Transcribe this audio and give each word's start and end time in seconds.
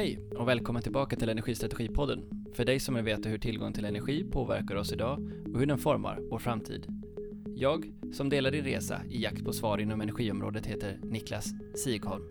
Hej 0.00 0.18
och 0.36 0.48
välkommen 0.48 0.82
tillbaka 0.82 1.16
till 1.16 1.28
Energistrategipodden. 1.28 2.22
För 2.54 2.64
dig 2.64 2.80
som 2.80 2.94
vill 2.94 3.04
veta 3.04 3.28
hur 3.28 3.38
tillgång 3.38 3.72
till 3.72 3.84
energi 3.84 4.24
påverkar 4.24 4.74
oss 4.74 4.92
idag 4.92 5.30
och 5.52 5.58
hur 5.58 5.66
den 5.66 5.78
formar 5.78 6.18
vår 6.30 6.38
framtid. 6.38 6.86
Jag, 7.56 7.92
som 8.12 8.28
delar 8.28 8.50
din 8.50 8.64
resa 8.64 9.00
i 9.08 9.22
jakt 9.22 9.44
på 9.44 9.52
svar 9.52 9.78
inom 9.78 10.00
energiområdet, 10.00 10.66
heter 10.66 10.98
Niklas 11.02 11.46
Sigholm. 11.84 12.22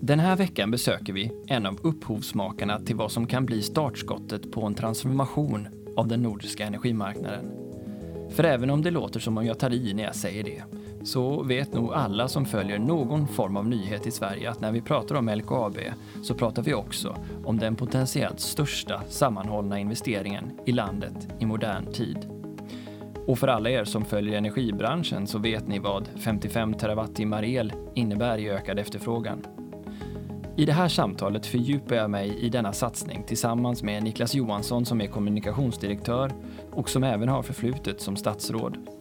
Den 0.00 0.18
här 0.18 0.36
veckan 0.36 0.70
besöker 0.70 1.12
vi 1.12 1.32
en 1.46 1.66
av 1.66 1.78
upphovsmakarna 1.82 2.80
till 2.80 2.96
vad 2.96 3.12
som 3.12 3.26
kan 3.26 3.46
bli 3.46 3.62
startskottet 3.62 4.52
på 4.52 4.66
en 4.66 4.74
transformation 4.74 5.68
av 5.96 6.08
den 6.08 6.22
nordiska 6.22 6.66
energimarknaden. 6.66 7.50
För 8.30 8.44
även 8.44 8.70
om 8.70 8.82
det 8.82 8.90
låter 8.90 9.20
som 9.20 9.38
om 9.38 9.46
jag 9.46 9.58
tar 9.58 9.72
i 9.72 9.94
när 9.94 10.04
jag 10.04 10.16
säger 10.16 10.44
det, 10.44 10.62
så 11.08 11.42
vet 11.42 11.72
nog 11.72 11.92
alla 11.92 12.28
som 12.28 12.44
följer 12.44 12.78
någon 12.78 13.28
form 13.28 13.56
av 13.56 13.68
nyhet 13.68 14.06
i 14.06 14.10
Sverige 14.10 14.50
att 14.50 14.60
när 14.60 14.72
vi 14.72 14.80
pratar 14.80 15.14
om 15.14 15.28
LKAB 15.28 15.78
så 16.22 16.34
pratar 16.34 16.62
vi 16.62 16.74
också 16.74 17.16
om 17.44 17.58
den 17.58 17.76
potentiellt 17.76 18.40
största 18.40 19.02
sammanhållna 19.08 19.78
investeringen 19.78 20.50
i 20.66 20.72
landet 20.72 21.28
i 21.38 21.46
modern 21.46 21.92
tid. 21.92 22.26
Och 23.26 23.38
för 23.38 23.48
alla 23.48 23.70
er 23.70 23.84
som 23.84 24.04
följer 24.04 24.38
energibranschen 24.38 25.26
så 25.26 25.38
vet 25.38 25.68
ni 25.68 25.78
vad 25.78 26.08
55 26.16 26.74
terawattimmar 26.74 27.44
el 27.44 27.72
innebär 27.94 28.38
i 28.38 28.50
ökad 28.50 28.78
efterfrågan. 28.78 29.46
I 30.56 30.64
det 30.64 30.72
här 30.72 30.88
samtalet 30.88 31.46
fördjupar 31.46 31.96
jag 31.96 32.10
mig 32.10 32.38
i 32.38 32.48
denna 32.48 32.72
satsning 32.72 33.24
tillsammans 33.26 33.82
med 33.82 34.02
Niklas 34.02 34.34
Johansson 34.34 34.86
som 34.86 35.00
är 35.00 35.06
kommunikationsdirektör 35.06 36.32
och 36.70 36.88
som 36.88 37.04
även 37.04 37.28
har 37.28 37.42
förflutet 37.42 38.00
som 38.00 38.16
statsråd. 38.16 38.97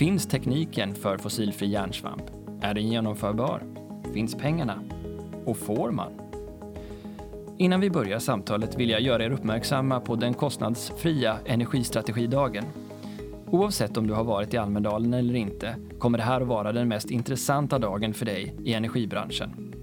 Finns 0.00 0.26
tekniken 0.26 0.94
för 0.94 1.18
fossilfri 1.18 1.68
järnsvamp? 1.68 2.22
Är 2.60 2.74
den 2.74 2.88
genomförbar? 2.88 3.62
Finns 4.14 4.34
pengarna? 4.34 4.82
Och 5.44 5.56
får 5.56 5.90
man? 5.90 6.12
Innan 7.58 7.80
vi 7.80 7.90
börjar 7.90 8.18
samtalet 8.18 8.76
vill 8.76 8.90
jag 8.90 9.00
göra 9.00 9.24
er 9.24 9.30
uppmärksamma 9.30 10.00
på 10.00 10.16
den 10.16 10.34
kostnadsfria 10.34 11.38
energistrategidagen. 11.46 12.64
Oavsett 13.46 13.96
om 13.96 14.06
du 14.06 14.14
har 14.14 14.24
varit 14.24 14.54
i 14.54 14.56
Almedalen 14.56 15.14
eller 15.14 15.34
inte 15.34 15.74
kommer 15.98 16.18
det 16.18 16.24
här 16.24 16.40
att 16.40 16.48
vara 16.48 16.72
den 16.72 16.88
mest 16.88 17.10
intressanta 17.10 17.78
dagen 17.78 18.14
för 18.14 18.26
dig 18.26 18.54
i 18.64 18.74
energibranschen. 18.74 19.74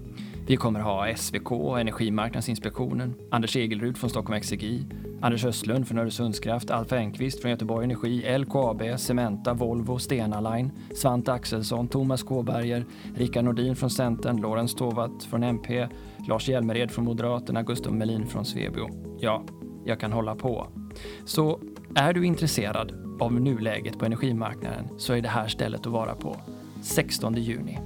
Vi 0.46 0.56
kommer 0.56 0.80
ha 0.80 1.14
SVK, 1.16 1.50
Energimarknadsinspektionen, 1.78 3.14
Anders 3.30 3.56
Egelrud 3.56 3.98
från 3.98 4.10
Stockholm 4.10 4.36
Exergi, 4.36 4.86
Anders 5.20 5.44
Östlund 5.44 5.88
från 5.88 5.98
Öresundskraft, 5.98 6.70
Alf 6.70 6.92
Enqvist 6.92 7.42
från 7.42 7.50
Göteborg 7.50 7.84
Energi, 7.84 8.38
LKAB, 8.38 8.82
Cementa, 8.96 9.54
Volvo, 9.54 9.98
Stena 9.98 10.40
Line, 10.40 10.70
Svante 10.94 11.32
Axelsson, 11.32 11.88
Thomas 11.88 12.22
Kåberger, 12.22 12.84
Rickard 13.16 13.44
Nordin 13.44 13.76
från 13.76 13.90
Centern, 13.90 14.40
Lorentz 14.40 14.74
Tovatt 14.74 15.24
från 15.24 15.42
MP, 15.42 15.88
Lars 16.28 16.48
Hjälmered 16.48 16.90
från 16.90 17.04
Moderaterna, 17.04 17.62
Gustav 17.62 17.94
Melin 17.94 18.26
från 18.26 18.44
Svebio. 18.44 18.88
Ja, 19.20 19.42
jag 19.84 20.00
kan 20.00 20.12
hålla 20.12 20.34
på. 20.34 20.66
Så 21.24 21.60
är 21.94 22.12
du 22.12 22.26
intresserad 22.26 22.92
av 23.20 23.32
nuläget 23.32 23.98
på 23.98 24.04
energimarknaden 24.04 24.88
så 24.98 25.12
är 25.12 25.22
det 25.22 25.28
här 25.28 25.48
stället 25.48 25.80
att 25.80 25.92
vara 25.92 26.14
på. 26.14 26.36
16 26.82 27.34
juni. 27.34 27.78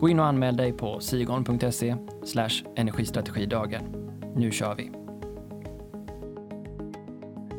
Gå 0.00 0.08
in 0.08 0.20
och 0.20 0.26
anmäl 0.26 0.56
dig 0.56 0.72
på 0.72 1.00
sigon.se 1.00 1.96
energistrategidagen. 2.76 3.82
Nu 4.36 4.50
kör 4.50 4.74
vi! 4.74 5.03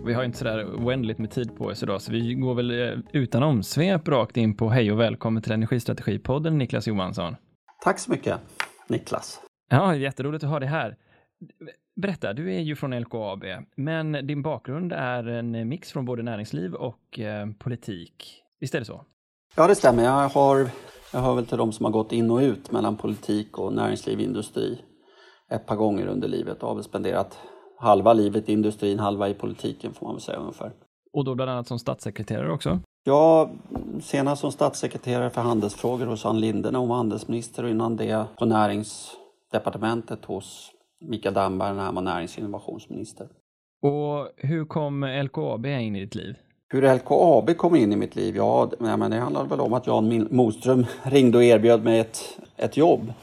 Vi 0.05 0.13
har 0.13 0.23
inte 0.23 0.37
sådär 0.37 0.65
oändligt 0.65 1.17
med 1.17 1.31
tid 1.31 1.57
på 1.57 1.65
oss 1.65 1.83
idag, 1.83 2.01
så 2.01 2.11
vi 2.11 2.33
går 2.33 2.55
väl 2.55 2.71
eh, 2.71 2.99
utan 3.13 3.43
omsvep 3.43 4.07
rakt 4.07 4.37
in 4.37 4.57
på 4.57 4.69
hej 4.69 4.91
och 4.91 4.99
välkommen 4.99 5.43
till 5.43 5.51
Energistrategipodden, 5.51 6.57
Niklas 6.57 6.87
Johansson. 6.87 7.35
Tack 7.83 7.99
så 7.99 8.11
mycket, 8.11 8.39
Niklas. 8.87 9.41
Ja, 9.69 9.95
jätteroligt 9.95 10.43
att 10.43 10.49
ha 10.49 10.59
dig 10.59 10.69
här. 10.69 10.97
Berätta, 12.01 12.33
du 12.33 12.53
är 12.53 12.59
ju 12.59 12.75
från 12.75 12.99
LKAB, 12.99 13.43
men 13.75 14.11
din 14.11 14.41
bakgrund 14.41 14.93
är 14.93 15.27
en 15.27 15.69
mix 15.69 15.91
från 15.91 16.05
både 16.05 16.23
näringsliv 16.23 16.73
och 16.73 17.19
eh, 17.19 17.47
politik. 17.59 18.41
Visst 18.59 18.75
är 18.75 18.79
det 18.79 18.85
så? 18.85 19.05
Ja, 19.55 19.67
det 19.67 19.75
stämmer. 19.75 20.03
Jag 20.03 20.29
har 20.29 20.69
jag 21.13 21.19
hör 21.19 21.35
väl 21.35 21.45
till 21.45 21.57
de 21.57 21.71
som 21.71 21.85
har 21.85 21.91
gått 21.91 22.11
in 22.11 22.31
och 22.31 22.39
ut 22.39 22.71
mellan 22.71 22.97
politik 22.97 23.57
och 23.57 23.73
näringsliv 23.73 24.17
och 24.17 24.23
industri 24.23 24.81
ett 25.51 25.65
par 25.65 25.75
gånger 25.75 26.07
under 26.07 26.27
livet 26.27 26.63
och 26.63 26.67
har 26.67 26.75
väl 26.75 26.83
spenderat 26.83 27.39
halva 27.77 28.13
livet 28.13 28.49
i 28.49 28.53
industrin, 28.53 28.99
halva 28.99 29.29
i 29.29 29.33
politiken 29.33 29.93
får 29.93 30.05
man 30.05 30.15
väl 30.15 30.21
säga 30.21 30.37
ungefär. 30.37 30.71
Och 31.13 31.25
då 31.25 31.35
bland 31.35 31.51
annat 31.51 31.67
som 31.67 31.79
statssekreterare 31.79 32.51
också? 32.51 32.79
Ja, 33.03 33.49
senast 34.01 34.41
som 34.41 34.51
statssekreterare 34.51 35.29
för 35.29 35.41
handelsfrågor 35.41 36.05
hos 36.05 36.25
Ann 36.25 36.39
Linde 36.39 36.71
när 36.71 36.79
hon 36.79 36.89
var 36.89 36.95
handelsminister 36.95 37.63
och 37.63 37.69
innan 37.69 37.95
det 37.95 38.25
på 38.39 38.45
näringsdepartementet 38.45 40.25
hos 40.25 40.71
Mikael 41.01 41.33
Damberg 41.33 41.75
när 41.75 41.83
han 41.83 41.95
var 41.95 42.01
närings 42.01 42.33
och 42.33 42.39
innovationsminister. 42.39 43.27
Och 43.81 44.29
hur 44.37 44.65
kom 44.65 45.05
LKAB 45.23 45.65
in 45.65 45.95
i 45.95 45.99
ditt 45.99 46.15
liv? 46.15 46.35
Hur 46.67 46.95
LKAB 46.95 47.57
kom 47.57 47.75
in 47.75 47.93
i 47.93 47.95
mitt 47.95 48.15
liv? 48.15 48.35
Ja, 48.35 48.71
men 48.79 49.11
det 49.11 49.17
handlade 49.17 49.49
väl 49.49 49.59
om 49.59 49.73
att 49.73 49.87
Jan 49.87 50.27
Moström 50.31 50.85
ringde 51.03 51.37
och 51.37 51.43
erbjöd 51.43 51.83
mig 51.83 51.99
ett, 51.99 52.39
ett 52.57 52.77
jobb. 52.77 53.13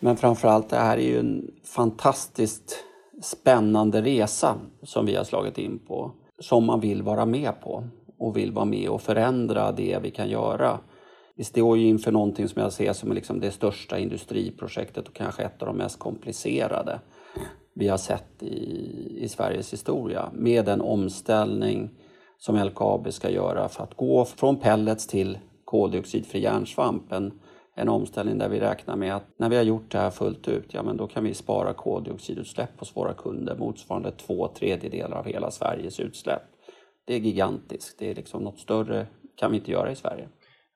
Men 0.00 0.16
framförallt, 0.16 0.68
det 0.68 0.76
här 0.76 0.96
är 0.96 1.08
ju 1.08 1.18
en 1.18 1.50
fantastiskt 1.64 2.84
spännande 3.22 4.02
resa 4.02 4.54
som 4.82 5.06
vi 5.06 5.16
har 5.16 5.24
slagit 5.24 5.58
in 5.58 5.78
på. 5.78 6.12
Som 6.38 6.66
man 6.66 6.80
vill 6.80 7.02
vara 7.02 7.26
med 7.26 7.60
på 7.60 7.84
och 8.18 8.36
vill 8.36 8.52
vara 8.52 8.64
med 8.64 8.88
och 8.88 9.02
förändra 9.02 9.72
det 9.72 9.98
vi 10.02 10.10
kan 10.10 10.28
göra. 10.28 10.78
Vi 11.36 11.44
står 11.44 11.78
ju 11.78 11.88
inför 11.88 12.12
någonting 12.12 12.48
som 12.48 12.62
jag 12.62 12.72
ser 12.72 12.92
som 12.92 13.12
liksom 13.12 13.40
det 13.40 13.50
största 13.50 13.98
industriprojektet 13.98 15.08
och 15.08 15.14
kanske 15.14 15.42
ett 15.42 15.62
av 15.62 15.68
de 15.68 15.76
mest 15.76 15.98
komplicerade 15.98 17.00
vi 17.74 17.88
har 17.88 17.96
sett 17.96 18.42
i, 18.42 19.18
i 19.24 19.28
Sveriges 19.28 19.72
historia. 19.72 20.30
Med 20.32 20.64
den 20.64 20.80
omställning 20.80 21.90
som 22.38 22.56
LKAB 22.56 23.12
ska 23.12 23.30
göra 23.30 23.68
för 23.68 23.84
att 23.84 23.94
gå 23.94 24.24
från 24.24 24.56
pellets 24.56 25.06
till 25.06 25.38
koldioxidfri 25.64 26.42
järnsvamp. 26.42 27.12
En, 27.12 27.40
en 27.78 27.88
omställning 27.88 28.38
där 28.38 28.48
vi 28.48 28.60
räknar 28.60 28.96
med 28.96 29.16
att 29.16 29.24
när 29.36 29.48
vi 29.48 29.56
har 29.56 29.62
gjort 29.62 29.92
det 29.92 29.98
här 29.98 30.10
fullt 30.10 30.48
ut, 30.48 30.74
ja 30.74 30.82
men 30.82 30.96
då 30.96 31.06
kan 31.06 31.24
vi 31.24 31.34
spara 31.34 31.72
koldioxidutsläpp 31.72 32.80
hos 32.80 32.96
våra 32.96 33.14
kunder 33.14 33.56
motsvarande 33.56 34.10
två 34.10 34.48
tredjedelar 34.48 35.16
av 35.16 35.26
hela 35.26 35.50
Sveriges 35.50 36.00
utsläpp. 36.00 36.42
Det 37.04 37.14
är 37.14 37.18
gigantiskt. 37.18 37.98
Det 37.98 38.10
är 38.10 38.14
liksom 38.14 38.42
något 38.42 38.58
större 38.58 39.06
kan 39.34 39.50
vi 39.50 39.58
inte 39.58 39.70
göra 39.70 39.90
i 39.90 39.96
Sverige. 39.96 40.28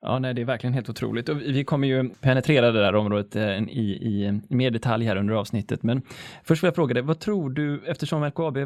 Ja, 0.02 0.18
nej, 0.18 0.34
det 0.34 0.40
är 0.40 0.44
verkligen 0.44 0.74
helt 0.74 0.88
otroligt. 0.88 1.28
Och 1.28 1.40
vi 1.40 1.64
kommer 1.64 1.88
ju 1.88 2.08
penetrera 2.08 2.72
det 2.72 2.80
där 2.80 2.94
området 2.94 3.36
eh, 3.36 3.42
i, 3.42 3.98
i, 4.00 4.40
i 4.48 4.54
mer 4.54 4.70
detalj 4.70 5.04
här 5.04 5.16
under 5.16 5.34
avsnittet. 5.34 5.82
Men 5.82 6.02
först 6.44 6.62
vill 6.62 6.66
jag 6.66 6.74
fråga 6.74 6.94
dig, 6.94 7.02
vad 7.02 7.18
tror 7.18 7.50
du, 7.50 7.82
eftersom 7.86 8.24
LKAB 8.24 8.56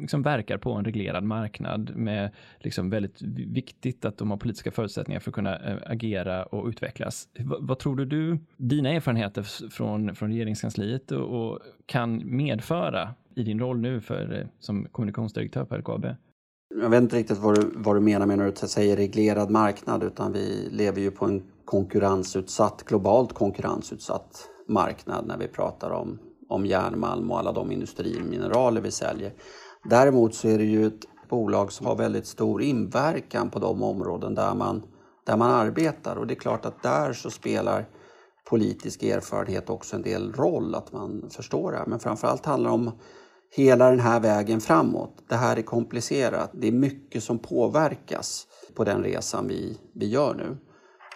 liksom 0.00 0.22
verkar 0.22 0.58
på 0.58 0.72
en 0.72 0.84
reglerad 0.84 1.24
marknad 1.24 1.96
med 1.96 2.30
liksom 2.58 2.90
väldigt 2.90 3.22
viktigt 3.46 4.04
att 4.04 4.18
de 4.18 4.30
har 4.30 4.36
politiska 4.36 4.70
förutsättningar 4.70 5.20
för 5.20 5.30
att 5.30 5.34
kunna 5.34 5.56
eh, 5.56 5.76
agera 5.86 6.44
och 6.44 6.66
utvecklas. 6.66 7.28
Vad, 7.38 7.66
vad 7.66 7.78
tror 7.78 7.96
du, 7.96 8.04
du 8.04 8.38
dina 8.56 8.90
erfarenheter 8.90 9.70
från, 9.70 10.14
från 10.14 10.28
regeringskansliet 10.28 11.12
och, 11.12 11.50
och 11.52 11.58
kan 11.86 12.36
medföra 12.36 13.14
i 13.34 13.42
din 13.42 13.60
roll 13.60 13.78
nu 13.78 14.00
för, 14.00 14.40
eh, 14.40 14.46
som 14.58 14.84
kommunikationsdirektör 14.84 15.64
på 15.64 15.76
LKAB? 15.76 16.06
Jag 16.74 16.88
vet 16.88 17.02
inte 17.02 17.16
riktigt 17.16 17.38
vad 17.38 17.54
du, 17.54 17.72
vad 17.74 17.96
du 17.96 18.00
menar 18.00 18.26
med 18.26 18.38
när 18.38 18.52
du 18.60 18.68
säger 18.68 18.96
reglerad 18.96 19.50
marknad 19.50 20.02
utan 20.02 20.32
vi 20.32 20.68
lever 20.70 21.00
ju 21.00 21.10
på 21.10 21.24
en 21.24 21.42
konkurrensutsatt, 21.64 22.82
globalt 22.84 23.32
konkurrensutsatt 23.32 24.48
marknad 24.68 25.26
när 25.26 25.38
vi 25.38 25.48
pratar 25.48 25.90
om, 25.90 26.18
om 26.48 26.66
järnmalm 26.66 27.30
och 27.30 27.38
alla 27.38 27.52
de 27.52 27.72
industrimineraler 27.72 28.80
vi 28.80 28.90
säljer. 28.90 29.32
Däremot 29.84 30.34
så 30.34 30.48
är 30.48 30.58
det 30.58 30.64
ju 30.64 30.86
ett 30.86 31.28
bolag 31.28 31.72
som 31.72 31.86
har 31.86 31.96
väldigt 31.96 32.26
stor 32.26 32.62
inverkan 32.62 33.50
på 33.50 33.58
de 33.58 33.82
områden 33.82 34.34
där 34.34 34.54
man, 34.54 34.82
där 35.26 35.36
man 35.36 35.50
arbetar 35.50 36.16
och 36.16 36.26
det 36.26 36.34
är 36.34 36.40
klart 36.40 36.66
att 36.66 36.82
där 36.82 37.12
så 37.12 37.30
spelar 37.30 37.86
politisk 38.50 39.02
erfarenhet 39.02 39.70
också 39.70 39.96
en 39.96 40.02
del 40.02 40.32
roll, 40.32 40.74
att 40.74 40.92
man 40.92 41.30
förstår 41.30 41.72
det 41.72 41.78
här. 41.78 41.86
Men 41.86 41.98
framförallt 41.98 42.46
handlar 42.46 42.70
det 42.70 42.74
om 42.74 42.90
hela 43.50 43.90
den 43.90 44.00
här 44.00 44.20
vägen 44.20 44.60
framåt. 44.60 45.24
Det 45.28 45.36
här 45.36 45.56
är 45.56 45.62
komplicerat. 45.62 46.50
Det 46.54 46.68
är 46.68 46.72
mycket 46.72 47.22
som 47.22 47.38
påverkas 47.38 48.46
på 48.74 48.84
den 48.84 49.02
resan 49.02 49.48
vi, 49.48 49.78
vi 49.94 50.08
gör 50.08 50.34
nu. 50.34 50.56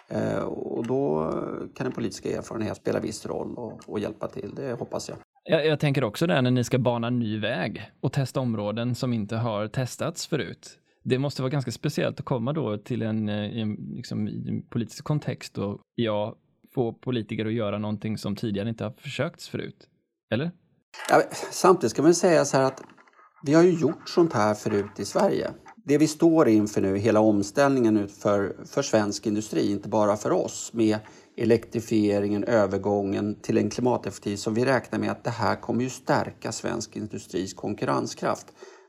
Eh, 0.09 0.43
och 0.43 0.87
då 0.87 1.31
kan 1.75 1.83
den 1.83 1.91
politiska 1.91 2.37
erfarenheten 2.37 2.75
spela 2.75 2.99
viss 2.99 3.25
roll 3.25 3.55
och, 3.57 3.79
och 3.87 3.99
hjälpa 3.99 4.27
till, 4.27 4.55
det 4.55 4.73
hoppas 4.79 5.09
jag. 5.09 5.17
jag. 5.43 5.67
Jag 5.67 5.79
tänker 5.79 6.03
också 6.03 6.27
där 6.27 6.41
när 6.41 6.51
ni 6.51 6.63
ska 6.63 6.79
bana 6.79 7.09
ny 7.09 7.39
väg 7.39 7.91
och 8.01 8.13
testa 8.13 8.39
områden 8.39 8.95
som 8.95 9.13
inte 9.13 9.35
har 9.35 9.67
testats 9.67 10.27
förut. 10.27 10.79
Det 11.03 11.19
måste 11.19 11.41
vara 11.41 11.49
ganska 11.49 11.71
speciellt 11.71 12.19
att 12.19 12.25
komma 12.25 12.53
då 12.53 12.77
till 12.77 13.01
en, 13.01 13.29
eh, 13.29 13.57
en, 13.57 13.73
liksom, 13.95 14.27
en 14.27 14.61
politisk 14.69 15.03
kontext 15.03 15.57
och 15.57 15.81
ja, 15.95 16.35
få 16.75 16.93
politiker 16.93 17.45
att 17.45 17.53
göra 17.53 17.77
någonting 17.77 18.17
som 18.17 18.35
tidigare 18.35 18.69
inte 18.69 18.83
har 18.83 18.91
försökts 18.91 19.49
förut. 19.49 19.89
Eller? 20.31 20.51
Ja, 21.09 21.21
samtidigt 21.51 21.91
ska 21.91 22.01
man 22.01 22.15
säga 22.15 22.45
så 22.45 22.57
här 22.57 22.63
att 22.63 22.81
vi 23.43 23.53
har 23.53 23.63
ju 23.63 23.71
gjort 23.71 24.09
sånt 24.09 24.33
här 24.33 24.53
förut 24.53 24.99
i 24.99 25.05
Sverige. 25.05 25.51
Det 25.85 25.97
vi 25.97 26.07
står 26.07 26.47
inför 26.47 26.81
nu, 26.81 26.97
hela 26.97 27.19
omställningen 27.19 28.07
för, 28.07 28.55
för 28.65 28.81
svensk 28.81 29.27
industri, 29.27 29.71
inte 29.71 29.89
bara 29.89 30.17
för 30.17 30.31
oss, 30.31 30.71
med 30.73 30.97
elektrifieringen, 31.37 32.43
övergången 32.43 33.41
till 33.41 33.57
en 33.57 33.69
klimateffektiv 33.69 34.37
som 34.37 34.53
vi 34.53 34.65
räknar 34.65 34.99
med 34.99 35.11
att 35.11 35.23
det 35.23 35.29
här 35.29 35.55
kommer 35.55 35.83
ju 35.83 35.89
stärka 35.89 36.51
svensk 36.51 36.95
industris 36.95 37.53
konkurrenskraft. 37.53 38.45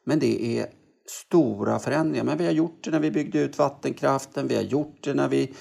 Men 0.07 0.19
det 0.19 0.59
är 0.59 0.67
stora 1.07 1.79
förändringar. 1.79 2.25
Men 2.25 2.39
vi 2.39 2.45
har 2.45 2.53
gjort 2.53 2.85
det 2.85 2.91
när 2.91 3.01
vi 3.01 3.11
byggde 3.11 3.39
ut 3.39 3.59
vattenkraften, 3.59 4.49
vi 4.49 4.57
har 4.57 4.63
gjort 4.63 4.99
det 5.01 5.15
när 5.15 5.29
vi, 5.29 5.55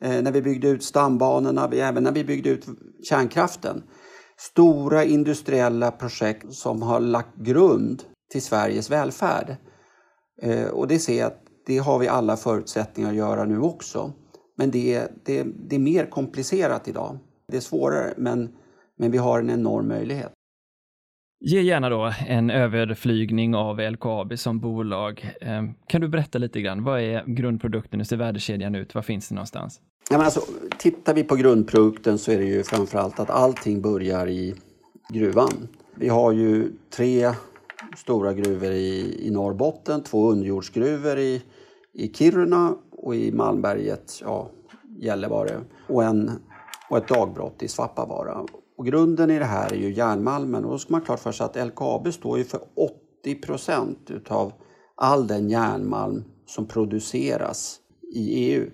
eh, 0.00 0.22
när 0.22 0.32
vi 0.32 0.42
byggde 0.42 0.68
ut 0.68 0.84
stambanorna, 0.84 1.68
vi, 1.68 1.80
även 1.80 2.02
när 2.02 2.12
vi 2.12 2.24
byggde 2.24 2.50
ut 2.50 2.66
kärnkraften. 3.02 3.82
Stora 4.40 5.04
industriella 5.04 5.90
projekt 5.90 6.52
som 6.52 6.82
har 6.82 7.00
lagt 7.00 7.36
grund 7.36 8.02
till 8.32 8.42
Sveriges 8.42 8.90
välfärd. 8.90 9.56
Eh, 10.42 10.68
och 10.68 10.88
det 10.88 10.98
ser 10.98 11.18
jag 11.18 11.26
att 11.26 11.42
det 11.66 11.78
har 11.78 11.98
vi 11.98 12.08
alla 12.08 12.36
förutsättningar 12.36 13.10
att 13.10 13.16
göra 13.16 13.44
nu 13.44 13.60
också. 13.60 14.12
Men 14.56 14.70
det, 14.70 15.08
det, 15.24 15.42
det 15.42 15.76
är 15.76 15.80
mer 15.80 16.06
komplicerat 16.06 16.88
idag. 16.88 17.18
Det 17.48 17.56
är 17.56 17.60
svårare, 17.60 18.14
men, 18.16 18.56
men 18.98 19.10
vi 19.10 19.18
har 19.18 19.38
en 19.40 19.50
enorm 19.50 19.88
möjlighet. 19.88 20.32
Ge 21.42 21.60
gärna 21.60 21.88
då 21.88 22.12
en 22.26 22.50
överflygning 22.50 23.54
av 23.54 23.80
LKAB 23.80 24.38
som 24.38 24.60
bolag. 24.60 25.34
Ehm, 25.40 25.74
kan 25.86 26.00
du 26.00 26.08
berätta 26.08 26.38
lite 26.38 26.60
grann, 26.60 26.84
vad 26.84 27.00
är 27.00 27.24
grundprodukten? 27.26 28.00
Hur 28.00 28.04
ser 28.04 28.16
värdekedjan 28.16 28.74
ut? 28.74 28.94
Var 28.94 29.02
finns 29.02 29.28
det 29.28 29.34
någonstans? 29.34 29.80
Ja, 30.10 30.16
men 30.16 30.24
alltså, 30.24 30.40
tittar 30.78 31.14
vi 31.14 31.24
på 31.24 31.36
grundprodukten 31.36 32.18
så 32.18 32.32
är 32.32 32.38
det 32.38 32.44
ju 32.44 32.62
framförallt 32.62 33.20
att 33.20 33.30
allting 33.30 33.82
börjar 33.82 34.28
i 34.28 34.54
gruvan. 35.08 35.68
Vi 35.94 36.08
har 36.08 36.32
ju 36.32 36.72
tre 36.90 37.32
stora 37.96 38.32
gruvor 38.32 38.70
i, 38.70 39.26
i 39.26 39.30
Norrbotten, 39.30 40.02
två 40.02 40.30
underjordsgruvor 40.30 41.18
i, 41.18 41.42
i 41.92 42.08
Kiruna 42.14 42.74
och 42.90 43.14
i 43.14 43.32
Malmberget, 43.32 44.20
ja, 44.24 44.50
Gällivare 44.98 45.60
och, 45.86 46.04
en, 46.04 46.30
och 46.90 46.96
ett 46.96 47.08
dagbrott 47.08 47.62
i 47.62 47.68
Svappavaara. 47.68 48.46
Och 48.80 48.86
grunden 48.86 49.30
i 49.30 49.38
det 49.38 49.44
här 49.44 49.72
är 49.72 49.76
ju 49.76 49.92
järnmalmen 49.92 50.64
och 50.64 50.70
då 50.70 50.78
ska 50.78 50.92
man 50.92 51.00
klart 51.00 51.20
för 51.20 51.32
sig 51.32 51.44
att 51.44 51.66
LKAB 51.66 52.12
står 52.12 52.38
ju 52.38 52.44
för 52.44 52.60
80 53.22 53.34
procent 53.34 54.10
utav 54.10 54.52
all 54.94 55.26
den 55.26 55.50
järnmalm 55.50 56.24
som 56.46 56.66
produceras 56.66 57.80
i 58.14 58.34
EU. 58.34 58.70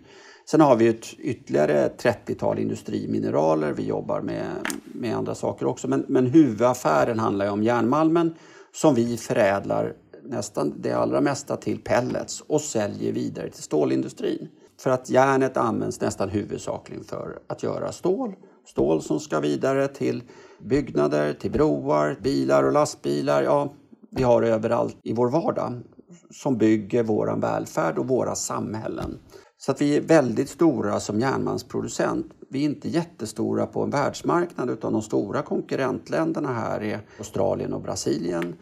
Sen 0.50 0.60
har 0.60 0.76
vi 0.76 0.88
ett 0.88 1.14
ytterligare 1.18 1.88
30-tal 1.88 2.58
industrimineraler. 2.58 3.72
Vi 3.72 3.86
jobbar 3.86 4.20
med, 4.20 4.46
med 4.84 5.16
andra 5.16 5.34
saker 5.34 5.66
också. 5.66 5.88
Men, 5.88 6.04
men 6.08 6.26
huvudaffären 6.26 7.18
handlar 7.18 7.44
ju 7.44 7.50
om 7.50 7.62
järnmalmen 7.62 8.34
som 8.72 8.94
vi 8.94 9.16
förädlar 9.16 9.94
nästan 10.22 10.74
det 10.80 10.92
allra 10.92 11.20
mesta 11.20 11.56
till 11.56 11.80
pellets 11.80 12.40
och 12.40 12.60
säljer 12.60 13.12
vidare 13.12 13.50
till 13.50 13.62
stålindustrin. 13.62 14.48
För 14.80 14.90
att 14.90 15.10
järnet 15.10 15.56
används 15.56 16.00
nästan 16.00 16.28
huvudsakligen 16.28 17.04
för 17.04 17.38
att 17.46 17.62
göra 17.62 17.92
stål. 17.92 18.34
Stål 18.66 19.02
som 19.02 19.20
ska 19.20 19.40
vidare 19.40 19.88
till 19.88 20.22
byggnader, 20.60 21.32
till 21.32 21.50
broar, 21.50 22.16
bilar 22.22 22.64
och 22.64 22.72
lastbilar. 22.72 23.42
Ja, 23.42 23.74
vi 24.10 24.22
har 24.22 24.42
det 24.42 24.48
överallt 24.48 24.96
i 25.02 25.12
vår 25.12 25.30
vardag 25.30 25.82
som 26.30 26.58
bygger 26.58 27.02
vår 27.02 27.40
välfärd 27.40 27.98
och 27.98 28.08
våra 28.08 28.34
samhällen. 28.34 29.18
Så 29.58 29.72
att 29.72 29.80
vi 29.80 29.96
är 29.96 30.00
väldigt 30.00 30.48
stora 30.48 31.00
som 31.00 31.20
järnmalmsproducent. 31.20 32.26
Vi 32.50 32.60
är 32.60 32.64
inte 32.64 32.88
jättestora 32.88 33.66
på 33.66 33.82
en 33.82 33.90
världsmarknad 33.90 34.70
utan 34.70 34.92
de 34.92 35.02
stora 35.02 35.42
konkurrentländerna 35.42 36.52
här 36.52 36.82
är 36.82 37.00
Australien 37.18 37.72
och 37.72 37.82
Brasilien. 37.82 38.54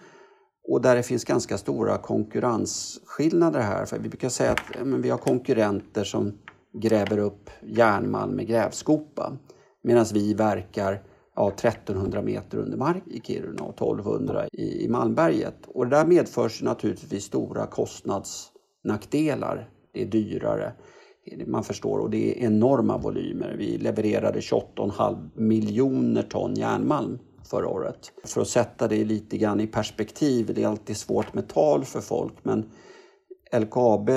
Och 0.68 0.82
där 0.82 0.96
det 0.96 1.02
finns 1.02 1.24
ganska 1.24 1.58
stora 1.58 1.98
konkurrensskillnader 1.98 3.60
här. 3.60 3.84
För 3.84 3.98
vi 3.98 4.08
brukar 4.08 4.28
säga 4.28 4.52
att 4.52 4.86
men 4.86 5.02
vi 5.02 5.10
har 5.10 5.18
konkurrenter 5.18 6.04
som 6.04 6.32
gräver 6.82 7.18
upp 7.18 7.50
järnmalm 7.62 8.36
med 8.36 8.46
grävskopa. 8.46 9.32
Medan 9.86 10.06
vi 10.14 10.34
verkar 10.34 11.02
ja, 11.34 11.50
1300 11.50 12.22
meter 12.22 12.58
under 12.58 12.76
mark 12.76 13.02
i 13.06 13.20
Kiruna 13.20 13.62
och 13.62 13.74
1200 13.74 14.46
i, 14.52 14.84
i 14.84 14.88
Malmberget. 14.88 15.56
Och 15.66 15.84
det 15.84 15.96
där 15.96 16.06
medför 16.06 16.64
naturligtvis 16.64 17.24
stora 17.24 17.66
kostnadsnackdelar. 17.66 19.70
Det 19.92 20.02
är 20.02 20.06
dyrare, 20.06 20.72
man 21.46 21.64
förstår, 21.64 21.98
och 21.98 22.10
det 22.10 22.30
är 22.30 22.46
enorma 22.46 22.98
volymer. 22.98 23.54
Vi 23.58 23.78
levererade 23.78 24.40
28,5 24.40 25.30
miljoner 25.34 26.22
ton 26.22 26.54
järnmalm 26.54 27.18
förra 27.50 27.68
året. 27.68 28.12
För 28.24 28.40
att 28.40 28.48
sätta 28.48 28.88
det 28.88 29.04
lite 29.04 29.38
grann 29.38 29.60
i 29.60 29.66
perspektiv, 29.66 30.52
det 30.54 30.62
är 30.62 30.68
alltid 30.68 30.96
svårt 30.96 31.34
med 31.34 31.48
tal 31.48 31.84
för 31.84 32.00
folk, 32.00 32.34
men 32.42 32.70
LKAB 33.60 34.10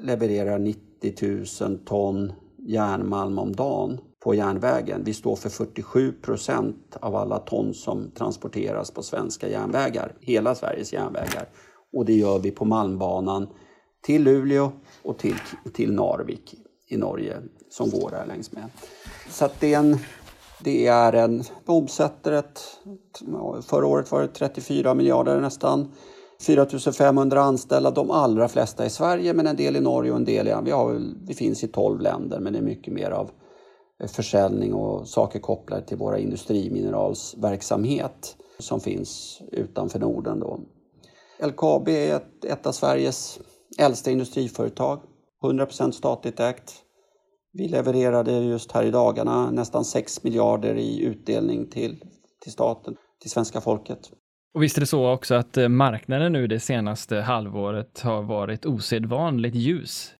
levererar 0.00 0.58
90 0.58 1.68
000 1.68 1.78
ton 1.78 2.32
järnmalm 2.58 3.38
om 3.38 3.52
dagen 3.52 4.00
på 4.22 4.34
järnvägen. 4.34 5.02
Vi 5.04 5.14
står 5.14 5.36
för 5.36 5.48
47 5.48 6.12
procent 6.12 6.96
av 7.00 7.16
alla 7.16 7.38
ton 7.38 7.74
som 7.74 8.10
transporteras 8.10 8.90
på 8.90 9.02
svenska 9.02 9.48
järnvägar, 9.48 10.14
hela 10.20 10.54
Sveriges 10.54 10.92
järnvägar. 10.92 11.48
Och 11.92 12.04
det 12.04 12.14
gör 12.14 12.38
vi 12.38 12.50
på 12.50 12.64
Malmbanan 12.64 13.48
till 14.02 14.22
Luleå 14.22 14.72
och 15.02 15.18
till, 15.18 15.36
till 15.74 15.92
Narvik 15.92 16.54
i 16.88 16.96
Norge 16.96 17.36
som 17.70 17.90
går 17.90 18.10
där 18.10 18.26
längs 18.26 18.52
med. 18.52 18.64
Så 19.30 19.48
det 19.60 19.74
är 19.74 19.78
en 19.78 19.98
det 20.64 20.86
är 20.86 21.12
en, 21.12 21.42
omsätter 21.66 22.32
ett, 22.32 22.60
förra 23.62 23.86
året 23.86 24.12
var 24.12 24.22
det 24.22 24.28
34 24.28 24.94
miljarder 24.94 25.40
nästan. 25.40 25.92
4 26.46 26.66
500 26.98 27.42
anställda, 27.42 27.90
de 27.90 28.10
allra 28.10 28.48
flesta 28.48 28.86
i 28.86 28.90
Sverige 28.90 29.34
men 29.34 29.46
en 29.46 29.56
del 29.56 29.76
i 29.76 29.80
Norge 29.80 30.10
och 30.10 30.16
en 30.16 30.24
del 30.24 30.48
i... 30.48 30.54
Vi, 30.64 30.70
har, 30.70 31.00
vi 31.26 31.34
finns 31.34 31.64
i 31.64 31.68
12 31.68 32.00
länder 32.00 32.40
men 32.40 32.52
det 32.52 32.58
är 32.58 32.62
mycket 32.62 32.94
mer 32.94 33.10
av 33.10 33.30
försäljning 34.08 34.74
och 34.74 35.08
saker 35.08 35.38
kopplade 35.38 35.86
till 35.86 35.96
våra 35.96 36.18
industrimineralsverksamhet 36.18 38.36
som 38.58 38.80
finns 38.80 39.42
utanför 39.52 39.98
Norden. 39.98 40.40
Då. 40.40 40.60
LKAB 41.46 41.88
är 41.88 42.16
ett, 42.16 42.44
ett 42.44 42.66
av 42.66 42.72
Sveriges 42.72 43.40
äldsta 43.78 44.10
industriföretag, 44.10 45.00
100 45.44 45.66
% 45.66 45.94
statligt 45.94 46.40
ägt. 46.40 46.74
Vi 47.52 47.68
levererade 47.68 48.32
just 48.32 48.72
här 48.72 48.84
i 48.84 48.90
dagarna 48.90 49.50
nästan 49.50 49.84
6 49.84 50.24
miljarder 50.24 50.74
i 50.74 51.02
utdelning 51.02 51.70
till, 51.70 52.04
till 52.42 52.52
staten, 52.52 52.96
till 53.20 53.30
svenska 53.30 53.60
folket. 53.60 54.10
Och 54.54 54.62
visst 54.62 54.76
är 54.76 54.80
det 54.80 54.86
så 54.86 55.12
också 55.12 55.34
att 55.34 55.56
eh, 55.56 55.68
marknaden 55.68 56.32
nu 56.32 56.46
det 56.46 56.60
senaste 56.60 57.16
halvåret 57.16 58.00
har 58.00 58.22
varit 58.22 58.66
osedvanligt 58.66 59.54
ljus? 59.54 60.14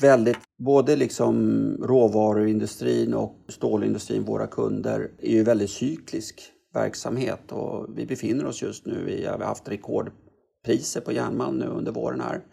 Väldigt. 0.00 0.38
Både 0.58 0.96
liksom 0.96 1.76
råvaruindustrin 1.82 3.14
och 3.14 3.34
stålindustrin, 3.48 4.24
våra 4.24 4.46
kunder, 4.46 5.10
är 5.18 5.30
ju 5.30 5.42
väldigt 5.42 5.70
cyklisk 5.70 6.42
verksamhet 6.74 7.52
och 7.52 7.86
vi 7.98 8.06
befinner 8.06 8.46
oss 8.46 8.62
just 8.62 8.86
nu, 8.86 9.10
i, 9.10 9.16
vi 9.16 9.26
har 9.26 9.38
haft 9.38 9.68
rekordpriser 9.68 11.00
på 11.00 11.12
järnmalm 11.12 11.58
nu 11.58 11.66
under 11.66 11.92
våren 11.92 12.20
här. 12.20 12.44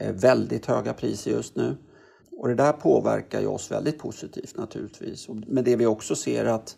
Eh, 0.00 0.12
väldigt 0.12 0.66
höga 0.66 0.92
priser 0.92 1.30
just 1.30 1.56
nu. 1.56 1.76
Och 2.38 2.48
det 2.48 2.54
där 2.54 2.72
påverkar 2.72 3.40
ju 3.40 3.46
oss 3.46 3.70
väldigt 3.70 3.98
positivt 3.98 4.56
naturligtvis. 4.56 5.28
Men 5.46 5.64
det 5.64 5.76
vi 5.76 5.86
också 5.86 6.16
ser 6.16 6.44
att, 6.44 6.76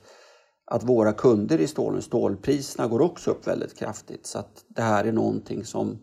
att 0.64 0.83
våra 0.83 1.12
kunder 1.12 1.61
i 1.61 1.66
stålen, 1.66 2.02
stålpriserna 2.02 2.88
går 2.88 3.00
också 3.00 3.31
upp 3.31 3.47
väldigt 3.47 3.78
kraftigt. 3.78 4.26
Så 4.26 4.38
att 4.38 4.64
det 4.69 4.83
här 4.83 5.04
är 5.04 5.12
någonting 5.12 5.64
som, 5.64 5.99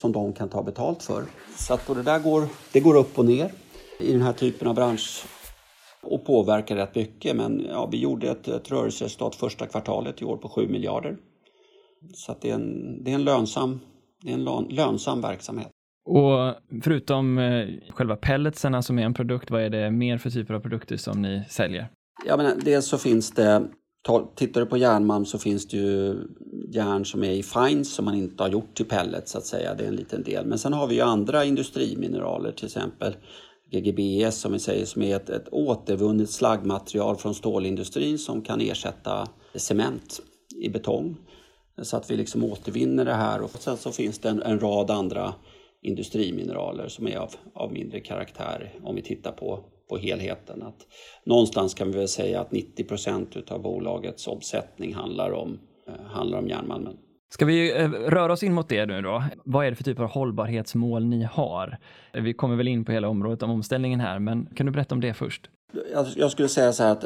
som 0.00 0.12
de 0.12 0.32
kan 0.32 0.48
ta 0.48 0.62
betalt 0.62 1.02
för. 1.02 1.24
Så 1.58 1.74
att 1.74 1.86
det 1.86 2.02
där 2.02 2.18
går, 2.18 2.48
det 2.72 2.80
går 2.80 2.96
upp 2.96 3.18
och 3.18 3.24
ner 3.24 3.52
i 3.98 4.12
den 4.12 4.22
här 4.22 4.32
typen 4.32 4.68
av 4.68 4.74
bransch 4.74 5.24
och 6.02 6.26
påverkar 6.26 6.76
rätt 6.76 6.94
mycket. 6.94 7.36
Men 7.36 7.66
ja, 7.70 7.88
vi 7.92 7.98
gjorde 7.98 8.30
ett, 8.30 8.48
ett 8.48 8.70
rörelseresultat 8.70 9.34
första 9.34 9.66
kvartalet 9.66 10.22
i 10.22 10.24
år 10.24 10.36
på 10.36 10.48
7 10.48 10.68
miljarder. 10.68 11.16
Så 12.14 12.36
det, 12.40 12.50
är 12.50 12.54
en, 12.54 13.04
det 13.04 13.10
är 13.10 13.14
en 13.14 13.24
lönsam, 13.24 13.80
det 14.22 14.30
är 14.30 14.34
en 14.34 14.64
lönsam 14.68 15.20
verksamhet. 15.20 15.68
Och 16.04 16.54
förutom 16.82 17.38
eh, 17.38 17.68
själva 17.90 18.16
pelletsarna 18.16 18.82
som 18.82 18.98
är 18.98 19.02
en 19.02 19.14
produkt, 19.14 19.50
vad 19.50 19.62
är 19.62 19.70
det 19.70 19.90
mer 19.90 20.18
för 20.18 20.30
typer 20.30 20.54
av 20.54 20.60
produkter 20.60 20.96
som 20.96 21.22
ni 21.22 21.42
säljer? 21.48 21.88
Ja, 22.26 22.36
men 22.36 22.60
dels 22.64 22.86
så 22.86 22.98
finns 22.98 23.30
det, 23.30 23.62
tittar 24.34 24.60
du 24.60 24.66
på 24.66 24.76
järnmalm 24.76 25.24
så 25.24 25.38
finns 25.38 25.68
det 25.68 25.76
ju 25.76 26.16
järn 26.72 27.04
som 27.04 27.24
är 27.24 27.30
i 27.30 27.42
fines 27.42 27.94
som 27.94 28.04
man 28.04 28.14
inte 28.14 28.42
har 28.42 28.50
gjort 28.50 28.74
till 28.74 28.86
pellets 28.86 29.32
så 29.32 29.38
att 29.38 29.46
säga, 29.46 29.74
det 29.74 29.84
är 29.84 29.88
en 29.88 29.96
liten 29.96 30.22
del. 30.22 30.46
Men 30.46 30.58
sen 30.58 30.72
har 30.72 30.86
vi 30.86 30.94
ju 30.94 31.00
andra 31.00 31.44
industrimineraler, 31.44 32.52
till 32.52 32.66
exempel 32.66 33.14
GGBS 33.80 34.40
som 34.40 34.52
vi 34.52 34.58
säger, 34.58 34.84
som 34.84 35.02
är 35.02 35.16
ett, 35.16 35.30
ett 35.30 35.48
återvunnet 35.52 36.30
slaggmaterial 36.30 37.16
från 37.16 37.34
stålindustrin 37.34 38.18
som 38.18 38.42
kan 38.42 38.60
ersätta 38.60 39.28
cement 39.54 40.20
i 40.56 40.68
betong. 40.68 41.16
Så 41.82 41.96
att 41.96 42.10
vi 42.10 42.16
liksom 42.16 42.44
återvinner 42.44 43.04
det 43.04 43.14
här 43.14 43.40
och 43.40 43.50
sen 43.50 43.76
så 43.76 43.92
finns 43.92 44.18
det 44.18 44.28
en, 44.28 44.42
en 44.42 44.60
rad 44.60 44.90
andra 44.90 45.34
industrimineraler 45.82 46.88
som 46.88 47.08
är 47.08 47.16
av, 47.16 47.30
av 47.54 47.72
mindre 47.72 48.00
karaktär 48.00 48.72
om 48.82 48.94
vi 48.94 49.02
tittar 49.02 49.32
på, 49.32 49.64
på 49.88 49.96
helheten. 49.96 50.62
Att 50.62 50.86
någonstans 51.24 51.74
kan 51.74 51.90
vi 51.92 51.98
väl 51.98 52.08
säga 52.08 52.40
att 52.40 52.52
90 52.52 52.84
procent 52.84 53.50
av 53.50 53.62
bolagets 53.62 54.26
omsättning 54.26 54.94
handlar 54.94 55.30
om, 55.30 55.58
eh, 55.88 56.04
handlar 56.06 56.38
om 56.38 56.48
järnmalmen. 56.48 56.96
Ska 57.34 57.44
vi 57.44 57.80
eh, 57.80 57.90
röra 57.90 58.32
oss 58.32 58.42
in 58.42 58.54
mot 58.54 58.68
det 58.68 58.86
nu 58.86 59.02
då? 59.02 59.24
Vad 59.44 59.66
är 59.66 59.70
det 59.70 59.76
för 59.76 59.84
typ 59.84 60.00
av 60.00 60.06
hållbarhetsmål 60.06 61.04
ni 61.04 61.22
har? 61.22 61.78
Vi 62.12 62.34
kommer 62.34 62.56
väl 62.56 62.68
in 62.68 62.84
på 62.84 62.92
hela 62.92 63.08
området 63.08 63.42
om 63.42 63.50
omställningen 63.50 64.00
här, 64.00 64.18
men 64.18 64.46
kan 64.46 64.66
du 64.66 64.72
berätta 64.72 64.94
om 64.94 65.00
det 65.00 65.14
först? 65.14 65.50
Jag 66.16 66.30
skulle 66.30 66.48
säga 66.48 66.72
så 66.72 66.82
här 66.82 66.92
att 66.92 67.04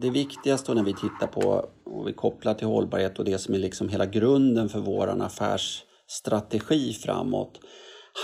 det 0.00 0.10
viktigaste 0.10 0.74
när 0.74 0.82
vi 0.82 0.92
tittar 0.92 1.26
på 1.26 1.66
och 1.84 2.08
vi 2.08 2.12
kopplar 2.12 2.54
till 2.54 2.66
hållbarhet 2.66 3.18
och 3.18 3.24
det 3.24 3.38
som 3.38 3.54
är 3.54 3.58
liksom 3.58 3.88
hela 3.88 4.06
grunden 4.06 4.68
för 4.68 4.78
vår 4.78 5.22
affärsstrategi 5.22 6.92
framåt 6.92 7.60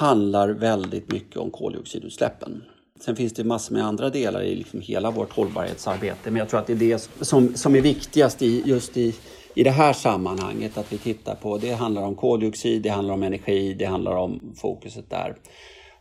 handlar 0.01 0.49
väldigt 0.49 1.13
mycket 1.13 1.37
om 1.37 1.51
koldioxidutsläppen. 1.51 2.63
Sen 3.01 3.17
finns 3.17 3.33
det 3.33 3.45
massor 3.45 3.75
med 3.75 3.85
andra 3.85 4.11
delar 4.11 4.43
i 4.43 4.55
liksom 4.55 4.81
hela 4.81 5.11
vårt 5.11 5.33
hållbarhetsarbete 5.33 6.31
men 6.31 6.37
jag 6.37 6.49
tror 6.49 6.61
att 6.61 6.67
det 6.67 6.73
är 6.73 6.77
det 6.77 6.99
som, 7.21 7.55
som 7.55 7.77
är 7.77 7.81
viktigast 7.81 8.43
i, 8.43 8.63
just 8.67 8.97
i, 8.97 9.15
i 9.55 9.63
det 9.63 9.71
här 9.71 9.93
sammanhanget 9.93 10.79
att 10.79 10.93
vi 10.93 10.99
tittar 10.99 11.35
på. 11.35 11.59
Det 11.59 11.73
handlar 11.73 12.03
om 12.03 12.15
koldioxid, 12.15 12.83
det 12.83 12.89
handlar 12.89 13.15
om 13.15 13.23
energi, 13.23 13.75
det 13.75 13.85
handlar 13.85 14.17
om 14.17 14.55
fokuset 14.57 15.11
där. 15.11 15.37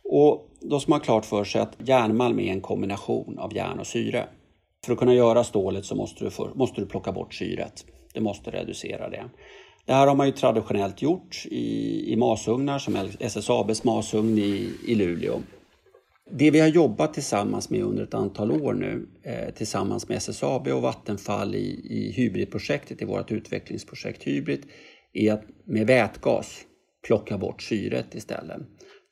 Och 0.04 0.48
då 0.62 0.80
ska 0.80 0.90
man 0.90 1.00
ha 1.00 1.06
klart 1.06 1.26
för 1.26 1.44
sig 1.44 1.62
att 1.62 1.76
järnmalm 1.78 2.40
är 2.40 2.52
en 2.52 2.62
kombination 2.62 3.40
av 3.40 3.56
järn 3.56 3.80
och 3.80 3.88
syre. 3.88 4.28
För 4.86 4.94
att 4.94 5.00
kunna 5.00 5.14
göra 5.14 5.44
stålet 5.44 5.86
så 5.86 5.96
måste 5.96 6.24
du, 6.24 6.32
för, 6.32 6.52
måste 6.56 6.82
du 6.82 6.88
plocka 6.88 7.12
bort 7.12 7.34
syret. 7.34 7.86
Du 8.14 8.22
måste 8.22 8.52
reducera 8.52 9.10
det. 9.10 9.24
Det 9.86 9.94
här 9.94 10.08
har 10.08 10.16
man 10.16 10.28
ju 10.28 10.32
traditionellt 10.32 11.02
gjort 11.02 11.46
i, 11.46 12.14
i 12.14 12.16
masugnar 12.16 12.80
som 12.80 13.10
SSABs 13.20 13.84
masugn 13.84 14.38
i, 14.38 14.72
i 14.88 14.96
Luleå. 14.96 15.40
Det 16.32 16.52
vi 16.52 16.60
har 16.60 16.68
jobbat 16.68 17.14
tillsammans 17.14 17.70
med 17.70 17.84
under 17.84 18.04
ett 18.04 18.14
antal 18.14 18.52
år 18.52 18.74
nu 18.74 19.08
eh, 19.24 19.54
tillsammans 19.54 20.10
med 20.10 20.18
SSAB 20.18 20.68
och 20.68 20.82
Vattenfall 20.82 21.56
i, 21.56 21.82
i 21.84 22.12
Hybridprojektet, 22.12 23.02
i 23.02 23.06
vårt 23.06 23.32
utvecklingsprojekt 23.32 24.24
Hybrid, 24.24 24.66
är 25.14 25.34
att 25.34 25.44
med 25.66 25.88
vätgas 25.88 26.62
plocka 27.08 27.38
bort 27.38 27.62
syret 27.62 28.16
istället. 28.16 28.62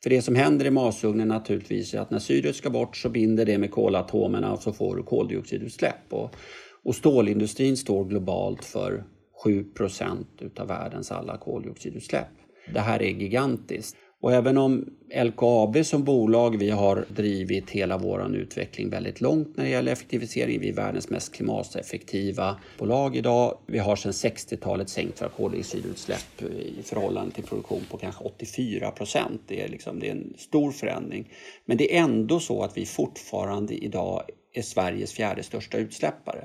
För 0.02 0.10
det 0.10 0.22
som 0.22 0.34
händer 0.34 0.66
i 0.66 0.70
masugnen 0.70 1.28
naturligtvis 1.28 1.94
är 1.94 1.98
att 1.98 2.10
när 2.10 2.18
syret 2.18 2.56
ska 2.56 2.70
bort 2.70 2.96
så 2.96 3.08
binder 3.08 3.46
det 3.46 3.58
med 3.58 3.70
kolatomerna 3.70 4.52
och 4.52 4.62
så 4.62 4.72
får 4.72 4.96
du 4.96 5.02
koldioxidutsläpp. 5.02 6.12
Och, 6.12 6.36
och 6.84 6.94
stålindustrin 6.94 7.76
står 7.76 8.04
globalt 8.04 8.64
för 8.64 9.04
7% 9.44 10.24
utav 10.40 10.68
världens 10.68 11.12
alla 11.12 11.38
koldioxidutsläpp. 11.38 12.28
Det 12.74 12.80
här 12.80 13.02
är 13.02 13.10
gigantiskt. 13.10 13.96
Och 14.20 14.32
även 14.32 14.58
om 14.58 14.98
LKAB 15.24 15.84
som 15.84 16.04
bolag, 16.04 16.56
vi 16.58 16.70
har 16.70 17.06
drivit 17.08 17.70
hela 17.70 17.98
vår 17.98 18.36
utveckling 18.36 18.90
väldigt 18.90 19.20
långt 19.20 19.56
när 19.56 19.64
det 19.64 19.70
gäller 19.70 19.92
effektivisering. 19.92 20.60
Vi 20.60 20.68
är 20.68 20.74
världens 20.74 21.10
mest 21.10 21.34
klimateffektiva 21.34 22.56
bolag 22.78 23.16
idag. 23.16 23.58
Vi 23.66 23.78
har 23.78 23.96
sedan 23.96 24.12
60-talet 24.12 24.88
sänkt 24.88 25.22
våra 25.22 25.28
koldioxidutsläpp 25.28 26.42
eh, 26.42 26.46
i 26.46 26.82
förhållande 26.84 27.34
till 27.34 27.44
produktion 27.44 27.80
på 27.90 27.96
kanske 27.96 28.24
84 28.24 28.90
procent. 28.90 29.42
Det, 29.46 29.62
är 29.62 29.68
liksom, 29.68 30.00
det 30.00 30.06
är 30.06 30.12
en 30.12 30.34
stor 30.38 30.70
förändring. 30.70 31.32
Men 31.64 31.76
det 31.76 31.96
är 31.96 32.02
ändå 32.02 32.40
så 32.40 32.62
att 32.62 32.76
vi 32.76 32.86
fortfarande 32.86 33.74
idag 33.74 34.22
är 34.52 34.62
Sveriges 34.62 35.12
fjärde 35.12 35.42
största 35.42 35.78
utsläppare. 35.78 36.44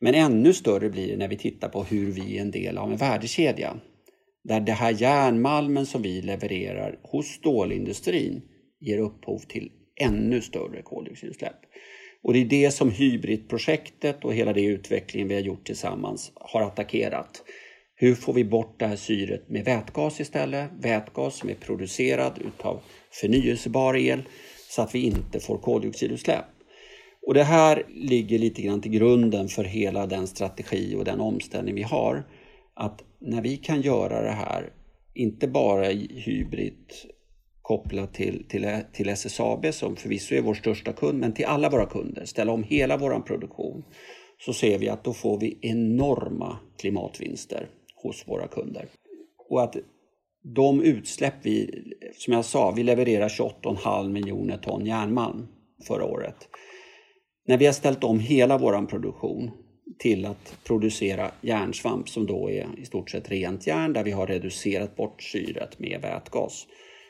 Men 0.00 0.14
ännu 0.14 0.52
större 0.52 0.90
blir 0.90 1.08
det 1.08 1.16
när 1.16 1.28
vi 1.28 1.36
tittar 1.36 1.68
på 1.68 1.82
hur 1.82 2.12
vi 2.12 2.38
är 2.38 2.42
en 2.42 2.50
del 2.50 2.78
av 2.78 2.90
en 2.90 2.96
värdekedja 2.96 3.76
där 4.44 4.60
det 4.60 4.72
här 4.72 5.02
järnmalmen 5.02 5.86
som 5.86 6.02
vi 6.02 6.22
levererar 6.22 6.98
hos 7.02 7.26
stålindustrin 7.26 8.42
ger 8.80 8.98
upphov 8.98 9.38
till 9.38 9.70
ännu 10.00 10.40
större 10.40 10.82
koldioxidutsläpp. 10.82 11.56
Och 12.22 12.32
det 12.32 12.38
är 12.38 12.44
det 12.44 12.70
som 12.70 12.90
Hybridprojektet 12.90 14.24
och 14.24 14.34
hela 14.34 14.52
det 14.52 14.64
utvecklingen 14.64 15.28
vi 15.28 15.34
har 15.34 15.42
gjort 15.42 15.66
tillsammans 15.66 16.32
har 16.34 16.62
attackerat. 16.62 17.42
Hur 17.94 18.14
får 18.14 18.32
vi 18.32 18.44
bort 18.44 18.78
det 18.78 18.86
här 18.86 18.96
syret 18.96 19.48
med 19.48 19.64
vätgas 19.64 20.20
istället? 20.20 20.70
Vätgas 20.80 21.36
som 21.36 21.48
är 21.48 21.54
producerad 21.54 22.32
utav 22.46 22.80
förnyelsebar 23.10 23.96
el 23.96 24.22
så 24.68 24.82
att 24.82 24.94
vi 24.94 25.06
inte 25.06 25.40
får 25.40 25.58
koldioxidutsläpp. 25.58 26.44
Och 27.26 27.34
det 27.34 27.44
här 27.44 27.82
ligger 27.88 28.38
lite 28.38 28.62
grann 28.62 28.80
till 28.80 28.90
grunden 28.90 29.48
för 29.48 29.64
hela 29.64 30.06
den 30.06 30.26
strategi 30.26 30.94
och 30.96 31.04
den 31.04 31.20
omställning 31.20 31.74
vi 31.74 31.82
har. 31.82 32.24
Att 32.74 33.04
när 33.18 33.42
vi 33.42 33.56
kan 33.56 33.80
göra 33.80 34.22
det 34.22 34.30
här, 34.30 34.72
inte 35.14 35.48
bara 35.48 35.90
i 35.90 36.22
hybrid 36.26 36.92
kopplat 37.62 38.14
till, 38.14 38.44
till, 38.48 38.80
till 38.92 39.08
SSAB 39.08 39.74
som 39.74 39.96
förvisso 39.96 40.34
är 40.34 40.42
vår 40.42 40.54
största 40.54 40.92
kund, 40.92 41.18
men 41.18 41.34
till 41.34 41.44
alla 41.44 41.70
våra 41.70 41.86
kunder, 41.86 42.24
ställa 42.24 42.52
om 42.52 42.62
hela 42.62 42.96
vår 42.96 43.20
produktion, 43.20 43.84
så 44.38 44.52
ser 44.52 44.78
vi 44.78 44.88
att 44.88 45.04
då 45.04 45.12
får 45.12 45.40
vi 45.40 45.58
enorma 45.60 46.58
klimatvinster 46.78 47.68
hos 48.02 48.28
våra 48.28 48.48
kunder. 48.48 48.88
Och 49.48 49.62
att 49.62 49.76
de 50.42 50.82
utsläpp 50.82 51.34
vi, 51.42 51.84
som 52.14 52.32
jag 52.32 52.44
sa, 52.44 52.70
vi 52.70 52.82
levererar 52.82 53.28
28,5 53.28 54.08
miljoner 54.08 54.58
ton 54.58 54.86
järnmalm 54.86 55.46
förra 55.86 56.04
året. 56.04 56.48
När 57.46 57.58
vi 57.58 57.66
har 57.66 57.72
ställt 57.72 58.04
om 58.04 58.20
hela 58.20 58.58
vår 58.58 58.86
produktion 58.86 59.50
till 59.98 60.26
att 60.26 60.56
producera 60.66 61.30
järnsvamp 61.40 62.08
som 62.08 62.26
då 62.26 62.50
är 62.50 62.66
i 62.78 62.84
stort 62.84 63.10
sett 63.10 63.30
rent 63.30 63.66
järn 63.66 63.92
där 63.92 64.04
vi 64.04 64.10
har 64.10 64.26
reducerat 64.26 64.96
bort 64.96 65.22
syret 65.22 65.78
med 65.78 66.00
vätgas. 66.02 66.66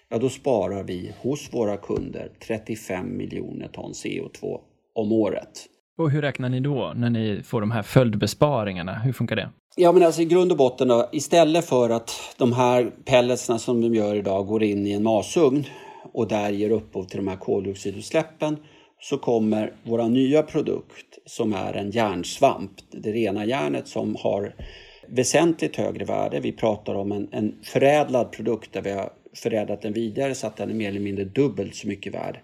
Ja, 0.09 0.19
då 0.19 0.29
sparar 0.29 0.83
vi 0.83 1.13
hos 1.21 1.55
våra 1.55 1.77
kunder 1.77 2.31
35 2.47 3.17
miljoner 3.17 3.69
ton 3.69 3.93
CO2 3.93 4.61
om 4.95 5.13
året. 5.13 5.67
Och 5.99 6.11
hur 6.11 6.23
räknar 6.23 6.49
ni 6.49 6.61
då 6.61 6.93
när 6.97 7.11
ni 7.11 7.43
får 7.43 7.61
de 7.61 7.71
här 7.71 7.83
följdbesparingarna? 7.83 8.95
Hur 8.95 9.13
funkar 9.13 9.37
det? 9.37 9.51
Ja, 9.77 9.93
men 9.93 10.03
alltså 10.03 10.23
i 10.23 10.25
grund 10.25 10.53
och 10.53 10.59
botten 10.59 10.89
då, 10.89 11.09
istället 11.13 11.65
för 11.65 11.91
att 11.91 12.11
de 12.39 12.53
här 12.53 12.93
pelletsna 13.05 13.59
som 13.59 13.81
de 13.81 13.95
gör 13.95 14.15
idag 14.15 14.47
går 14.47 14.63
in 14.63 14.87
i 14.87 14.93
en 14.93 15.03
masugn 15.03 15.65
och 16.13 16.29
där 16.29 16.51
ger 16.51 16.71
upphov 16.71 17.05
till 17.05 17.17
de 17.17 17.29
här 17.29 17.37
koldioxidutsläppen 17.37 18.57
så 19.03 19.19
kommer 19.19 19.73
våra 19.83 20.09
nya 20.09 20.43
produkt 20.43 21.19
som 21.27 21.53
är 21.53 21.75
en 21.75 21.91
järnsvamp, 21.91 22.71
det 22.91 23.13
rena 23.13 23.45
järnet 23.45 23.89
som 23.89 24.17
har 24.17 24.55
väsentligt 25.09 25.77
högre 25.77 26.05
värde. 26.05 26.41
Vi 26.41 26.53
pratar 26.53 26.95
om 26.95 27.13
en, 27.13 27.29
en 27.33 27.55
förädlad 27.63 28.33
produkt 28.33 28.73
där 28.73 28.83
vi 28.83 28.91
har 28.91 29.13
förädlat 29.37 29.83
den 29.83 29.93
vidare 29.93 30.35
så 30.35 30.47
att 30.47 30.57
den 30.57 30.71
är 30.71 30.75
mer 30.75 30.89
eller 30.89 31.01
mindre 31.01 31.25
dubbelt 31.25 31.75
så 31.75 31.89
mycket 31.89 32.15
värd. 32.15 32.41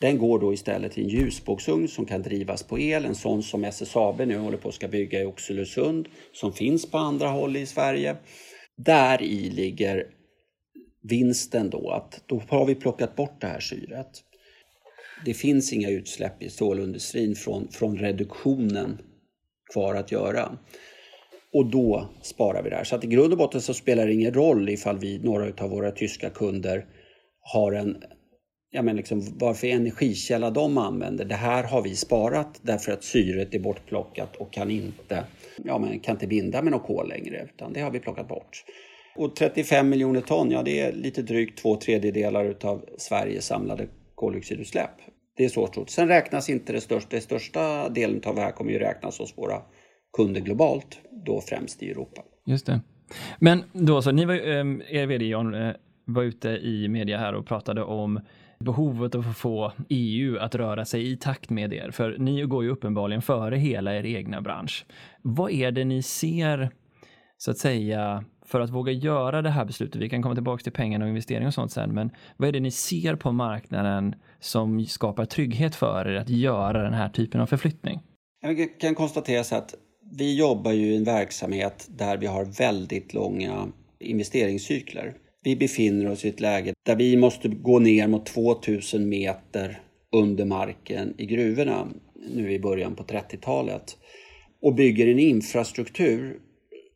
Den 0.00 0.18
går 0.18 0.38
då 0.38 0.52
istället 0.52 0.92
till 0.92 1.02
en 1.02 1.08
ljusbågsugn 1.08 1.88
som 1.88 2.06
kan 2.06 2.22
drivas 2.22 2.62
på 2.62 2.78
el, 2.78 3.04
en 3.04 3.14
sån 3.14 3.42
som 3.42 3.64
SSAB 3.64 4.20
nu 4.20 4.38
håller 4.38 4.58
på 4.58 4.68
att 4.68 4.74
ska 4.74 4.88
bygga 4.88 5.20
i 5.22 5.26
Oxelösund, 5.26 6.08
som 6.32 6.52
finns 6.52 6.90
på 6.90 6.98
andra 6.98 7.28
håll 7.28 7.56
i 7.56 7.66
Sverige. 7.66 8.16
Där 8.76 9.22
i 9.22 9.50
ligger 9.50 10.06
vinsten 11.02 11.70
då, 11.70 11.90
att 11.90 12.22
då 12.26 12.42
har 12.48 12.66
vi 12.66 12.74
plockat 12.74 13.16
bort 13.16 13.40
det 13.40 13.46
här 13.46 13.60
syret 13.60 14.24
det 15.24 15.34
finns 15.34 15.72
inga 15.72 15.90
utsläpp 15.90 16.42
i 16.42 16.50
stålindustrin 16.50 17.34
från, 17.34 17.68
från 17.68 17.96
reduktionen 17.96 18.98
kvar 19.72 19.94
att 19.94 20.12
göra. 20.12 20.58
Och 21.52 21.70
då 21.70 22.08
sparar 22.22 22.62
vi 22.62 22.70
där. 22.70 22.84
Så 22.84 22.96
att 22.96 23.04
i 23.04 23.06
grund 23.06 23.32
och 23.32 23.38
botten 23.38 23.60
så 23.60 23.74
spelar 23.74 24.06
det 24.06 24.12
ingen 24.12 24.34
roll 24.34 24.68
ifall 24.68 24.98
vi, 24.98 25.18
några 25.18 25.64
av 25.64 25.70
våra 25.70 25.90
tyska 25.90 26.30
kunder 26.30 26.86
har 27.52 27.72
en 27.72 27.96
ja 28.70 28.82
men 28.82 28.96
liksom, 28.96 29.38
varför 29.38 29.66
energikälla 29.66 30.50
de 30.50 30.78
använder. 30.78 31.24
Det 31.24 31.34
här 31.34 31.64
har 31.64 31.82
vi 31.82 31.96
sparat 31.96 32.60
därför 32.62 32.92
att 32.92 33.04
syret 33.04 33.54
är 33.54 33.58
bortplockat 33.58 34.36
och 34.36 34.52
kan 34.52 34.70
inte, 34.70 35.24
ja, 35.64 35.78
men 35.78 36.00
kan 36.00 36.14
inte 36.14 36.26
binda 36.26 36.62
med 36.62 36.72
något 36.72 36.86
kol 36.86 37.08
längre 37.08 37.48
utan 37.54 37.72
det 37.72 37.80
har 37.80 37.90
vi 37.90 38.00
plockat 38.00 38.28
bort. 38.28 38.64
Och 39.16 39.36
35 39.36 39.88
miljoner 39.88 40.20
ton, 40.20 40.50
ja 40.50 40.62
det 40.62 40.80
är 40.80 40.92
lite 40.92 41.22
drygt 41.22 41.58
två 41.58 41.76
tredjedelar 41.76 42.44
utav 42.44 42.84
Sveriges 42.98 43.46
samlade 43.46 43.86
koldioxidutsläpp. 44.20 44.90
Det 45.36 45.44
är 45.44 45.48
så 45.48 45.66
stort. 45.66 45.90
Sen 45.90 46.08
räknas 46.08 46.50
inte 46.50 46.72
det 46.72 46.80
största. 46.80 47.08
Den 47.10 47.20
största 47.20 47.88
delen 47.88 48.20
av 48.26 48.34
det 48.34 48.40
här 48.40 48.52
kommer 48.52 48.72
ju 48.72 48.78
räknas 48.78 49.18
hos 49.18 49.38
våra 49.38 49.62
kunder 50.16 50.40
globalt, 50.40 51.00
då 51.26 51.40
främst 51.40 51.82
i 51.82 51.90
Europa. 51.90 52.22
Just 52.46 52.66
det. 52.66 52.80
Men 53.38 53.64
då 53.72 54.02
så, 54.02 54.10
ni 54.10 54.24
var, 54.24 54.34
ehm, 54.34 54.82
er 54.88 55.06
vd 55.06 55.24
John 55.24 55.54
eh, 55.54 55.74
var 56.04 56.22
ute 56.22 56.48
i 56.48 56.88
media 56.88 57.18
här 57.18 57.34
och 57.34 57.46
pratade 57.46 57.82
om 57.82 58.20
behovet 58.58 59.14
av 59.14 59.28
att 59.28 59.36
få 59.36 59.72
EU 59.88 60.38
att 60.38 60.54
röra 60.54 60.84
sig 60.84 61.12
i 61.12 61.16
takt 61.16 61.50
med 61.50 61.72
er, 61.72 61.90
för 61.90 62.18
ni 62.18 62.42
går 62.42 62.64
ju 62.64 62.70
uppenbarligen 62.70 63.22
före 63.22 63.56
hela 63.56 63.96
er 63.96 64.06
egna 64.06 64.40
bransch. 64.40 64.86
Vad 65.22 65.50
är 65.50 65.70
det 65.72 65.84
ni 65.84 66.02
ser, 66.02 66.70
så 67.36 67.50
att 67.50 67.58
säga, 67.58 68.24
för 68.50 68.60
att 68.60 68.70
våga 68.70 68.92
göra 68.92 69.42
det 69.42 69.50
här 69.50 69.64
beslutet? 69.64 70.02
Vi 70.02 70.08
kan 70.08 70.22
komma 70.22 70.34
tillbaka 70.34 70.62
till 70.62 70.72
pengarna 70.72 71.04
och 71.04 71.08
investeringar 71.08 71.46
och 71.46 71.54
sånt 71.54 71.72
sen, 71.72 71.94
men 71.94 72.10
vad 72.36 72.48
är 72.48 72.52
det 72.52 72.60
ni 72.60 72.70
ser 72.70 73.16
på 73.16 73.32
marknaden 73.32 74.14
som 74.40 74.86
skapar 74.86 75.24
trygghet 75.24 75.74
för 75.74 76.08
er 76.08 76.16
att 76.16 76.28
göra 76.28 76.82
den 76.82 76.94
här 76.94 77.08
typen 77.08 77.40
av 77.40 77.46
förflyttning? 77.46 78.00
Jag 78.42 78.80
kan 78.80 78.94
konstatera 78.94 79.44
så 79.44 79.56
att 79.56 79.74
vi 80.12 80.38
jobbar 80.38 80.72
ju 80.72 80.92
i 80.92 80.96
en 80.96 81.04
verksamhet 81.04 81.86
där 81.90 82.16
vi 82.16 82.26
har 82.26 82.44
väldigt 82.44 83.14
långa 83.14 83.68
investeringscykler. 84.00 85.14
Vi 85.42 85.56
befinner 85.56 86.10
oss 86.10 86.24
i 86.24 86.28
ett 86.28 86.40
läge 86.40 86.72
där 86.86 86.96
vi 86.96 87.16
måste 87.16 87.48
gå 87.48 87.78
ner 87.78 88.08
mot 88.08 88.26
2000 88.26 89.08
meter 89.08 89.80
under 90.12 90.44
marken 90.44 91.14
i 91.18 91.26
gruvorna 91.26 91.86
nu 92.34 92.52
i 92.52 92.60
början 92.60 92.94
på 92.94 93.02
30-talet 93.02 93.96
och 94.62 94.74
bygger 94.74 95.06
en 95.06 95.18
infrastruktur 95.18 96.38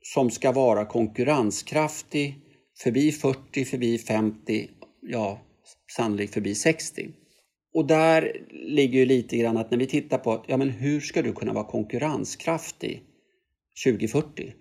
som 0.06 0.30
ska 0.30 0.52
vara 0.52 0.84
konkurrenskraftig 0.84 2.38
förbi 2.78 3.12
40, 3.12 3.64
förbi 3.64 3.98
50, 3.98 4.68
ja 5.02 5.40
sannolikt 5.96 6.34
förbi 6.34 6.54
60. 6.54 7.10
Och 7.74 7.86
där 7.86 8.46
ligger 8.50 8.98
ju 8.98 9.06
lite 9.06 9.36
grann 9.36 9.56
att 9.56 9.70
när 9.70 9.78
vi 9.78 9.86
tittar 9.86 10.18
på 10.18 10.44
ja, 10.46 10.56
men 10.56 10.70
hur 10.70 11.00
ska 11.00 11.22
du 11.22 11.32
kunna 11.32 11.52
vara 11.52 11.64
konkurrenskraftig 11.64 13.02
2040? 13.84 14.52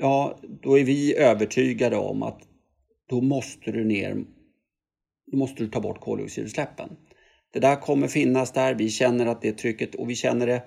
Ja, 0.00 0.38
då 0.62 0.78
är 0.78 0.84
vi 0.84 1.16
övertygade 1.16 1.96
om 1.96 2.22
att 2.22 2.40
då 3.08 3.20
måste 3.20 3.72
du 3.72 3.84
ner, 3.84 4.24
då 5.26 5.36
måste 5.36 5.62
du 5.62 5.70
ta 5.70 5.80
bort 5.80 6.00
koldioxidutsläppen. 6.00 6.96
Det 7.52 7.60
där 7.60 7.76
kommer 7.76 8.08
finnas 8.08 8.52
där, 8.52 8.74
vi 8.74 8.88
känner 8.88 9.26
att 9.26 9.42
det 9.42 9.52
trycket 9.52 9.94
och 9.94 10.10
vi 10.10 10.14
känner 10.14 10.46
det 10.46 10.62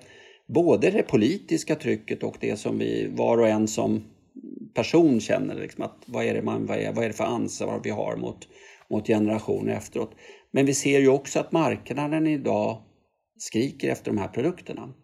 både 0.46 0.90
det 0.90 1.02
politiska 1.02 1.74
trycket 1.74 2.22
och 2.22 2.36
det 2.40 2.56
som 2.56 2.78
vi 2.78 3.06
var 3.06 3.38
och 3.38 3.48
en 3.48 3.68
som 3.68 4.04
person 4.74 5.20
känner. 5.20 5.54
Liksom 5.54 5.84
att 5.84 6.02
vad, 6.06 6.24
är 6.24 6.34
det 6.34 6.42
man, 6.42 6.66
vad, 6.66 6.78
är, 6.78 6.92
vad 6.92 7.04
är 7.04 7.08
det 7.08 7.14
för 7.14 7.24
ansvar 7.24 7.80
vi 7.84 7.90
har 7.90 8.16
mot, 8.16 8.48
mot 8.90 9.06
generationer 9.06 9.72
efteråt. 9.72 10.14
Men 10.50 10.66
vi 10.66 10.74
ser 10.74 11.00
ju 11.00 11.08
också 11.08 11.40
att 11.40 11.52
marknaden 11.52 12.26
idag 12.26 12.82
skriker 13.38 13.90
efter 13.90 14.10
de 14.10 14.18
här 14.18 14.28
produkterna. 14.28 14.94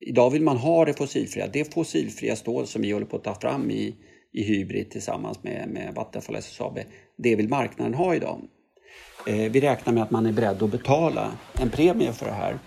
Idag 0.00 0.30
vill 0.30 0.42
man 0.42 0.56
ha 0.56 0.84
det 0.84 0.94
fossilfria. 0.94 1.46
Det 1.52 1.74
fossilfria 1.74 2.36
stål 2.36 2.66
som 2.66 2.82
vi 2.82 2.90
håller 2.90 3.06
på 3.06 3.16
att 3.16 3.24
ta 3.24 3.34
fram 3.34 3.70
i, 3.70 3.94
i 4.32 4.42
Hybrid 4.42 4.90
tillsammans 4.90 5.42
med, 5.42 5.68
med 5.68 5.94
Vattenfall 5.94 6.34
och 6.34 6.38
SSAB, 6.38 6.78
det 7.16 7.36
vill 7.36 7.48
marknaden 7.48 7.94
ha 7.94 8.14
idag. 8.14 8.40
Eh, 9.26 9.52
vi 9.52 9.60
räknar 9.60 9.92
med 9.92 10.02
att 10.02 10.10
man 10.10 10.26
är 10.26 10.32
beredd 10.32 10.62
att 10.62 10.70
betala 10.70 11.32
en 11.60 11.70
premie 11.70 12.12
för 12.12 12.26
det 12.26 12.32
här. 12.32 12.58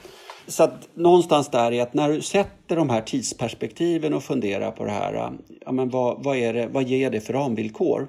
Så 0.48 0.64
att 0.64 0.90
någonstans 0.94 1.50
där 1.52 1.72
är 1.72 1.82
att 1.82 1.94
när 1.94 2.10
du 2.10 2.22
sätter 2.22 2.76
de 2.76 2.90
här 2.90 3.02
tidsperspektiven 3.02 4.14
och 4.14 4.24
funderar 4.24 4.72
på 4.72 4.84
det 4.84 4.92
här, 4.92 5.32
ja 5.66 5.72
men 5.72 5.90
vad, 5.90 6.24
vad, 6.24 6.38
är 6.38 6.54
det, 6.54 6.68
vad 6.68 6.84
ger 6.84 7.12
det 7.12 7.22
för 7.22 7.34
ramvillkor? 7.34 8.08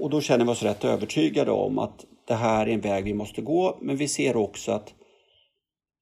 Och 0.00 0.10
då 0.10 0.20
känner 0.20 0.44
vi 0.44 0.50
oss 0.50 0.62
rätt 0.62 0.84
övertygade 0.84 1.50
om 1.50 1.78
att 1.78 2.04
det 2.28 2.34
här 2.34 2.66
är 2.66 2.70
en 2.70 2.80
väg 2.80 3.04
vi 3.04 3.14
måste 3.14 3.42
gå, 3.42 3.78
men 3.80 3.96
vi 3.96 4.08
ser 4.08 4.36
också 4.36 4.72
att 4.72 4.94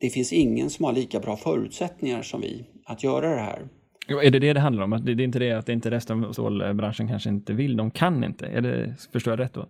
det 0.01 0.11
finns 0.11 0.33
ingen 0.33 0.71
som 0.71 0.85
har 0.85 0.93
lika 0.93 1.21
bra 1.21 1.37
förutsättningar 1.37 2.23
som 2.23 2.41
vi 2.41 2.65
att 2.85 3.05
göra 3.05 3.35
det 3.35 3.41
här. 3.41 3.69
Är 4.09 4.31
det 4.31 4.39
det 4.39 4.53
det 4.53 4.61
handlar 4.61 4.85
om? 4.85 4.91
det 5.05 5.13
är 5.13 5.21
inte 5.21 5.39
det 5.39 5.53
att 5.53 5.67
det 5.67 5.73
inte 5.73 5.91
resten 5.91 6.25
av 6.25 6.33
stålbranschen 6.33 7.09
kanske 7.09 7.29
inte 7.29 7.53
vill, 7.53 7.77
de 7.77 7.91
kan 7.91 8.25
inte? 8.25 8.47
Är 8.47 8.61
det, 8.61 8.95
förstår 9.13 9.33
jag 9.33 9.41
rätt 9.41 9.55
då? 9.55 9.67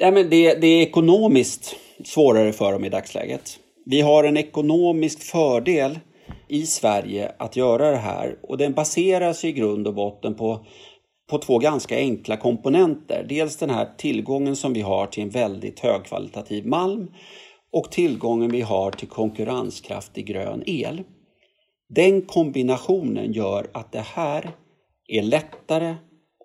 Ja, 0.00 0.10
men 0.10 0.30
det, 0.30 0.54
det 0.54 0.66
är 0.66 0.82
ekonomiskt 0.82 1.76
svårare 2.04 2.52
för 2.52 2.72
dem 2.72 2.84
i 2.84 2.88
dagsläget. 2.88 3.58
Vi 3.90 4.00
har 4.00 4.24
en 4.24 4.36
ekonomisk 4.36 5.22
fördel 5.22 5.98
i 6.48 6.66
Sverige 6.66 7.32
att 7.38 7.56
göra 7.56 7.90
det 7.90 7.96
här 7.96 8.38
och 8.42 8.58
den 8.58 8.72
baseras 8.72 9.44
i 9.44 9.52
grund 9.52 9.86
och 9.86 9.94
botten 9.94 10.34
på, 10.34 10.66
på 11.30 11.38
två 11.38 11.58
ganska 11.58 11.96
enkla 11.96 12.36
komponenter. 12.36 13.26
Dels 13.28 13.56
den 13.56 13.70
här 13.70 13.88
tillgången 13.98 14.56
som 14.56 14.72
vi 14.72 14.80
har 14.80 15.06
till 15.06 15.22
en 15.22 15.30
väldigt 15.30 15.80
högkvalitativ 15.80 16.66
malm 16.66 17.10
och 17.72 17.90
tillgången 17.90 18.50
vi 18.50 18.60
har 18.60 18.90
till 18.90 19.08
konkurrenskraftig 19.08 20.26
grön 20.26 20.62
el. 20.66 21.02
Den 21.88 22.22
kombinationen 22.22 23.32
gör 23.32 23.70
att 23.74 23.92
det 23.92 24.04
här 24.14 24.50
är 25.06 25.22
lättare 25.22 25.94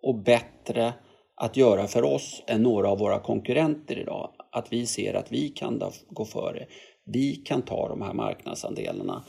och 0.02 0.16
bättre 0.16 0.94
att 1.36 1.58
göra 1.58 1.88
för 1.88 2.04
oss 2.04 2.44
än 2.48 2.64
några 2.64 2.90
av 2.90 3.00
våra 3.00 3.20
konkurrenter 3.20 4.00
idag. 4.00 4.30
Att 4.52 4.74
vi 4.74 4.86
ser 4.86 5.14
att 5.14 5.32
vi 5.32 5.50
kan 5.50 5.82
gå 6.10 6.26
före. 6.26 6.68
Vi 7.06 7.36
kan 7.36 7.62
ta 7.62 7.90
de 7.90 8.02
här 8.02 8.14
marknadsandelarna. 8.14 9.24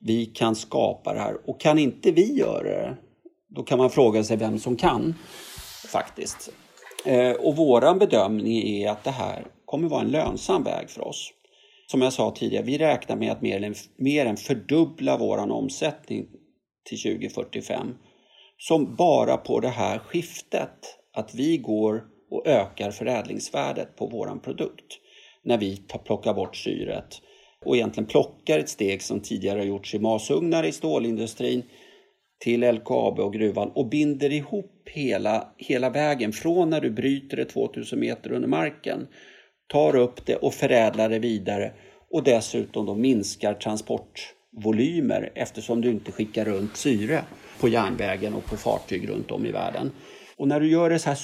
Vi 0.00 0.26
kan 0.26 0.56
skapa 0.56 1.12
det 1.14 1.20
här. 1.20 1.50
Och 1.50 1.60
kan 1.60 1.78
inte 1.78 2.10
vi 2.10 2.38
göra 2.38 2.62
det, 2.62 2.96
då 3.48 3.62
kan 3.62 3.78
man 3.78 3.90
fråga 3.90 4.24
sig 4.24 4.36
vem 4.36 4.58
som 4.58 4.76
kan 4.76 5.14
faktiskt. 5.92 6.50
Eh, 7.04 7.32
och 7.32 7.56
våran 7.56 7.98
bedömning 7.98 8.82
är 8.82 8.90
att 8.90 9.04
det 9.04 9.10
här 9.10 9.46
kommer 9.64 9.88
vara 9.88 10.00
en 10.00 10.10
lönsam 10.10 10.62
väg 10.62 10.90
för 10.90 11.08
oss. 11.08 11.32
Som 11.86 12.02
jag 12.02 12.12
sa 12.12 12.30
tidigare, 12.30 12.64
vi 12.64 12.78
räknar 12.78 13.16
med 13.16 13.32
att 13.32 13.42
mer 13.42 13.62
än, 13.62 13.74
mer 13.96 14.26
än 14.26 14.36
fördubbla 14.36 15.16
våran 15.16 15.50
omsättning 15.50 16.26
till 16.88 17.02
2045. 17.02 17.94
Som 18.58 18.96
bara 18.96 19.36
på 19.36 19.60
det 19.60 19.68
här 19.68 19.98
skiftet, 19.98 20.96
att 21.12 21.34
vi 21.34 21.56
går 21.58 22.04
och 22.30 22.46
ökar 22.46 22.90
förädlingsvärdet 22.90 23.96
på 23.96 24.06
våran 24.06 24.40
produkt 24.40 24.98
när 25.48 25.58
vi 25.58 25.82
plockar 26.04 26.34
bort 26.34 26.56
syret 26.56 27.20
och 27.64 27.76
egentligen 27.76 28.06
plockar 28.06 28.58
ett 28.58 28.68
steg 28.68 29.02
som 29.02 29.20
tidigare 29.20 29.58
har 29.58 29.66
gjorts 29.66 29.94
i 29.94 29.98
masugnar 29.98 30.64
i 30.64 30.72
stålindustrin 30.72 31.62
till 32.40 32.74
LKAB 32.74 33.18
och 33.18 33.32
gruvan 33.32 33.70
och 33.74 33.88
binder 33.88 34.32
ihop 34.32 34.88
hela, 34.90 35.48
hela 35.56 35.90
vägen 35.90 36.32
från 36.32 36.70
när 36.70 36.80
du 36.80 36.90
bryter 36.90 37.36
det 37.36 37.44
2000 37.44 38.00
meter 38.00 38.32
under 38.32 38.48
marken, 38.48 39.06
tar 39.66 39.96
upp 39.96 40.26
det 40.26 40.36
och 40.36 40.54
förädlar 40.54 41.08
det 41.08 41.18
vidare 41.18 41.72
och 42.10 42.22
dessutom 42.22 42.86
då 42.86 42.94
minskar 42.94 43.54
transportvolymer 43.54 45.32
eftersom 45.34 45.80
du 45.80 45.90
inte 45.90 46.12
skickar 46.12 46.44
runt 46.44 46.76
syre 46.76 47.24
på 47.60 47.68
järnvägen 47.68 48.34
och 48.34 48.44
på 48.44 48.56
fartyg 48.56 49.08
runt 49.08 49.30
om 49.30 49.46
i 49.46 49.52
världen. 49.52 49.90
Och 50.36 50.48
när 50.48 50.60
du 50.60 50.70
gör 50.70 50.90
det 50.90 50.98
så 50.98 51.08
här 51.08 51.18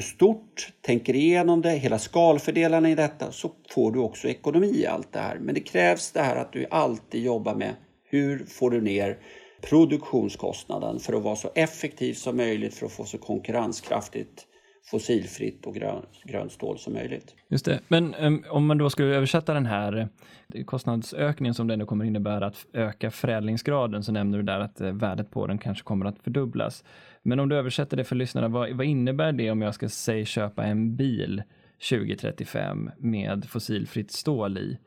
stort, 0.00 0.72
tänker 0.80 1.14
igenom 1.14 1.62
det, 1.62 1.70
hela 1.70 1.98
skalfördelarna 1.98 2.90
i 2.90 2.94
detta, 2.94 3.32
så 3.32 3.50
får 3.70 3.92
du 3.92 3.98
också 3.98 4.28
ekonomi 4.28 4.66
i 4.66 4.86
allt 4.86 5.12
det 5.12 5.18
här. 5.18 5.38
Men 5.38 5.54
det 5.54 5.60
krävs 5.60 6.12
det 6.12 6.22
här 6.22 6.36
att 6.36 6.52
du 6.52 6.66
alltid 6.70 7.22
jobbar 7.22 7.54
med 7.54 7.74
hur 8.04 8.44
får 8.46 8.70
du 8.70 8.80
ner 8.80 9.18
produktionskostnaden 9.60 11.00
för 11.00 11.12
att 11.12 11.22
vara 11.22 11.36
så 11.36 11.50
effektiv 11.54 12.14
som 12.14 12.36
möjligt 12.36 12.74
för 12.74 12.86
att 12.86 12.92
få 12.92 13.04
så 13.04 13.18
konkurrenskraftigt 13.18 14.46
fossilfritt 14.90 15.66
och 15.66 15.74
grön, 15.74 16.06
grönt 16.24 16.52
stål 16.52 16.78
som 16.78 16.92
möjligt. 16.92 17.34
Just 17.48 17.64
det, 17.64 17.80
men 17.88 18.14
um, 18.14 18.44
om 18.50 18.66
man 18.66 18.78
då 18.78 18.90
skulle 18.90 19.14
översätta 19.14 19.54
den 19.54 19.66
här 19.66 20.08
eh, 20.54 20.64
kostnadsökningen 20.64 21.54
som 21.54 21.66
det 21.66 21.74
ändå 21.74 21.86
kommer 21.86 22.04
innebära 22.04 22.46
att 22.46 22.66
öka 22.72 23.10
förädlingsgraden 23.10 24.04
så 24.04 24.12
nämner 24.12 24.38
du 24.38 24.44
där 24.44 24.60
att 24.60 24.80
uh, 24.80 24.92
värdet 24.92 25.30
på 25.30 25.46
den 25.46 25.58
kanske 25.58 25.84
kommer 25.84 26.06
att 26.06 26.18
fördubblas. 26.18 26.84
Men 27.22 27.40
om 27.40 27.48
du 27.48 27.56
översätter 27.56 27.96
det 27.96 28.04
för 28.04 28.16
lyssnarna, 28.16 28.48
vad, 28.48 28.72
vad 28.72 28.86
innebär 28.86 29.32
det 29.32 29.50
om 29.50 29.62
jag 29.62 29.74
ska 29.74 29.88
säga 29.88 30.24
köpa 30.24 30.64
en 30.64 30.96
bil 30.96 31.42
2035 31.90 32.90
med 32.98 33.44
fossilfritt 33.44 34.10
stål 34.10 34.58
i? 34.58 34.78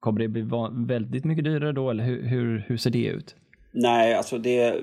Kommer 0.00 0.20
det 0.20 0.28
bli 0.28 0.48
väldigt 0.86 1.24
mycket 1.24 1.44
dyrare 1.44 1.72
då 1.72 1.90
eller 1.90 2.04
hur, 2.04 2.22
hur, 2.22 2.64
hur 2.66 2.76
ser 2.76 2.90
det 2.90 3.06
ut? 3.06 3.36
Nej, 3.72 4.14
alltså 4.14 4.38
det, 4.38 4.80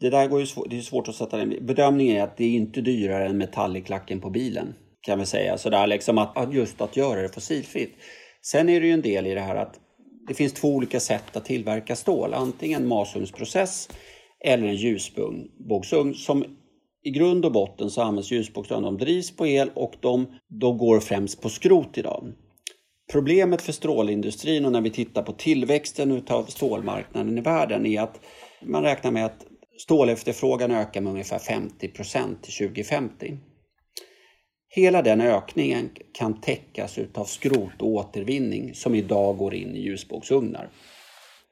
det 0.00 0.10
där 0.10 0.26
går 0.26 0.40
ju 0.40 0.46
svår, 0.46 0.66
det 0.70 0.78
är 0.78 0.82
svårt 0.82 1.08
att 1.08 1.14
sätta 1.14 1.36
den. 1.36 1.66
Bedömningen 1.66 2.16
är 2.16 2.22
att 2.22 2.36
det 2.36 2.44
är 2.44 2.50
inte 2.50 2.80
dyrare 2.80 3.26
än 3.26 3.38
metalliklacken 3.38 4.20
på 4.20 4.30
bilen. 4.30 4.74
Kan 5.00 5.18
vi 5.18 5.26
säga. 5.26 5.58
Så 5.58 5.70
där 5.70 5.86
liksom 5.86 6.18
att, 6.18 6.54
just 6.54 6.80
att 6.80 6.96
göra 6.96 7.22
det 7.22 7.28
fossilfritt. 7.28 7.94
Sen 8.42 8.68
är 8.68 8.80
det 8.80 8.86
ju 8.86 8.92
en 8.92 9.02
del 9.02 9.26
i 9.26 9.34
det 9.34 9.40
här 9.40 9.56
att 9.56 9.80
det 10.28 10.34
finns 10.34 10.52
två 10.52 10.68
olika 10.68 11.00
sätt 11.00 11.36
att 11.36 11.44
tillverka 11.44 11.96
stål. 11.96 12.34
Antingen 12.34 12.88
masugnsprocess 12.88 13.88
eller 14.44 14.68
en 14.68 14.76
ljusbågsugn 14.76 16.14
som 16.14 16.44
i 17.02 17.10
grund 17.10 17.44
och 17.44 17.52
botten 17.52 17.90
så 17.90 18.02
används 18.02 18.30
ljusbågsugnar. 18.30 18.82
De 18.82 18.98
drivs 18.98 19.36
på 19.36 19.46
el 19.46 19.70
och 19.74 19.94
de, 20.00 20.26
de 20.48 20.78
går 20.78 21.00
främst 21.00 21.42
på 21.42 21.48
skrot 21.48 21.98
idag. 21.98 22.32
Problemet 23.12 23.62
för 23.62 23.72
strålindustrin 23.72 24.64
och 24.64 24.72
när 24.72 24.80
vi 24.80 24.90
tittar 24.90 25.22
på 25.22 25.32
tillväxten 25.32 26.22
av 26.28 26.44
stålmarknaden 26.44 27.38
i 27.38 27.40
världen 27.40 27.86
är 27.86 28.00
att 28.00 28.20
man 28.62 28.82
räknar 28.82 29.10
med 29.10 29.24
att 29.24 29.46
stålefterfrågan 29.78 30.70
ökar 30.70 31.00
med 31.00 31.12
ungefär 31.12 31.38
50 31.38 31.88
procent 31.88 32.42
till 32.42 32.68
2050. 32.68 33.38
Hela 34.68 35.02
den 35.02 35.20
ökningen 35.20 35.90
kan 36.12 36.40
täckas 36.40 36.98
av 37.14 37.24
skrot 37.24 37.82
och 37.82 37.88
återvinning 37.88 38.74
som 38.74 38.94
idag 38.94 39.36
går 39.36 39.54
in 39.54 39.76
i 39.76 39.80
ljusbågsugnar. 39.80 40.70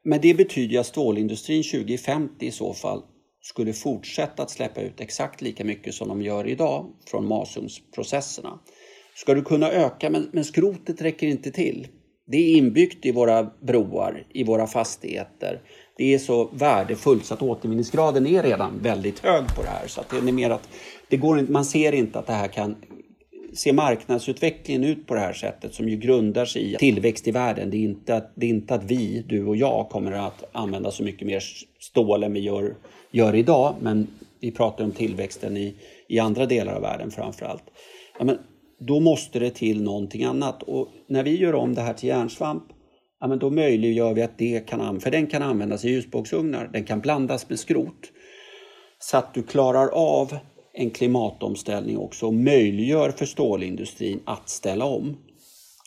Men 0.04 0.20
det 0.20 0.34
betyder 0.34 0.80
att 0.80 0.86
stålindustrin 0.86 1.62
2050 1.62 2.46
i 2.46 2.50
så 2.50 2.74
fall 2.74 3.02
skulle 3.40 3.72
fortsätta 3.72 4.42
att 4.42 4.50
släppa 4.50 4.80
ut 4.80 5.00
exakt 5.00 5.42
lika 5.42 5.64
mycket 5.64 5.94
som 5.94 6.08
de 6.08 6.22
gör 6.22 6.48
idag 6.48 6.86
från 7.10 7.28
masugnsprocesserna. 7.28 8.58
Ska 9.14 9.34
du 9.34 9.42
kunna 9.42 9.70
öka, 9.70 10.10
men, 10.10 10.28
men 10.32 10.44
skrotet 10.44 11.02
räcker 11.02 11.26
inte 11.26 11.50
till. 11.50 11.88
Det 12.26 12.36
är 12.36 12.56
inbyggt 12.56 13.06
i 13.06 13.12
våra 13.12 13.50
broar, 13.62 14.26
i 14.34 14.44
våra 14.44 14.66
fastigheter. 14.66 15.62
Det 15.96 16.14
är 16.14 16.18
så 16.18 16.48
värdefullt 16.52 17.24
så 17.24 17.34
att 17.34 17.42
återvinningsgraden 17.42 18.26
är 18.26 18.42
redan 18.42 18.78
väldigt 18.82 19.18
hög 19.18 19.54
på 19.56 19.62
det 19.62 19.68
här. 19.68 19.86
Så 19.86 20.00
att 20.00 20.08
det 20.08 20.16
är 20.16 20.32
mer 20.32 20.50
att 20.50 20.68
det 21.08 21.16
går, 21.16 21.46
man 21.48 21.64
ser 21.64 21.92
inte 21.92 22.18
att 22.18 22.26
det 22.26 22.32
här 22.32 22.48
kan 22.48 22.76
ser 23.56 23.72
marknadsutvecklingen 23.72 24.84
ut 24.84 25.06
på 25.06 25.14
det 25.14 25.20
här 25.20 25.32
sättet 25.32 25.74
som 25.74 25.88
ju 25.88 25.96
grundar 25.96 26.44
sig 26.44 26.74
i 26.74 26.76
tillväxt 26.76 27.28
i 27.28 27.30
världen. 27.30 27.70
Det 27.70 27.76
är 27.76 27.80
inte 27.80 28.16
att, 28.16 28.32
det 28.34 28.46
är 28.46 28.50
inte 28.50 28.74
att 28.74 28.84
vi, 28.84 29.24
du 29.28 29.44
och 29.44 29.56
jag, 29.56 29.88
kommer 29.90 30.12
att 30.12 30.44
använda 30.52 30.90
så 30.90 31.02
mycket 31.02 31.26
mer 31.26 31.42
stål 31.80 32.22
än 32.22 32.32
vi 32.32 32.40
gör, 32.40 32.74
gör 33.10 33.34
idag. 33.34 33.74
Men 33.80 34.06
vi 34.40 34.50
pratar 34.50 34.84
om 34.84 34.92
tillväxten 34.92 35.56
i, 35.56 35.74
i 36.08 36.18
andra 36.18 36.46
delar 36.46 36.74
av 36.74 36.82
världen 36.82 37.10
framför 37.10 37.46
allt. 37.46 37.64
Ja, 38.18 38.24
men 38.24 38.38
då 38.78 39.00
måste 39.00 39.38
det 39.38 39.50
till 39.50 39.82
någonting 39.82 40.24
annat. 40.24 40.62
Och 40.62 40.88
när 41.06 41.22
vi 41.22 41.36
gör 41.36 41.54
om 41.54 41.74
det 41.74 41.80
här 41.80 41.92
till 41.92 42.08
järnsvamp, 42.08 42.62
ja, 43.20 43.26
men 43.26 43.38
då 43.38 43.50
möjliggör 43.50 44.14
vi 44.14 44.22
att 44.22 44.38
det 44.38 44.66
kan, 44.66 45.00
för 45.00 45.10
den 45.10 45.26
kan 45.26 45.42
användas 45.42 45.84
i 45.84 45.88
ljusbågsugnar. 45.88 46.70
Den 46.72 46.84
kan 46.84 47.00
blandas 47.00 47.48
med 47.48 47.58
skrot. 47.58 48.12
Så 48.98 49.16
att 49.16 49.34
du 49.34 49.42
klarar 49.42 49.88
av 49.88 50.38
en 50.72 50.90
klimatomställning 50.90 51.98
också 51.98 52.26
och 52.26 52.34
möjliggör 52.34 53.10
för 53.10 53.26
stålindustrin 53.26 54.20
att 54.24 54.48
ställa 54.48 54.84
om. 54.84 55.16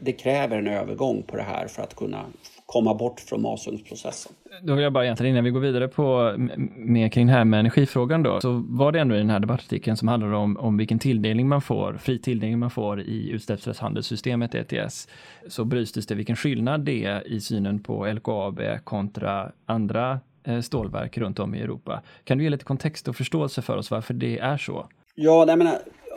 Det 0.02 0.12
kräver 0.12 0.58
en 0.58 0.68
övergång 0.68 1.24
på 1.24 1.36
det 1.36 1.44
här 1.44 1.68
för 1.68 1.84
att 1.84 1.96
kunna 1.96 2.26
komma 2.66 2.94
bort 2.94 3.20
från 3.20 3.42
masugnsprocessen. 3.42 4.34
Då 4.62 4.74
vill 4.74 4.84
jag 4.84 4.94
bara 4.94 5.04
egentligen 5.04 5.34
innan 5.34 5.44
vi 5.44 5.50
går 5.50 5.60
vidare 5.60 5.88
på 5.88 6.36
mer 6.76 7.10
kring 7.10 7.28
det 7.28 7.34
här 7.34 7.46
med 7.46 7.60
energifrågan 7.60 8.24
då, 8.24 8.42
så 8.42 8.64
var 8.68 8.92
det 8.92 9.00
ändå 9.00 9.16
i 9.16 9.18
den 9.18 9.30
här 9.30 9.40
debattartikeln 9.40 9.98
som 9.98 10.08
handlar 10.08 10.34
om, 10.34 10.58
om 10.58 10.78
vilken 10.78 11.00
tilldelning 11.00 11.48
man 11.48 11.62
får, 11.62 11.98
fri 12.02 12.20
tilldelning 12.20 12.60
man 12.60 12.70
får 12.70 13.02
i 13.02 13.30
utsläppsrättshandelssystemet 13.30 14.56
ETS, 14.56 15.08
så 15.48 15.66
belystes 15.66 16.08
det 16.08 16.16
vilken 16.16 16.36
skillnad 16.36 16.82
det 16.82 17.06
är 17.06 17.28
i 17.28 17.42
synen 17.42 17.80
på 17.80 18.06
LKAB 18.06 18.62
kontra 18.84 19.52
andra 19.66 20.20
eh, 20.44 20.62
stålverk 20.62 21.18
runt 21.18 21.40
om 21.40 21.56
i 21.56 21.62
Europa. 21.62 22.02
Kan 22.24 22.38
du 22.38 22.44
ge 22.44 22.50
lite 22.50 22.66
kontext 22.66 23.08
och 23.08 23.16
förståelse 23.16 23.62
för 23.62 23.78
oss 23.78 23.92
varför 23.92 24.14
det 24.14 24.40
är 24.40 24.58
så? 24.58 24.88
Ja, 25.16 25.46
nej, 25.48 25.56
men 25.56 25.68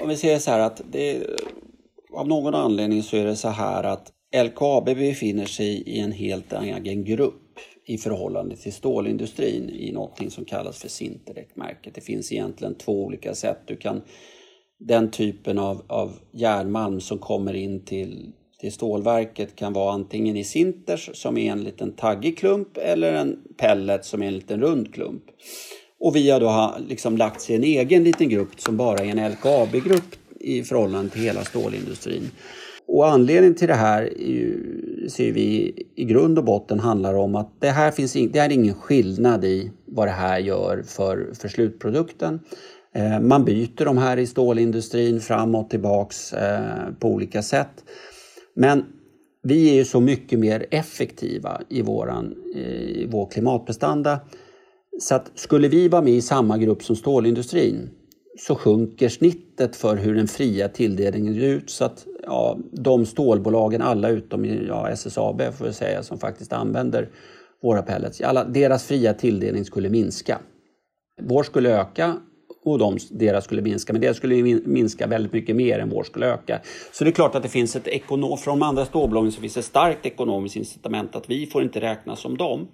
om 0.01 0.09
vi 0.09 0.16
säger 0.16 0.38
så 0.38 0.51
här 0.51 0.59
att 0.59 0.83
det, 0.92 1.23
av 2.14 2.29
någon 2.29 2.55
anledning 2.55 3.03
så 3.03 3.16
är 3.16 3.25
det 3.25 3.37
så 3.37 3.48
här 3.48 3.85
att 3.85 4.12
LKAB 4.44 4.85
befinner 4.85 5.44
sig 5.44 5.83
i 5.83 6.01
en 6.01 6.12
helt 6.12 6.53
egen 6.53 7.05
grupp 7.05 7.59
i 7.87 7.98
förhållande 7.98 8.57
till 8.57 8.72
stålindustrin 8.72 9.70
i 9.70 9.92
någonting 9.92 10.31
som 10.31 10.44
kallas 10.44 10.79
för 10.79 10.88
Sinterek-märket. 10.88 11.94
Det 11.94 12.01
finns 12.01 12.33
egentligen 12.33 12.75
två 12.75 13.05
olika 13.05 13.35
sätt. 13.35 13.59
Du 13.66 13.77
kan, 13.77 14.03
den 14.79 15.11
typen 15.11 15.59
av, 15.59 15.83
av 15.87 16.12
järnmalm 16.33 17.01
som 17.01 17.18
kommer 17.18 17.55
in 17.55 17.85
till, 17.85 18.33
till 18.61 18.72
stålverket 18.72 19.57
kan 19.57 19.72
vara 19.72 19.92
antingen 19.92 20.37
i 20.37 20.44
sinters 20.44 21.11
som 21.14 21.38
är 21.38 21.53
en 21.53 21.64
liten 21.64 21.92
taggig 21.92 22.38
klump 22.38 22.77
eller 22.77 23.12
en 23.12 23.38
pellet 23.57 24.05
som 24.05 24.22
är 24.22 24.27
en 24.27 24.35
liten 24.35 24.61
rund 24.61 24.94
klump. 24.94 25.22
Och 26.01 26.16
vi 26.16 26.31
har 26.31 26.40
då 26.40 26.75
liksom 26.88 27.16
lagt 27.16 27.40
sig 27.40 27.55
i 27.55 27.59
en 27.59 27.64
egen 27.64 28.05
liten 28.05 28.29
grupp 28.29 28.61
som 28.61 28.77
bara 28.77 28.98
är 28.98 29.16
en 29.16 29.33
LKAB-grupp 29.33 30.16
i 30.43 30.63
förhållande 30.63 31.11
till 31.11 31.23
hela 31.23 31.45
stålindustrin. 31.45 32.31
Och 32.87 33.09
anledningen 33.09 33.55
till 33.55 33.69
det 33.69 33.75
här 33.75 34.11
ser 35.09 35.33
vi 35.33 35.75
i 35.95 36.05
grund 36.05 36.39
och 36.39 36.45
botten 36.45 36.81
handlar 36.81 37.15
om 37.15 37.35
att 37.35 37.61
det 37.61 37.71
här 37.71 37.91
finns 37.91 38.13
det 38.13 38.39
är 38.39 38.53
ingen 38.53 38.75
skillnad 38.75 39.45
i 39.45 39.71
vad 39.87 40.09
det 40.09 40.13
här 40.13 40.39
gör 40.39 40.83
för, 40.83 41.31
för 41.35 41.49
slutprodukten. 41.49 42.41
Eh, 42.95 43.21
man 43.21 43.45
byter 43.45 43.85
de 43.85 43.99
här 43.99 44.17
i 44.17 44.27
stålindustrin 44.27 45.21
fram 45.21 45.55
och 45.55 45.71
tillbaks 45.71 46.33
eh, 46.33 46.93
på 47.01 47.09
olika 47.09 47.43
sätt. 47.43 47.85
Men 48.55 48.85
vi 49.43 49.71
är 49.71 49.75
ju 49.75 49.85
så 49.85 50.01
mycket 50.01 50.39
mer 50.39 50.67
effektiva 50.71 51.61
i, 51.69 51.83
våran, 51.83 52.35
eh, 52.55 52.63
i 52.83 53.09
vår 53.11 53.31
klimatprestanda. 53.31 54.21
Så 55.01 55.15
att 55.15 55.31
skulle 55.35 55.69
vi 55.69 55.89
vara 55.89 56.03
med 56.03 56.13
i 56.13 56.23
samma 56.23 56.59
grupp 56.59 56.83
som 56.83 56.97
stålindustrin 56.97 57.91
så 58.38 58.55
sjunker 58.55 59.09
snittet 59.09 59.77
för 59.77 59.97
hur 59.97 60.14
den 60.14 60.29
fria 60.29 60.68
tilldelningen 60.68 61.35
ser 61.35 61.40
ut 61.40 61.71
så 61.71 61.85
att 61.85 62.07
ja, 62.23 62.59
de 62.73 63.07
stålbolagen, 63.07 63.83
alla 63.83 64.09
utom 64.09 64.45
ja, 64.45 64.88
SSAB 64.88 65.42
får 65.59 65.66
jag 65.66 65.75
säga, 65.75 66.03
som 66.03 66.18
faktiskt 66.18 66.53
använder 66.53 67.09
våra 67.62 67.83
pellets, 67.83 68.21
alla, 68.21 68.45
deras 68.45 68.85
fria 68.85 69.14
tilldelning 69.14 69.64
skulle 69.64 69.90
minska. 69.90 70.38
Vår 71.23 71.42
skulle 71.42 71.71
öka 71.71 72.16
och 72.64 72.79
de, 72.79 72.99
deras 73.11 73.45
skulle 73.45 73.62
minska, 73.62 73.92
men 73.92 74.03
deras 74.03 74.16
skulle 74.16 74.42
minska 74.64 75.07
väldigt 75.07 75.33
mycket 75.33 75.57
mer 75.57 75.79
än 75.79 75.90
vår 75.90 76.03
skulle 76.03 76.27
öka. 76.27 76.61
Så 76.92 77.05
det 77.05 77.11
är 77.11 77.12
klart 77.12 77.35
att 77.35 77.42
det 77.42 77.49
finns 77.49 77.77
ett 77.77 77.88
ekonom, 77.88 78.38
från 78.38 78.59
de 78.59 78.66
andra 78.66 78.85
stålbolagen 78.85 79.33
så 79.33 79.40
finns 79.40 79.57
ett 79.57 79.64
starkt 79.64 80.07
ekonomiskt 80.07 80.57
incitament 80.57 81.16
att 81.16 81.31
vi 81.31 81.47
får 81.47 81.62
inte 81.62 81.81
räknas 81.81 82.21
som 82.21 82.37
dem. 82.37 82.68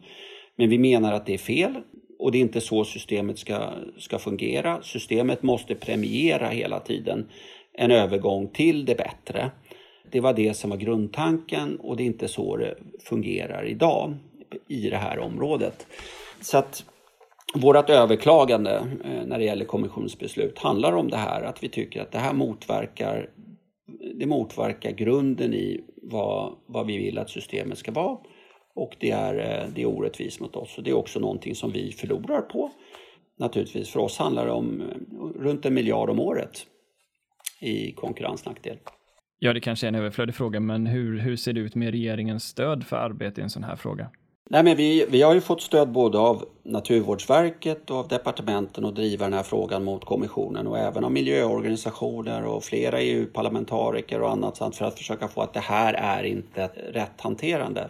Men 0.56 0.70
vi 0.70 0.78
menar 0.78 1.12
att 1.12 1.26
det 1.26 1.34
är 1.34 1.38
fel 1.38 1.74
och 2.18 2.32
det 2.32 2.38
är 2.38 2.40
inte 2.40 2.60
så 2.60 2.84
systemet 2.84 3.38
ska, 3.38 3.70
ska 3.98 4.18
fungera. 4.18 4.82
Systemet 4.82 5.42
måste 5.42 5.74
premiera 5.74 6.48
hela 6.48 6.80
tiden 6.80 7.28
en 7.72 7.90
övergång 7.90 8.48
till 8.48 8.84
det 8.84 8.94
bättre. 8.94 9.50
Det 10.10 10.20
var 10.20 10.32
det 10.32 10.54
som 10.54 10.70
var 10.70 10.76
grundtanken 10.76 11.76
och 11.80 11.96
det 11.96 12.02
är 12.02 12.06
inte 12.06 12.28
så 12.28 12.56
det 12.56 12.74
fungerar 13.04 13.66
idag 13.66 14.14
i 14.68 14.90
det 14.90 14.96
här 14.96 15.18
området. 15.18 15.86
Så 16.40 16.58
att 16.58 16.84
vårt 17.54 17.90
överklagande 17.90 18.76
eh, 19.04 19.26
när 19.26 19.38
det 19.38 19.44
gäller 19.44 19.64
kommissionsbeslut 19.64 20.58
handlar 20.58 20.92
om 20.92 21.08
det 21.08 21.16
här 21.16 21.42
att 21.42 21.62
vi 21.62 21.68
tycker 21.68 22.02
att 22.02 22.12
det 22.12 22.18
här 22.18 22.32
motverkar 22.32 23.30
det 24.14 24.26
motverkar 24.26 24.90
grunden 24.90 25.54
i 25.54 25.80
vad, 26.02 26.52
vad 26.66 26.86
vi 26.86 26.98
vill 26.98 27.18
att 27.18 27.30
systemet 27.30 27.78
ska 27.78 27.92
vara 27.92 28.18
och 28.78 28.96
det 28.98 29.10
är, 29.10 29.34
eh, 29.34 29.68
det 29.74 29.82
är 29.82 29.86
orättvist 29.86 30.40
mot 30.40 30.56
oss 30.56 30.78
och 30.78 30.84
det 30.84 30.90
är 30.90 30.96
också 30.96 31.20
någonting 31.20 31.54
som 31.54 31.72
vi 31.72 31.92
förlorar 31.92 32.40
på. 32.40 32.70
Naturligtvis, 33.38 33.90
för 33.90 34.00
oss 34.00 34.18
handlar 34.18 34.46
det 34.46 34.52
om 34.52 34.80
eh, 34.80 35.42
runt 35.42 35.66
en 35.66 35.74
miljard 35.74 36.10
om 36.10 36.20
året 36.20 36.66
i 37.60 37.92
konkurrensnackdel. 37.92 38.78
Ja, 39.38 39.52
det 39.52 39.60
kanske 39.60 39.86
är 39.86 39.88
en 39.88 39.94
överflödig 39.94 40.34
fråga, 40.34 40.60
men 40.60 40.86
hur, 40.86 41.18
hur 41.18 41.36
ser 41.36 41.52
det 41.52 41.60
ut 41.60 41.74
med 41.74 41.90
regeringens 41.90 42.44
stöd 42.44 42.86
för 42.86 42.96
arbete 42.96 43.40
i 43.40 43.44
en 43.44 43.50
sån 43.50 43.64
här 43.64 43.76
fråga? 43.76 44.10
Nej, 44.50 44.62
men 44.62 44.76
vi, 44.76 45.06
vi 45.10 45.22
har 45.22 45.34
ju 45.34 45.40
fått 45.40 45.62
stöd 45.62 45.88
både 45.88 46.18
av 46.18 46.44
Naturvårdsverket 46.62 47.90
och 47.90 47.96
av 47.96 48.08
departementen 48.08 48.84
att 48.84 48.94
driva 48.94 49.24
den 49.24 49.32
här 49.32 49.42
frågan 49.42 49.84
mot 49.84 50.04
kommissionen 50.04 50.66
och 50.66 50.78
även 50.78 51.04
av 51.04 51.12
miljöorganisationer 51.12 52.44
och 52.44 52.64
flera 52.64 53.00
EU-parlamentariker 53.00 54.22
och 54.22 54.30
annat 54.30 54.58
för 54.58 54.84
att 54.84 54.98
försöka 54.98 55.28
få 55.28 55.40
att 55.40 55.54
det 55.54 55.60
här 55.60 55.94
är 55.94 56.22
inte 56.22 56.66
rätt 56.92 57.20
hanterande. 57.20 57.88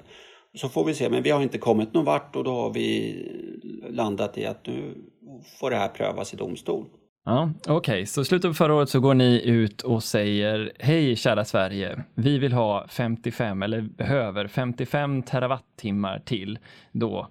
Så 0.54 0.68
får 0.68 0.84
vi 0.84 0.94
se, 0.94 1.10
men 1.10 1.22
vi 1.22 1.30
har 1.30 1.42
inte 1.42 1.58
kommit 1.58 1.94
någon 1.94 2.04
vart 2.04 2.36
och 2.36 2.44
då 2.44 2.50
har 2.50 2.72
vi 2.72 3.16
landat 3.90 4.38
i 4.38 4.46
att 4.46 4.66
nu 4.66 4.94
får 5.60 5.70
det 5.70 5.76
här 5.76 5.88
prövas 5.88 6.34
i 6.34 6.36
domstol. 6.36 6.86
Ja, 7.24 7.52
Okej, 7.60 7.74
okay. 7.76 8.06
så 8.06 8.24
slutet 8.24 8.50
på 8.50 8.54
förra 8.54 8.74
året 8.74 8.88
så 8.88 9.00
går 9.00 9.14
ni 9.14 9.42
ut 9.44 9.82
och 9.82 10.02
säger 10.04 10.72
Hej 10.78 11.16
kära 11.16 11.44
Sverige, 11.44 12.04
vi 12.14 12.38
vill 12.38 12.52
ha 12.52 12.86
55 12.88 13.62
eller 13.62 13.80
behöver 13.80 14.46
55 14.46 15.22
terawattimmar 15.22 16.22
till 16.24 16.58
då 16.92 17.28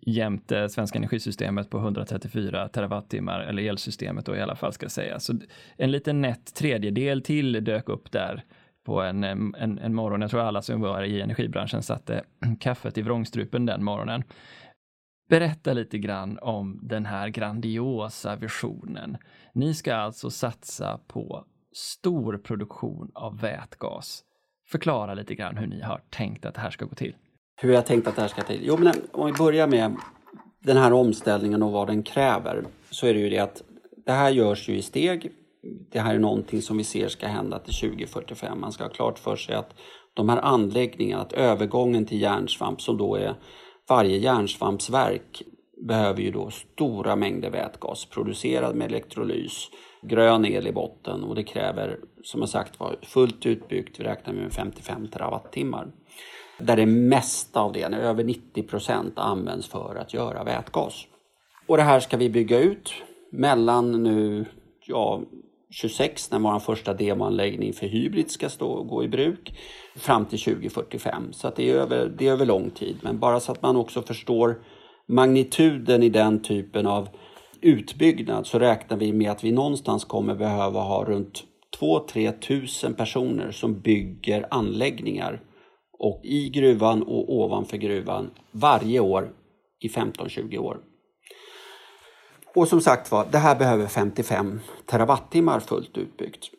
jämte 0.00 0.68
svenska 0.68 0.98
energisystemet 0.98 1.70
på 1.70 1.78
134 1.78 2.68
terawattimmar, 2.68 3.40
eller 3.40 3.62
elsystemet 3.62 4.26
då 4.26 4.36
i 4.36 4.40
alla 4.40 4.56
fall 4.56 4.72
ska 4.72 4.88
säga. 4.88 5.20
Så 5.20 5.38
en 5.76 5.90
liten 5.90 6.20
nätt 6.20 6.54
tredjedel 6.54 7.22
till 7.22 7.64
dök 7.64 7.88
upp 7.88 8.12
där 8.12 8.44
på 8.84 9.02
en, 9.02 9.24
en, 9.24 9.78
en 9.78 9.94
morgon. 9.94 10.20
Jag 10.20 10.30
tror 10.30 10.40
alla 10.40 10.62
som 10.62 10.80
var 10.80 11.02
i 11.02 11.20
energibranschen 11.20 11.82
satte 11.82 12.24
kaffet 12.60 12.98
i 12.98 13.02
vrångstrupen 13.02 13.66
den 13.66 13.84
morgonen. 13.84 14.22
Berätta 15.28 15.72
lite 15.72 15.98
grann 15.98 16.38
om 16.42 16.80
den 16.82 17.06
här 17.06 17.28
grandiosa 17.28 18.36
visionen. 18.36 19.16
Ni 19.52 19.74
ska 19.74 19.94
alltså 19.94 20.30
satsa 20.30 21.00
på 21.06 21.44
stor 21.72 22.38
produktion 22.38 23.10
av 23.14 23.40
vätgas. 23.40 24.24
Förklara 24.68 25.14
lite 25.14 25.34
grann 25.34 25.56
hur 25.56 25.66
ni 25.66 25.80
har 25.80 26.00
tänkt 26.10 26.44
att 26.44 26.54
det 26.54 26.60
här 26.60 26.70
ska 26.70 26.84
gå 26.84 26.94
till. 26.94 27.14
Hur 27.62 27.72
jag 27.72 27.86
tänkt 27.86 28.06
att 28.06 28.16
det 28.16 28.20
här 28.20 28.28
ska 28.28 28.40
gå 28.40 28.46
till? 28.46 28.60
Jo, 28.62 28.76
men 28.76 28.94
om 29.12 29.26
vi 29.26 29.32
börjar 29.32 29.66
med 29.66 29.96
den 30.58 30.76
här 30.76 30.92
omställningen 30.92 31.62
och 31.62 31.72
vad 31.72 31.86
den 31.86 32.02
kräver 32.02 32.64
så 32.90 33.06
är 33.06 33.14
det 33.14 33.20
ju 33.20 33.30
det 33.30 33.38
att 33.38 33.62
det 34.06 34.12
här 34.12 34.30
görs 34.30 34.68
ju 34.68 34.76
i 34.76 34.82
steg 34.82 35.32
det 35.62 36.00
här 36.00 36.14
är 36.14 36.18
någonting 36.18 36.62
som 36.62 36.76
vi 36.76 36.84
ser 36.84 37.08
ska 37.08 37.26
hända 37.26 37.58
till 37.58 37.74
2045. 37.74 38.60
Man 38.60 38.72
ska 38.72 38.84
ha 38.84 38.90
klart 38.90 39.18
för 39.18 39.36
sig 39.36 39.54
att 39.54 39.74
de 40.14 40.28
här 40.28 40.38
anläggningarna, 40.38 41.22
att 41.22 41.32
övergången 41.32 42.06
till 42.06 42.20
järnsvamp 42.20 42.80
som 42.80 42.96
då 42.96 43.16
är 43.16 43.34
varje 43.88 44.16
järnsvampsverk 44.18 45.42
behöver 45.88 46.22
ju 46.22 46.30
då 46.30 46.50
stora 46.50 47.16
mängder 47.16 47.50
vätgas 47.50 48.04
producerad 48.04 48.76
med 48.76 48.86
elektrolys, 48.86 49.68
grön 50.02 50.44
el 50.44 50.66
i 50.66 50.72
botten 50.72 51.24
och 51.24 51.34
det 51.34 51.42
kräver 51.42 51.98
som 52.22 52.40
jag 52.40 52.48
sagt 52.48 52.80
var 52.80 52.96
fullt 53.02 53.46
utbyggt, 53.46 54.00
vi 54.00 54.04
räknar 54.04 54.34
med 54.34 54.52
55 54.52 55.08
terawattimmar. 55.08 55.92
Där 56.58 56.76
det 56.76 56.86
mesta 56.86 57.60
av 57.60 57.72
det, 57.72 57.82
över 57.82 58.24
90 58.24 58.62
procent, 58.62 59.18
används 59.18 59.68
för 59.68 59.96
att 59.96 60.14
göra 60.14 60.44
vätgas. 60.44 61.06
Och 61.66 61.76
det 61.76 61.82
här 61.82 62.00
ska 62.00 62.16
vi 62.16 62.30
bygga 62.30 62.58
ut 62.58 62.92
mellan 63.32 64.02
nu, 64.02 64.44
ja, 64.86 65.22
26 65.70 66.30
när 66.30 66.38
vår 66.38 66.58
första 66.58 66.94
demoanläggning 66.94 67.72
för 67.72 67.86
hybrid 67.86 68.30
ska 68.30 68.48
stå 68.48 68.70
och 68.70 68.88
gå 68.88 69.04
i 69.04 69.08
bruk 69.08 69.58
fram 69.96 70.26
till 70.26 70.40
2045. 70.40 71.32
Så 71.32 71.48
att 71.48 71.56
det, 71.56 71.70
är 71.70 71.74
över, 71.74 72.12
det 72.18 72.28
är 72.28 72.32
över 72.32 72.46
lång 72.46 72.70
tid. 72.70 72.96
Men 73.02 73.18
bara 73.18 73.40
så 73.40 73.52
att 73.52 73.62
man 73.62 73.76
också 73.76 74.02
förstår 74.02 74.62
magnituden 75.06 76.02
i 76.02 76.08
den 76.08 76.42
typen 76.42 76.86
av 76.86 77.08
utbyggnad 77.60 78.46
så 78.46 78.58
räknar 78.58 78.96
vi 78.96 79.12
med 79.12 79.30
att 79.30 79.44
vi 79.44 79.52
någonstans 79.52 80.04
kommer 80.04 80.34
behöva 80.34 80.80
ha 80.80 81.04
runt 81.04 81.44
2-3 81.80 82.40
tusen 82.40 82.94
personer 82.94 83.50
som 83.50 83.80
bygger 83.80 84.46
anläggningar 84.50 85.42
och 85.98 86.20
i 86.24 86.48
gruvan 86.48 87.02
och 87.02 87.34
ovanför 87.34 87.76
gruvan 87.76 88.30
varje 88.52 89.00
år 89.00 89.32
i 89.80 89.88
15-20 89.88 90.58
år. 90.58 90.80
Och 92.54 92.68
som 92.68 92.80
sagt 92.80 93.10
var, 93.10 93.26
det 93.30 93.38
här 93.38 93.56
behöver 93.56 93.86
55 93.86 94.60
terawattimmar 94.86 95.60
fullt 95.60 95.98
utbyggt. 95.98 96.50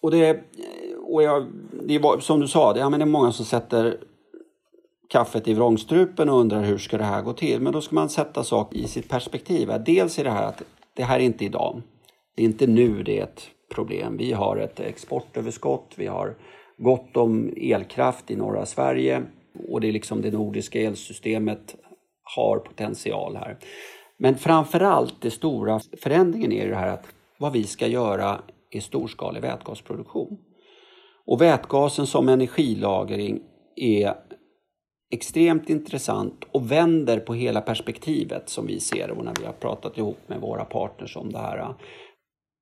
Och 0.00 0.10
det, 0.10 0.44
och 1.06 1.22
jag, 1.22 1.46
det 1.82 1.98
var, 1.98 2.18
som 2.18 2.40
du 2.40 2.48
sa, 2.48 2.72
det, 2.72 2.80
ja, 2.80 2.90
men 2.90 3.00
det 3.00 3.04
är 3.04 3.06
många 3.06 3.32
som 3.32 3.44
sätter 3.46 3.98
kaffet 5.08 5.48
i 5.48 5.54
vrångstrupen 5.54 6.28
och 6.28 6.40
undrar 6.40 6.62
hur 6.62 6.78
ska 6.78 6.98
det 6.98 7.04
här 7.04 7.22
gå 7.22 7.32
till. 7.32 7.60
Men 7.60 7.72
då 7.72 7.80
ska 7.80 7.94
man 7.94 8.08
sätta 8.08 8.44
saker 8.44 8.76
i 8.76 8.88
sitt 8.88 9.08
perspektiv. 9.08 9.70
Dels 9.86 10.18
är 10.18 10.24
det 10.24 10.30
här 10.30 10.46
att 10.46 10.62
det 10.94 11.02
här 11.02 11.20
är 11.20 11.24
inte 11.24 11.44
idag. 11.44 11.82
Det 12.36 12.42
är 12.42 12.46
inte 12.46 12.66
nu 12.66 13.02
det 13.02 13.18
är 13.18 13.22
ett 13.22 13.48
problem. 13.74 14.16
Vi 14.16 14.32
har 14.32 14.56
ett 14.56 14.80
exportöverskott, 14.80 15.92
vi 15.96 16.06
har 16.06 16.34
gott 16.78 17.16
om 17.16 17.52
elkraft 17.56 18.30
i 18.30 18.36
norra 18.36 18.66
Sverige 18.66 19.22
och 19.68 19.80
det 19.80 19.88
är 19.88 19.92
liksom 19.92 20.22
det 20.22 20.30
nordiska 20.30 20.80
elsystemet 20.80 21.74
har 22.36 22.58
potential 22.58 23.36
här. 23.36 23.58
Men 24.24 24.38
framför 24.38 24.80
allt 24.80 25.32
stora 25.32 25.80
förändringen 26.02 26.52
är 26.52 26.68
det 26.68 26.76
här 26.76 26.88
att 26.88 27.06
vad 27.38 27.52
vi 27.52 27.64
ska 27.64 27.86
göra 27.86 28.40
är 28.70 28.80
storskalig 28.80 29.40
vätgasproduktion. 29.40 30.38
Och 31.26 31.40
vätgasen 31.40 32.06
som 32.06 32.28
energilagring 32.28 33.42
är 33.76 34.14
extremt 35.10 35.70
intressant 35.70 36.44
och 36.52 36.72
vänder 36.72 37.20
på 37.20 37.34
hela 37.34 37.60
perspektivet 37.60 38.48
som 38.48 38.66
vi 38.66 38.80
ser 38.80 39.08
det 39.08 39.12
och 39.12 39.24
när 39.24 39.34
vi 39.40 39.46
har 39.46 39.52
pratat 39.52 39.98
ihop 39.98 40.18
med 40.26 40.40
våra 40.40 40.64
partners 40.64 41.16
om 41.16 41.32
det 41.32 41.38
här. 41.38 41.74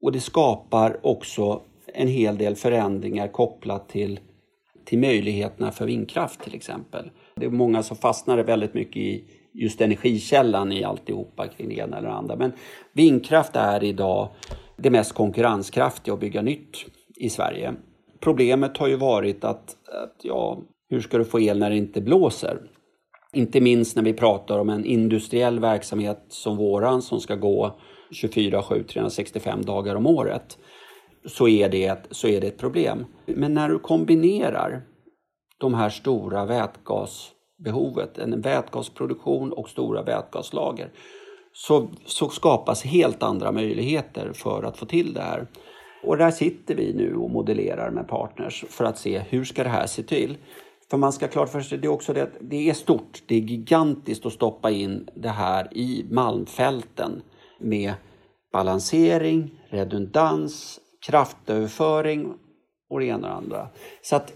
Och 0.02 0.12
det 0.12 0.20
skapar 0.20 1.06
också 1.06 1.60
en 1.86 2.08
hel 2.08 2.38
del 2.38 2.56
förändringar 2.56 3.28
kopplat 3.28 3.88
till, 3.88 4.20
till 4.84 4.98
möjligheterna 4.98 5.72
för 5.72 5.86
vindkraft 5.86 6.40
till 6.40 6.54
exempel. 6.54 7.10
Det 7.36 7.46
är 7.46 7.50
många 7.50 7.82
som 7.82 7.96
fastnar 7.96 8.38
väldigt 8.38 8.74
mycket 8.74 8.96
i 8.96 9.24
just 9.54 9.80
energikällan 9.80 10.72
i 10.72 10.84
alltihopa 10.84 11.46
kring 11.46 11.68
det 11.68 11.74
ena 11.74 11.98
eller 11.98 12.08
andra. 12.08 12.36
Men 12.36 12.52
vindkraft 12.92 13.56
är 13.56 13.84
idag 13.84 14.28
det 14.76 14.90
mest 14.90 15.12
konkurrenskraftiga 15.12 16.14
att 16.14 16.20
bygga 16.20 16.42
nytt 16.42 16.76
i 17.16 17.30
Sverige. 17.30 17.74
Problemet 18.20 18.78
har 18.78 18.88
ju 18.88 18.96
varit 18.96 19.44
att, 19.44 19.76
att 20.04 20.16
ja, 20.22 20.58
hur 20.90 21.00
ska 21.00 21.18
du 21.18 21.24
få 21.24 21.40
el 21.40 21.58
när 21.58 21.70
det 21.70 21.76
inte 21.76 22.00
blåser? 22.00 22.58
Inte 23.32 23.60
minst 23.60 23.96
när 23.96 24.02
vi 24.02 24.12
pratar 24.12 24.58
om 24.58 24.68
en 24.68 24.84
industriell 24.84 25.60
verksamhet 25.60 26.24
som 26.28 26.56
våran 26.56 27.02
som 27.02 27.20
ska 27.20 27.34
gå 27.34 27.80
24-7, 28.10 28.82
365 28.82 29.62
dagar 29.62 29.94
om 29.94 30.06
året 30.06 30.58
så 31.26 31.48
är, 31.48 31.68
det, 31.68 32.06
så 32.10 32.28
är 32.28 32.40
det 32.40 32.46
ett 32.46 32.58
problem. 32.58 33.06
Men 33.26 33.54
när 33.54 33.68
du 33.68 33.78
kombinerar 33.78 34.82
de 35.58 35.74
här 35.74 35.88
stora 35.88 36.44
vätgas 36.44 37.32
behovet, 37.64 38.18
en 38.18 38.40
vätgasproduktion 38.40 39.52
och 39.52 39.68
stora 39.68 40.02
vätgaslager, 40.02 40.90
så, 41.52 41.88
så 42.06 42.28
skapas 42.28 42.84
helt 42.84 43.22
andra 43.22 43.52
möjligheter 43.52 44.32
för 44.32 44.62
att 44.62 44.76
få 44.76 44.86
till 44.86 45.14
det 45.14 45.22
här. 45.22 45.46
Och 46.04 46.16
där 46.16 46.30
sitter 46.30 46.74
vi 46.74 46.94
nu 46.94 47.16
och 47.16 47.30
modellerar 47.30 47.90
med 47.90 48.08
partners 48.08 48.64
för 48.68 48.84
att 48.84 48.98
se 48.98 49.18
hur 49.18 49.44
ska 49.44 49.62
det 49.62 49.68
här 49.68 49.86
se 49.86 50.02
till. 50.02 50.36
För 50.90 50.96
man 50.96 51.12
ska 51.12 51.28
klart 51.28 51.48
för 51.48 51.60
sig 51.60 51.78
det 51.78 51.86
är 51.86 51.92
också 51.92 52.12
det 52.12 52.22
att 52.22 52.36
det 52.40 52.70
är 52.70 52.74
stort, 52.74 53.22
det 53.26 53.34
är 53.34 53.40
gigantiskt 53.40 54.26
att 54.26 54.32
stoppa 54.32 54.70
in 54.70 55.08
det 55.14 55.28
här 55.28 55.76
i 55.76 56.06
malmfälten 56.10 57.22
med 57.58 57.92
balansering, 58.52 59.50
redundans, 59.68 60.80
kraftöverföring 61.06 62.34
och 62.90 63.00
det 63.00 63.06
ena 63.06 63.16
och 63.16 63.22
det 63.22 63.34
andra. 63.34 63.68
Så 64.02 64.16
att 64.16 64.32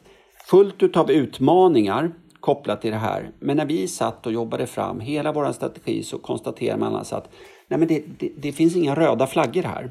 fullt 0.50 0.82
utav 0.82 1.10
utmaningar 1.10 2.12
kopplat 2.46 2.80
till 2.80 2.90
det 2.90 2.96
här. 2.96 3.30
Men 3.40 3.56
när 3.56 3.66
vi 3.66 3.88
satt 3.88 4.26
och 4.26 4.32
jobbade 4.32 4.66
fram 4.66 5.00
hela 5.00 5.32
vår 5.32 5.52
strategi 5.52 6.02
så 6.02 6.18
konstaterade 6.18 6.80
man 6.80 6.94
alltså 6.94 7.16
att 7.16 7.28
nej 7.68 7.78
men 7.78 7.88
det, 7.88 8.04
det, 8.18 8.30
det 8.36 8.52
finns 8.52 8.76
inga 8.76 8.94
röda 8.94 9.26
flaggor 9.26 9.62
här. 9.62 9.90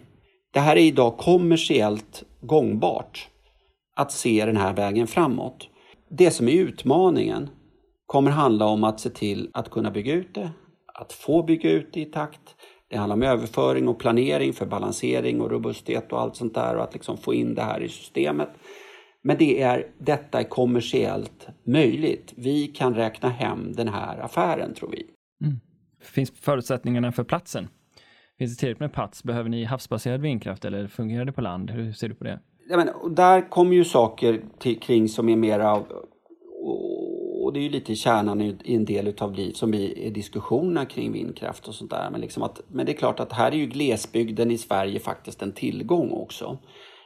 Det 0.53 0.59
här 0.59 0.75
är 0.75 0.81
idag 0.81 1.17
kommersiellt 1.17 2.23
gångbart 2.41 3.27
att 3.95 4.11
se 4.11 4.45
den 4.45 4.57
här 4.57 4.73
vägen 4.73 5.07
framåt. 5.07 5.69
Det 6.09 6.31
som 6.31 6.47
är 6.47 6.53
utmaningen 6.53 7.49
kommer 8.05 8.31
handla 8.31 8.65
om 8.65 8.83
att 8.83 8.99
se 8.99 9.09
till 9.09 9.49
att 9.53 9.69
kunna 9.69 9.91
bygga 9.91 10.13
ut 10.13 10.35
det, 10.35 10.49
att 10.93 11.13
få 11.13 11.43
bygga 11.43 11.71
ut 11.71 11.93
det 11.93 11.99
i 12.01 12.05
takt. 12.05 12.55
Det 12.89 12.97
handlar 12.97 13.15
om 13.15 13.23
överföring 13.23 13.87
och 13.87 13.99
planering 13.99 14.53
för 14.53 14.65
balansering 14.65 15.41
och 15.41 15.51
robusthet 15.51 16.11
och 16.11 16.21
allt 16.21 16.35
sånt 16.35 16.53
där 16.53 16.75
och 16.75 16.83
att 16.83 16.93
liksom 16.93 17.17
få 17.17 17.33
in 17.33 17.55
det 17.55 17.61
här 17.61 17.83
i 17.83 17.89
systemet. 17.89 18.49
Men 19.27 19.37
det 19.37 19.61
är, 19.61 19.87
detta 19.97 20.39
är 20.39 20.43
kommersiellt 20.43 21.47
möjligt. 21.63 22.33
Vi 22.35 22.67
kan 22.67 22.95
räkna 22.95 23.29
hem 23.29 23.73
den 23.73 23.87
här 23.87 24.17
affären 24.17 24.73
tror 24.73 24.89
vi. 24.89 25.05
Mm. 25.45 25.59
Finns 26.01 26.31
förutsättningarna 26.31 27.11
för 27.11 27.23
platsen? 27.23 27.67
Finns 28.37 28.55
det 28.55 28.59
tillräckligt 28.59 28.79
med 28.79 28.93
plats? 28.93 29.23
Behöver 29.23 29.49
ni 29.49 29.63
havsbaserad 29.63 30.21
vindkraft 30.21 30.65
eller 30.65 30.87
fungerar 30.87 31.25
det 31.25 31.31
på 31.31 31.41
land? 31.41 31.71
Hur 31.71 31.93
ser 31.93 32.09
du 32.09 32.15
på 32.15 32.23
det? 32.23 32.39
Ja, 32.69 32.77
men, 32.77 33.15
där 33.15 33.49
kommer 33.49 33.73
ju 33.73 33.83
saker 33.83 34.41
till, 34.59 34.79
kring 34.79 35.09
som 35.09 35.29
är 35.29 35.35
mer 35.35 35.59
av 35.59 35.85
och 37.43 37.53
det 37.53 37.59
är 37.59 37.63
ju 37.63 37.69
lite 37.69 37.95
kärnan 37.95 38.41
i, 38.41 38.57
en 38.65 38.85
del 38.85 39.07
utav 39.07 39.33
liv 39.33 39.51
som 39.51 39.71
blir 39.71 40.11
diskussionerna 40.11 40.85
kring 40.85 41.11
vindkraft 41.11 41.67
och 41.67 41.75
sånt 41.75 41.91
där. 41.91 42.09
Men, 42.11 42.21
liksom 42.21 42.43
att, 42.43 42.61
men 42.67 42.85
det 42.85 42.91
är 42.91 42.97
klart 42.97 43.19
att 43.19 43.33
här 43.33 43.51
är 43.51 43.55
ju 43.55 43.65
glesbygden 43.65 44.51
i 44.51 44.57
Sverige 44.57 44.99
faktiskt 44.99 45.41
en 45.41 45.51
tillgång 45.51 46.11
också. 46.11 46.57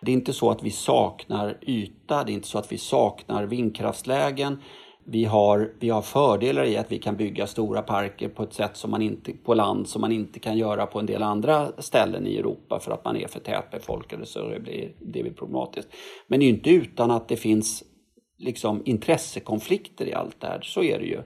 Det 0.02 0.12
är 0.12 0.14
inte 0.14 0.34
så 0.34 0.52
att 0.52 0.64
vi 0.64 0.72
saknar 0.72 1.58
yta, 1.62 2.24
det 2.24 2.32
är 2.32 2.34
inte 2.34 2.48
så 2.48 2.58
att 2.58 2.72
vi 2.72 2.78
saknar 2.78 3.46
vindkraftslägen. 3.46 4.62
Vi 5.06 5.26
har, 5.26 5.74
vi 5.80 5.90
har 5.90 6.02
fördelar 6.02 6.64
i 6.64 6.78
att 6.78 6.92
vi 6.92 7.00
kan 7.00 7.16
bygga 7.16 7.48
stora 7.48 7.82
parker 7.82 8.30
på 8.30 8.44
ett 8.44 8.54
sätt 8.54 8.78
som 8.78 8.92
man 8.92 9.02
inte, 9.02 9.32
på 9.32 9.54
land 9.54 9.88
som 9.88 10.02
man 10.02 10.12
inte 10.12 10.40
kan 10.40 10.58
göra 10.58 10.86
på 10.86 11.00
en 11.00 11.06
del 11.06 11.24
andra 11.24 11.72
ställen 11.78 12.28
i 12.28 12.38
Europa 12.38 12.80
för 12.80 12.92
att 12.92 13.06
man 13.06 13.18
är 13.18 13.28
för 13.28 13.40
tätbefolkade 13.40 14.26
så 14.26 14.50
det 14.50 14.60
blir, 14.60 14.92
det 15.00 15.24
blir 15.24 15.34
problematiskt. 15.34 15.90
Men 16.28 16.40
det 16.40 16.46
är 16.46 16.50
inte 16.50 16.70
utan 16.70 17.12
att 17.12 17.28
det 17.28 17.38
finns 17.38 17.84
liksom 18.38 18.82
intressekonflikter 18.86 20.08
i 20.08 20.14
allt 20.14 20.42
det 20.42 20.48
här, 20.48 20.62
så 20.62 20.84
är 20.84 21.00
det 21.00 21.06
ju. 21.06 21.22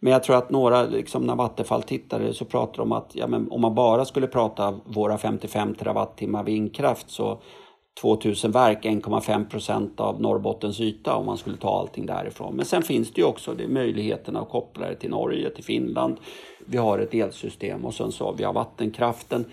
Men 0.00 0.12
jag 0.12 0.22
tror 0.22 0.36
att 0.36 0.50
några, 0.50 0.82
liksom 0.82 1.22
när 1.22 1.36
Vattenfall 1.36 1.82
tittade 1.82 2.34
så 2.34 2.44
pratade 2.44 2.76
de 2.76 2.82
om 2.82 2.92
att 2.92 3.10
ja, 3.14 3.26
men 3.26 3.50
om 3.50 3.60
man 3.60 3.74
bara 3.74 4.04
skulle 4.04 4.26
prata 4.26 4.80
våra 4.84 5.18
55 5.18 5.74
terawattimmar 5.74 6.44
vindkraft 6.44 7.10
så 7.10 7.42
2000 8.00 8.52
verk, 8.52 8.84
1,5 8.84 9.48
procent 9.48 10.00
av 10.00 10.20
Norrbottens 10.20 10.80
yta 10.80 11.14
om 11.14 11.26
man 11.26 11.38
skulle 11.38 11.56
ta 11.56 11.80
allting 11.80 12.06
därifrån. 12.06 12.56
Men 12.56 12.66
sen 12.66 12.82
finns 12.82 13.12
det 13.12 13.20
ju 13.20 13.26
också 13.26 13.54
det 13.54 13.68
möjligheterna 13.68 14.40
att 14.40 14.48
koppla 14.48 14.88
det 14.88 14.94
till 14.94 15.10
Norge, 15.10 15.50
till 15.50 15.64
Finland. 15.64 16.16
Vi 16.66 16.76
har 16.76 16.98
ett 16.98 17.14
elsystem 17.14 17.84
och 17.84 17.94
sen 17.94 18.12
så 18.12 18.24
har 18.24 18.34
vi 18.34 18.44
har 18.44 18.52
vattenkraften. 18.52 19.44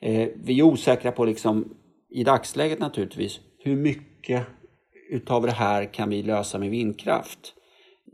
Eh, 0.00 0.28
vi 0.34 0.58
är 0.58 0.62
osäkra 0.62 1.12
på 1.12 1.24
liksom 1.24 1.74
i 2.10 2.24
dagsläget 2.24 2.78
naturligtvis 2.78 3.40
hur 3.58 3.76
mycket 3.76 4.46
utav 5.10 5.42
det 5.42 5.52
här 5.52 5.84
kan 5.94 6.10
vi 6.10 6.22
lösa 6.22 6.58
med 6.58 6.70
vindkraft? 6.70 7.54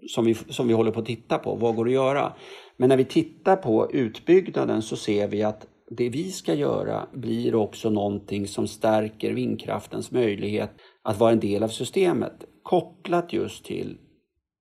Som 0.08 0.24
vi, 0.24 0.34
som 0.34 0.68
vi 0.68 0.74
håller 0.74 0.90
på 0.90 1.00
att 1.00 1.06
titta 1.06 1.38
på. 1.38 1.54
Vad 1.54 1.76
går 1.76 1.86
att 1.86 1.92
göra? 1.92 2.32
Men 2.76 2.88
när 2.88 2.96
vi 2.96 3.04
tittar 3.04 3.56
på 3.56 3.90
utbyggnaden 3.92 4.82
så 4.82 4.96
ser 4.96 5.28
vi 5.28 5.42
att 5.42 5.66
det 5.90 6.08
vi 6.08 6.30
ska 6.30 6.54
göra 6.54 7.08
blir 7.12 7.54
också 7.54 7.90
någonting 7.90 8.46
som 8.46 8.68
stärker 8.68 9.32
vindkraftens 9.32 10.10
möjlighet 10.10 10.70
att 11.02 11.18
vara 11.18 11.32
en 11.32 11.40
del 11.40 11.62
av 11.62 11.68
systemet. 11.68 12.44
Kopplat 12.62 13.32
just 13.32 13.64
till 13.64 13.98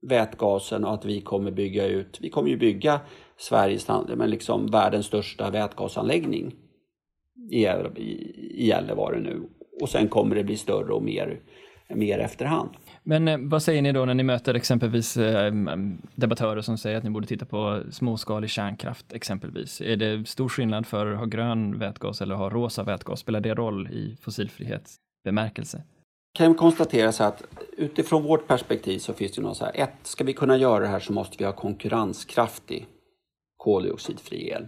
vätgasen 0.07 0.85
och 0.85 0.93
att 0.93 1.05
vi 1.05 1.21
kommer 1.21 1.51
bygga 1.51 1.87
ut, 1.87 2.17
vi 2.21 2.29
kommer 2.29 2.49
ju 2.49 2.57
bygga 2.57 3.01
Sveriges, 3.37 3.87
men 4.15 4.29
liksom 4.29 4.67
världens 4.67 5.05
största 5.05 5.49
vätgasanläggning 5.49 6.55
i 7.51 8.67
Gällivare 8.67 9.19
nu. 9.19 9.49
Och 9.81 9.89
sen 9.89 10.07
kommer 10.07 10.35
det 10.35 10.43
bli 10.43 10.57
större 10.57 10.93
och 10.93 11.03
mer, 11.03 11.41
mer 11.95 12.19
efterhand. 12.19 12.69
Men 13.09 13.27
eh, 13.27 13.37
vad 13.41 13.63
säger 13.63 13.81
ni 13.81 13.91
då 13.91 14.05
när 14.05 14.13
ni 14.13 14.23
möter 14.23 14.53
exempelvis 14.53 15.17
eh, 15.17 15.53
debattörer 16.15 16.61
som 16.61 16.77
säger 16.77 16.97
att 16.97 17.03
ni 17.03 17.09
borde 17.09 17.27
titta 17.27 17.45
på 17.45 17.81
småskalig 17.91 18.49
kärnkraft 18.49 19.13
exempelvis? 19.13 19.81
Är 19.81 19.95
det 19.95 20.27
stor 20.27 20.49
skillnad 20.49 20.87
för 20.87 21.11
att 21.11 21.17
ha 21.17 21.25
grön 21.25 21.79
vätgas 21.79 22.21
eller 22.21 22.35
ha 22.35 22.49
rosa 22.49 22.83
vätgas? 22.83 23.19
Spelar 23.19 23.39
det 23.39 23.53
roll 23.53 23.87
i 23.87 24.17
fossilfrihetsbemärkelse? 24.21 25.83
kan 26.33 26.55
konstatera 26.55 27.11
så 27.11 27.23
att 27.23 27.43
utifrån 27.77 28.23
vårt 28.23 28.47
perspektiv 28.47 28.99
så 28.99 29.13
finns 29.13 29.31
det 29.31 29.41
något 29.41 29.57
så 29.57 29.65
här. 29.65 29.71
Ett, 29.75 29.93
ska 30.03 30.23
vi 30.23 30.33
kunna 30.33 30.57
göra 30.57 30.79
det 30.79 30.87
här 30.87 30.99
så 30.99 31.13
måste 31.13 31.35
vi 31.37 31.45
ha 31.45 31.51
konkurrenskraftig 31.51 32.87
koldioxidfri 33.57 34.49
el. 34.49 34.67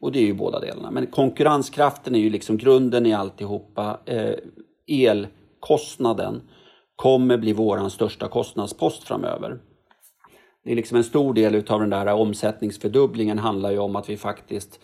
Och 0.00 0.12
det 0.12 0.18
är 0.18 0.26
ju 0.26 0.34
båda 0.34 0.60
delarna. 0.60 0.90
Men 0.90 1.06
konkurrenskraften 1.06 2.14
är 2.14 2.18
ju 2.18 2.30
liksom 2.30 2.56
grunden 2.56 3.06
i 3.06 3.12
alltihopa. 3.12 4.00
Eh, 4.04 4.34
elkostnaden 4.86 6.42
kommer 6.96 7.36
bli 7.36 7.52
vår 7.52 7.88
största 7.88 8.28
kostnadspost 8.28 9.04
framöver. 9.04 9.58
Det 10.64 10.72
är 10.72 10.76
liksom 10.76 10.96
en 10.96 11.04
stor 11.04 11.34
del 11.34 11.54
av 11.54 11.80
den 11.80 11.90
där 11.90 12.06
omsättningsfördubblingen 12.06 13.38
handlar 13.38 13.70
ju 13.70 13.78
om 13.78 13.96
att 13.96 14.08
vi 14.08 14.16
faktiskt 14.16 14.80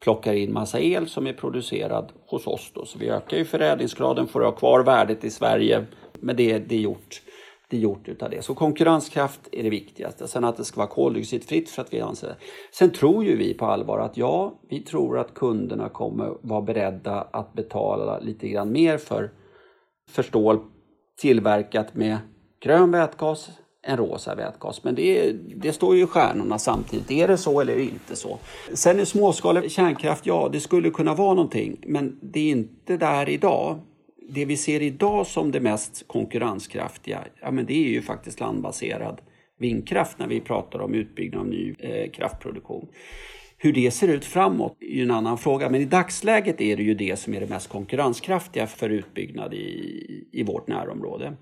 plockar 0.00 0.34
in 0.34 0.52
massa 0.52 0.80
el 0.80 1.08
som 1.08 1.26
är 1.26 1.32
producerad 1.32 2.12
hos 2.26 2.46
oss. 2.46 2.70
Då. 2.74 2.84
Så 2.84 2.98
vi 2.98 3.08
ökar 3.08 3.36
ju 3.36 3.44
förädlingsgraden 3.44 4.26
för 4.26 4.40
att 4.40 4.46
ha 4.46 4.52
kvar 4.52 4.80
värdet 4.80 5.24
i 5.24 5.30
Sverige. 5.30 5.86
Men 6.20 6.36
det, 6.36 6.58
det 6.58 6.74
är 6.74 6.80
gjort 6.80 7.22
det 7.68 7.76
är 7.76 7.80
gjort 7.80 8.08
utav 8.08 8.30
det. 8.30 8.44
Så 8.44 8.54
konkurrenskraft 8.54 9.40
är 9.52 9.62
det 9.62 9.70
viktigaste. 9.70 10.28
Sen 10.28 10.44
att 10.44 10.56
det 10.56 10.64
ska 10.64 10.76
vara 10.76 10.88
koldioxidfritt 10.88 11.70
för 11.70 11.82
att 11.82 11.94
vi 11.94 12.00
anser 12.00 12.28
det. 12.28 12.36
Sen 12.72 12.90
tror 12.90 13.24
ju 13.24 13.36
vi 13.36 13.54
på 13.54 13.66
allvar 13.66 13.98
att 13.98 14.16
ja, 14.16 14.60
vi 14.68 14.80
tror 14.80 15.18
att 15.18 15.34
kunderna 15.34 15.88
kommer 15.88 16.32
vara 16.40 16.62
beredda 16.62 17.20
att 17.20 17.52
betala 17.52 18.18
lite 18.18 18.48
grann 18.48 18.72
mer 18.72 18.98
för, 18.98 19.30
för 20.10 20.22
stål 20.22 20.60
tillverkat 21.16 21.94
med 21.94 22.18
grön 22.60 22.90
vätgas 22.90 23.50
än 23.86 23.96
rosa 23.96 24.34
vätgas. 24.34 24.84
Men 24.84 24.94
det, 24.94 25.32
det 25.56 25.72
står 25.72 25.96
ju 25.96 26.02
i 26.02 26.06
stjärnorna 26.06 26.58
samtidigt. 26.58 27.10
Är 27.10 27.28
det 27.28 27.36
så 27.36 27.60
eller 27.60 27.78
inte 27.78 28.16
så? 28.16 28.38
Sen 28.74 29.00
är 29.00 29.04
småskalig 29.04 29.70
kärnkraft, 29.70 30.26
ja 30.26 30.48
det 30.52 30.60
skulle 30.60 30.90
kunna 30.90 31.14
vara 31.14 31.34
någonting. 31.34 31.76
Men 31.86 32.18
det 32.22 32.40
är 32.40 32.50
inte 32.50 32.96
där 32.96 33.28
idag. 33.28 33.80
det 34.28 34.44
vi 34.44 34.56
ser 34.56 34.82
idag 34.82 35.26
som 35.26 35.50
det 35.50 35.60
mest 35.60 36.04
konkurrenskraftiga, 36.06 37.24
ja 37.40 37.50
men 37.50 37.66
det 37.66 37.74
är 37.74 37.88
ju 37.88 38.02
faktiskt 38.02 38.40
landbaserad 38.40 39.20
vindkraft 39.58 40.18
när 40.18 40.26
vi 40.26 40.40
pratar 40.40 40.78
om 40.78 40.94
utbyggnad 40.94 41.40
av 41.40 41.46
ny 41.46 41.74
eh, 41.78 42.10
kraftproduktion. 42.10 42.88
Hur 43.58 43.72
det 43.72 43.90
ser 43.90 44.08
ut 44.08 44.24
framåt 44.24 44.76
är 44.80 44.96
ju 44.96 45.02
en 45.02 45.10
annan 45.10 45.38
fråga, 45.38 45.70
men 45.70 45.80
i 45.80 45.84
dagsläget 45.84 46.60
är 46.60 46.76
det 46.76 46.82
ju 46.82 46.94
det 46.94 47.18
som 47.18 47.34
är 47.34 47.40
det 47.40 47.46
mest 47.46 47.68
konkurrenskraftiga 47.68 48.66
för 48.66 48.90
utbyggnad 48.90 49.54
i, 49.54 50.28
i 50.32 50.42
vårt 50.42 50.68
närområde. 50.68 51.36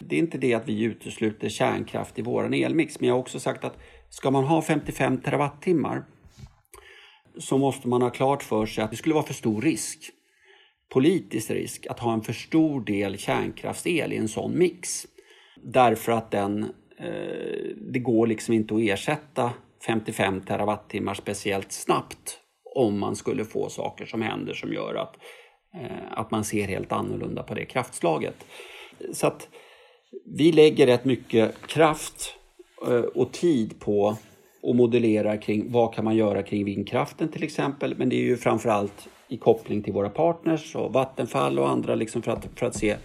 Det 0.00 0.16
är 0.16 0.20
inte 0.20 0.38
det 0.38 0.54
att 0.54 0.68
vi 0.68 0.82
utesluter 0.82 1.48
kärnkraft 1.48 2.18
i 2.18 2.22
vår 2.22 2.54
elmix, 2.54 3.00
men 3.00 3.08
jag 3.08 3.14
har 3.14 3.20
också 3.20 3.40
sagt 3.40 3.64
att 3.64 3.78
ska 4.08 4.30
man 4.30 4.44
ha 4.44 4.62
55 4.62 5.18
terawattimmar 5.18 6.04
så 7.38 7.58
måste 7.58 7.88
man 7.88 8.02
ha 8.02 8.10
klart 8.10 8.42
för 8.42 8.66
sig 8.66 8.84
att 8.84 8.90
det 8.90 8.96
skulle 8.96 9.14
vara 9.14 9.26
för 9.26 9.34
stor 9.34 9.62
risk, 9.62 10.10
politisk 10.92 11.50
risk, 11.50 11.86
att 11.86 11.98
ha 11.98 12.12
en 12.12 12.22
för 12.22 12.32
stor 12.32 12.80
del 12.80 13.18
kärnkraftsel 13.18 14.12
i 14.12 14.16
en 14.16 14.28
sån 14.28 14.58
mix. 14.58 15.06
Därför 15.62 16.12
att 16.12 16.30
den, 16.30 16.62
eh, 16.98 17.76
det 17.92 17.98
går 17.98 18.26
liksom 18.26 18.54
inte 18.54 18.74
att 18.74 18.80
ersätta 18.80 19.52
55 19.86 20.40
terawattimmar 20.40 21.14
speciellt 21.14 21.72
snabbt 21.72 22.40
om 22.74 22.98
man 22.98 23.16
skulle 23.16 23.44
få 23.44 23.68
saker 23.68 24.06
som 24.06 24.22
händer 24.22 24.54
som 24.54 24.72
gör 24.72 24.94
att, 24.94 25.16
eh, 25.74 26.18
att 26.18 26.30
man 26.30 26.44
ser 26.44 26.68
helt 26.68 26.92
annorlunda 26.92 27.42
på 27.42 27.54
det 27.54 27.64
kraftslaget. 27.64 28.46
Så 29.12 29.26
att 29.26 29.48
vi 30.36 30.52
lägger 30.52 30.86
rätt 30.86 31.04
mycket 31.04 31.66
kraft 31.66 32.34
eh, 32.86 33.00
och 33.00 33.32
tid 33.32 33.80
på 33.80 34.16
att 34.62 34.76
modellera 34.76 35.36
kring 35.36 35.72
vad 35.72 35.94
kan 35.94 36.04
man 36.04 36.16
göra 36.16 36.42
kring 36.42 36.64
vindkraften 36.64 37.28
till 37.28 37.42
exempel. 37.42 37.94
Men 37.98 38.08
det 38.08 38.16
är 38.16 38.22
ju 38.22 38.36
framförallt 38.36 39.08
i 39.28 39.36
koppling 39.36 39.82
till 39.82 39.92
våra 39.92 40.08
partners 40.08 40.76
och 40.76 40.92
Vattenfall 40.92 41.58
och 41.58 41.68
andra 41.68 41.94
liksom 41.94 42.22
för, 42.22 42.32
att, 42.32 42.48
för 42.56 42.66
att 42.66 42.76
se 42.76 42.96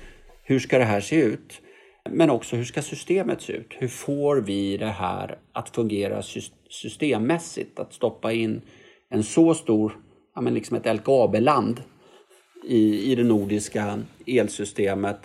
hur 0.43 0.59
ska 0.59 0.77
det 0.77 0.85
här 0.85 1.01
se 1.01 1.15
ut? 1.15 1.61
Men 2.09 2.29
också 2.29 2.55
hur 2.55 2.63
ska 2.63 2.81
systemet 2.81 3.41
se 3.41 3.53
ut? 3.53 3.67
Hur 3.69 3.87
får 3.87 4.37
vi 4.37 4.77
det 4.77 4.85
här 4.85 5.37
att 5.53 5.69
fungera 5.69 6.21
systemmässigt? 6.69 7.79
Att 7.79 7.93
stoppa 7.93 8.33
in 8.33 8.61
en 9.09 9.23
så 9.23 9.53
stor, 9.53 9.97
ja 10.35 10.41
men 10.41 10.53
liksom 10.53 10.77
ett 10.77 10.95
LKAB-land 10.95 11.81
i, 12.67 13.11
i 13.11 13.15
det 13.15 13.23
nordiska 13.23 13.99
elsystemet 14.25 15.19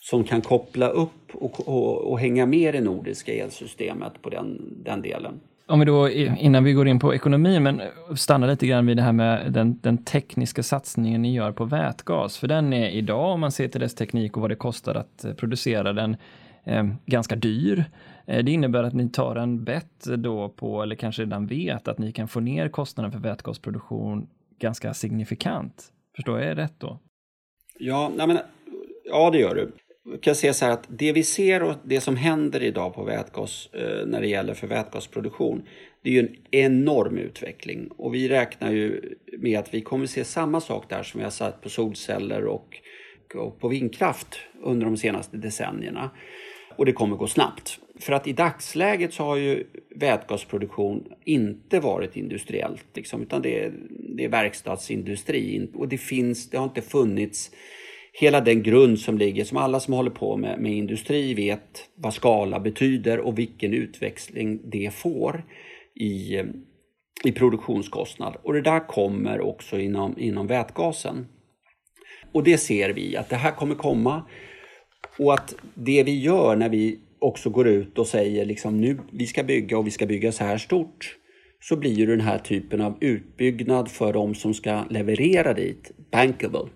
som 0.00 0.24
kan 0.24 0.40
koppla 0.40 0.88
upp 0.88 1.34
och, 1.34 1.68
och, 1.68 2.10
och 2.10 2.20
hänga 2.20 2.46
med 2.46 2.74
i 2.74 2.78
det 2.78 2.84
nordiska 2.84 3.32
elsystemet 3.32 4.22
på 4.22 4.30
den, 4.30 4.60
den 4.84 5.02
delen. 5.02 5.40
Om 5.66 5.80
vi 5.80 5.84
då, 5.86 6.10
innan 6.10 6.64
vi 6.64 6.72
går 6.72 6.88
in 6.88 6.98
på 6.98 7.14
ekonomi, 7.14 7.60
men 7.60 7.82
stannar 8.16 8.48
lite 8.48 8.66
grann 8.66 8.86
vid 8.86 8.96
det 8.96 9.02
här 9.02 9.12
med 9.12 9.52
den, 9.52 9.78
den, 9.82 10.04
tekniska 10.04 10.62
satsningen 10.62 11.22
ni 11.22 11.34
gör 11.34 11.52
på 11.52 11.64
vätgas. 11.64 12.38
För 12.38 12.48
den 12.48 12.72
är 12.72 12.88
idag, 12.88 13.30
om 13.30 13.40
man 13.40 13.52
ser 13.52 13.68
till 13.68 13.80
dess 13.80 13.94
teknik 13.94 14.36
och 14.36 14.40
vad 14.40 14.50
det 14.50 14.56
kostar 14.56 14.94
att 14.94 15.24
eh, 15.24 15.32
producera 15.34 15.92
den, 15.92 16.16
eh, 16.64 16.86
ganska 17.06 17.36
dyr. 17.36 17.84
Eh, 18.26 18.44
det 18.44 18.52
innebär 18.52 18.82
att 18.82 18.94
ni 18.94 19.08
tar 19.08 19.36
en 19.36 19.64
bett 19.64 20.04
då 20.18 20.48
på, 20.48 20.82
eller 20.82 20.96
kanske 20.96 21.22
redan 21.22 21.46
vet, 21.46 21.88
att 21.88 21.98
ni 21.98 22.12
kan 22.12 22.28
få 22.28 22.40
ner 22.40 22.68
kostnaden 22.68 23.12
för 23.12 23.18
vätgasproduktion 23.18 24.28
ganska 24.58 24.94
signifikant. 24.94 25.92
Förstår 26.16 26.40
jag 26.40 26.58
rätt 26.58 26.80
då? 26.80 26.98
Ja, 27.78 28.12
nej 28.16 28.26
men, 28.26 28.38
ja 29.04 29.30
det 29.30 29.38
gör 29.38 29.54
du 29.54 29.72
kan 30.22 30.34
säga 30.34 30.54
så 30.54 30.64
här 30.64 30.72
att 30.72 30.86
det 30.88 31.12
vi 31.12 31.22
ser 31.22 31.62
och 31.62 31.74
det 31.84 32.00
som 32.00 32.16
händer 32.16 32.62
idag 32.62 32.94
på 32.94 33.04
vätgas 33.04 33.68
eh, 33.72 34.06
när 34.06 34.20
det 34.20 34.26
gäller 34.26 34.54
för 34.54 34.66
vätgasproduktion, 34.66 35.62
det 36.02 36.10
är 36.10 36.12
ju 36.12 36.20
en 36.20 36.36
enorm 36.50 37.18
utveckling 37.18 37.88
och 37.88 38.14
vi 38.14 38.28
räknar 38.28 38.70
ju 38.70 39.14
med 39.38 39.58
att 39.58 39.74
vi 39.74 39.80
kommer 39.80 40.06
se 40.06 40.24
samma 40.24 40.60
sak 40.60 40.84
där 40.88 41.02
som 41.02 41.18
vi 41.18 41.24
har 41.24 41.30
sett 41.30 41.60
på 41.60 41.68
solceller 41.68 42.46
och, 42.46 42.78
och 43.34 43.60
på 43.60 43.68
vindkraft 43.68 44.40
under 44.62 44.86
de 44.86 44.96
senaste 44.96 45.36
decennierna. 45.36 46.10
Och 46.76 46.86
det 46.86 46.92
kommer 46.92 47.16
gå 47.16 47.26
snabbt. 47.26 47.78
För 48.02 48.12
att 48.12 48.26
i 48.26 48.32
dagsläget 48.32 49.14
så 49.14 49.24
har 49.24 49.36
ju 49.36 49.64
vätgasproduktion 49.96 51.04
inte 51.24 51.80
varit 51.80 52.16
industriellt, 52.16 52.86
liksom, 52.94 53.22
utan 53.22 53.42
det 53.42 53.64
är, 53.64 53.72
det 54.16 54.24
är 54.24 54.28
verkstadsindustri 54.28 55.70
och 55.74 55.88
det 55.88 55.98
finns, 55.98 56.50
det 56.50 56.56
har 56.56 56.64
inte 56.64 56.82
funnits 56.82 57.50
hela 58.12 58.40
den 58.40 58.62
grund 58.62 58.98
som 58.98 59.18
ligger, 59.18 59.44
som 59.44 59.56
alla 59.56 59.80
som 59.80 59.94
håller 59.94 60.10
på 60.10 60.36
med, 60.36 60.58
med 60.58 60.72
industri 60.72 61.34
vet 61.34 61.88
vad 61.94 62.14
skala 62.14 62.60
betyder 62.60 63.18
och 63.20 63.38
vilken 63.38 63.74
utväxling 63.74 64.60
det 64.64 64.94
får 64.94 65.44
i, 65.94 66.42
i 67.24 67.32
produktionskostnad. 67.32 68.36
Och 68.42 68.52
det 68.52 68.62
där 68.62 68.86
kommer 68.86 69.40
också 69.40 69.78
inom, 69.78 70.18
inom 70.18 70.46
vätgasen. 70.46 71.26
Och 72.32 72.44
det 72.44 72.58
ser 72.58 72.90
vi 72.90 73.16
att 73.16 73.28
det 73.28 73.36
här 73.36 73.52
kommer 73.52 73.74
komma 73.74 74.22
och 75.18 75.34
att 75.34 75.54
det 75.74 76.02
vi 76.02 76.20
gör 76.20 76.56
när 76.56 76.68
vi 76.68 76.98
också 77.22 77.50
går 77.50 77.68
ut 77.68 77.98
och 77.98 78.06
säger 78.06 78.44
liksom 78.44 78.80
nu 78.80 78.98
vi 79.12 79.26
ska 79.26 79.42
bygga 79.42 79.78
och 79.78 79.86
vi 79.86 79.90
ska 79.90 80.06
bygga 80.06 80.32
så 80.32 80.44
här 80.44 80.58
stort 80.58 81.16
så 81.60 81.76
blir 81.76 81.92
ju 81.92 82.06
den 82.06 82.20
här 82.20 82.38
typen 82.38 82.80
av 82.80 82.98
utbyggnad 83.00 83.90
för 83.90 84.12
de 84.12 84.34
som 84.34 84.54
ska 84.54 84.84
leverera 84.90 85.54
dit 85.54 85.90
bankable 86.12 86.68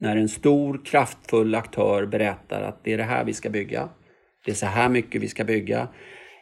när 0.00 0.16
en 0.16 0.28
stor 0.28 0.84
kraftfull 0.84 1.54
aktör 1.54 2.06
berättar 2.06 2.62
att 2.62 2.84
det 2.84 2.92
är 2.92 2.96
det 2.96 3.04
här 3.04 3.24
vi 3.24 3.32
ska 3.32 3.50
bygga. 3.50 3.88
Det 4.44 4.50
är 4.50 4.54
så 4.54 4.66
här 4.66 4.88
mycket 4.88 5.22
vi 5.22 5.28
ska 5.28 5.44
bygga. 5.44 5.88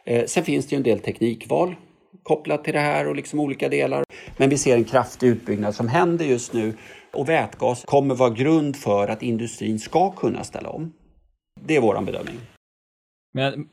Eh, 0.05 0.25
sen 0.25 0.43
finns 0.43 0.67
det 0.67 0.75
ju 0.75 0.77
en 0.77 0.83
del 0.83 0.99
teknikval 0.99 1.75
kopplat 2.23 2.63
till 2.63 2.73
det 2.73 2.79
här 2.79 3.07
och 3.07 3.15
liksom 3.15 3.39
olika 3.39 3.69
delar. 3.69 4.03
Men 4.37 4.49
vi 4.49 4.57
ser 4.57 4.75
en 4.75 4.83
kraftig 4.83 5.27
utbyggnad 5.27 5.75
som 5.75 5.87
händer 5.87 6.25
just 6.25 6.53
nu 6.53 6.73
och 7.13 7.29
vätgas 7.29 7.83
kommer 7.85 8.15
vara 8.15 8.29
grund 8.29 8.75
för 8.75 9.07
att 9.07 9.23
industrin 9.23 9.79
ska 9.79 10.11
kunna 10.11 10.43
ställa 10.43 10.69
om. 10.69 10.93
Det 11.67 11.75
är 11.75 11.81
vår 11.81 12.01
bedömning. 12.01 12.37
Men 13.37 13.67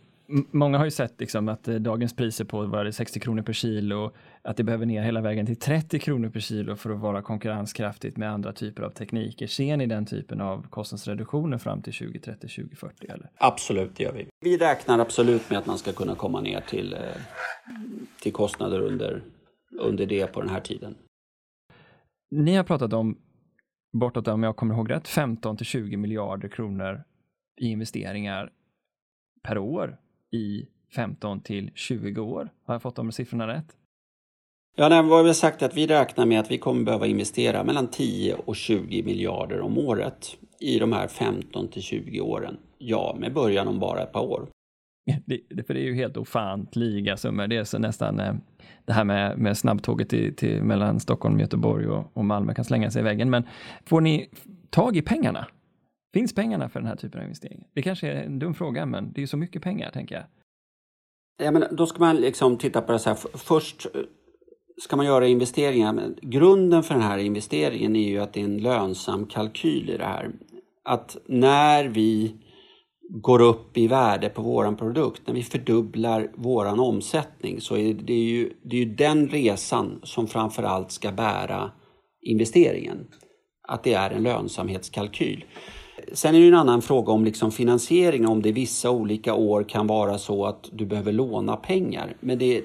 Många 0.51 0.79
har 0.79 0.85
ju 0.85 0.91
sett 0.91 1.21
liksom 1.21 1.49
att 1.49 1.69
eh, 1.69 1.75
dagens 1.75 2.17
priser 2.17 2.45
på 2.45 2.63
var 2.67 2.85
det 2.85 2.93
60 2.93 3.21
kronor 3.21 3.43
per 3.43 3.53
kilo, 3.53 4.13
att 4.43 4.57
det 4.57 4.65
behöver 4.65 4.87
ner 4.87 5.03
hela 5.03 5.21
vägen 5.21 5.47
till 5.47 5.57
30 5.57 5.99
kronor 5.99 6.29
per 6.29 6.41
kilo 6.41 6.77
för 6.77 6.91
att 6.91 7.01
vara 7.01 7.23
konkurrenskraftigt 7.23 8.17
med 8.17 8.33
andra 8.33 8.53
typer 8.53 8.83
av 8.83 8.91
tekniker. 8.91 9.47
Ser 9.47 9.77
ni 9.77 9.87
den 9.87 10.07
typen 10.07 10.41
av 10.41 10.67
kostnadsreduktioner 10.71 11.59
fram 11.59 11.83
till 11.83 11.93
2030, 11.93 12.49
2040? 12.49 13.07
Eller? 13.09 13.31
Absolut, 13.37 13.97
det 13.97 14.03
gör 14.03 14.13
vi. 14.13 14.27
Vi 14.41 14.57
räknar 14.57 14.99
absolut 14.99 15.51
med 15.51 15.59
att 15.59 15.67
man 15.67 15.79
ska 15.79 15.93
kunna 15.93 16.15
komma 16.15 16.41
ner 16.41 16.61
till, 16.61 16.93
eh, 16.93 16.99
till 18.23 18.33
kostnader 18.33 18.81
under, 18.81 19.23
under 19.81 20.07
det 20.07 20.27
på 20.27 20.41
den 20.41 20.51
här 20.51 20.61
tiden. 20.61 20.95
Ni 22.31 22.55
har 22.55 22.65
pratat 22.65 22.93
om 22.93 23.19
bortåt, 23.93 24.29
om 24.29 24.43
jag 24.43 24.57
kommer 24.57 24.75
ihåg 24.75 24.91
rätt, 24.91 25.09
15 25.09 25.57
till 25.57 25.67
20 25.67 25.97
miljarder 25.97 26.49
kronor 26.49 27.05
i 27.61 27.67
investeringar 27.67 28.51
per 29.45 29.59
år 29.59 29.97
i 30.31 30.67
15 30.95 31.41
till 31.41 31.71
20 31.75 32.21
år. 32.21 32.49
Har 32.65 32.75
jag 32.75 32.83
fått 32.83 32.97
de 32.97 33.13
siffrorna 33.13 33.49
rätt? 33.49 33.77
Ja, 34.77 34.89
nej, 34.89 35.03
vad 35.03 35.23
vi 35.23 35.29
har 35.29 35.35
sagt 35.35 35.63
är 35.63 35.67
att 35.67 35.77
vi 35.77 35.87
räknar 35.87 36.27
med 36.27 36.41
att 36.41 36.51
vi 36.51 36.59
kommer 36.59 36.85
behöva 36.85 37.07
investera 37.07 37.65
mellan 37.65 37.87
10 37.87 38.35
och 38.35 38.57
20 38.57 39.03
miljarder 39.03 39.61
om 39.61 39.79
året 39.79 40.37
i 40.61 40.79
de 40.79 40.93
här 40.93 41.09
15 41.09 41.69
till 41.69 41.83
20 41.83 42.21
åren. 42.21 42.57
Ja, 42.79 43.17
med 43.19 43.35
början 43.35 43.69
om 43.69 43.81
bara 43.81 44.03
ett 44.03 44.13
par 44.13 44.23
år. 44.23 44.49
Det, 45.25 45.67
för 45.67 45.75
det 45.75 45.81
är 45.81 45.85
ju 45.85 45.95
helt 45.95 46.17
ofantliga 46.17 47.17
summor. 47.17 47.47
Det 47.47 47.57
är 47.57 47.65
så 47.65 47.79
nästan 47.79 48.21
eh, 48.21 48.35
det 48.85 48.93
här 48.93 49.05
med, 49.05 49.39
med 49.39 49.59
snabbtåget 49.59 50.09
till, 50.09 50.37
till, 50.37 50.63
mellan 50.63 51.01
Stockholm, 51.01 51.41
Göteborg 51.41 51.87
och, 51.87 52.17
och 52.17 52.25
Malmö 52.25 52.55
kan 52.55 52.65
slänga 52.65 52.91
sig 52.91 53.01
i 53.01 53.05
väggen. 53.05 53.31
Men 53.31 53.43
får 53.85 54.01
ni 54.01 54.29
tag 54.71 54.97
i 54.97 55.03
pengarna? 55.03 55.47
Finns 56.15 56.35
pengarna 56.35 56.69
för 56.69 56.81
den 56.81 56.89
här 56.89 56.97
typen 56.97 57.21
av 57.21 57.25
investering? 57.25 57.65
Det 57.75 57.83
kanske 57.83 58.09
är 58.09 58.23
en 58.25 58.39
dum 58.39 58.55
fråga, 58.55 58.87
men 58.87 59.13
det 59.13 59.19
är 59.19 59.21
ju 59.21 59.27
så 59.27 59.37
mycket 59.37 59.63
pengar, 59.63 59.91
tänker 59.91 60.15
jag. 60.15 60.25
Ja, 61.47 61.51
men 61.51 61.77
då 61.77 61.87
ska 61.87 61.99
man 61.99 62.17
liksom 62.17 62.59
titta 62.59 62.81
på 62.81 62.93
det 62.93 62.99
så 62.99 63.09
här. 63.09 63.19
Först 63.35 63.87
eh, 63.95 64.01
ska 64.83 64.97
man 64.97 65.07
göra 65.07 65.27
investeringar. 65.27 65.93
Men 65.93 66.19
grunden 66.23 66.83
för 66.83 66.95
den 66.95 67.03
här 67.03 67.19
investeringen 67.19 67.97
är 67.97 68.09
ju 68.09 68.19
att 68.19 68.33
det 68.33 68.41
är 68.41 68.45
en 68.45 68.59
lönsam 68.59 69.27
kalkyl 69.27 69.91
i 69.91 69.97
det 69.97 70.05
här. 70.05 70.31
Att 70.85 71.17
när 71.27 71.85
vi 71.85 72.37
går 73.09 73.41
upp 73.41 73.77
i 73.77 73.87
värde 73.87 74.29
på 74.29 74.43
våran 74.43 74.77
produkt, 74.77 75.23
när 75.27 75.35
vi 75.35 75.43
fördubblar 75.43 76.31
våran 76.35 76.81
omsättning 76.81 77.61
så 77.61 77.77
är 77.77 77.95
det 77.95 78.15
ju, 78.15 78.53
det 78.63 78.77
är 78.77 78.85
ju 78.85 78.95
den 78.95 79.29
resan 79.29 80.01
som 80.03 80.27
framför 80.27 80.63
allt 80.63 80.91
ska 80.91 81.13
bära 81.13 81.71
investeringen. 82.23 83.07
Att 83.69 83.85
det 83.85 83.95
är 83.95 84.11
en 84.11 84.23
lönsamhetskalkyl. 84.23 85.45
Sen 86.13 86.35
är 86.35 86.41
det 86.41 86.47
en 86.47 86.55
annan 86.55 86.83
fråga 86.83 87.13
om 87.13 87.25
liksom 87.25 87.53
finansiering, 87.53 88.27
om 88.27 88.43
det 88.43 88.53
vissa 88.53 88.91
olika 88.91 89.35
år 89.35 89.63
kan 89.63 89.87
vara 89.87 90.19
så 90.19 90.47
att 90.47 90.69
du 90.73 90.87
behöver 90.87 91.13
låna 91.13 91.57
pengar. 91.57 92.17
Men 92.21 92.39
det, 92.39 92.65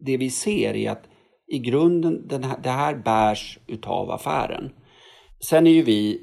det 0.00 0.16
vi 0.16 0.30
ser 0.30 0.76
är 0.76 0.90
att 0.90 1.04
i 1.46 1.58
grunden, 1.58 2.28
den 2.28 2.44
här, 2.44 2.58
det 2.62 2.70
här 2.70 2.94
bärs 2.94 3.58
utav 3.66 4.10
affären. 4.10 4.70
Sen 5.40 5.66
är 5.66 5.70
ju 5.70 5.82
vi 5.82 6.22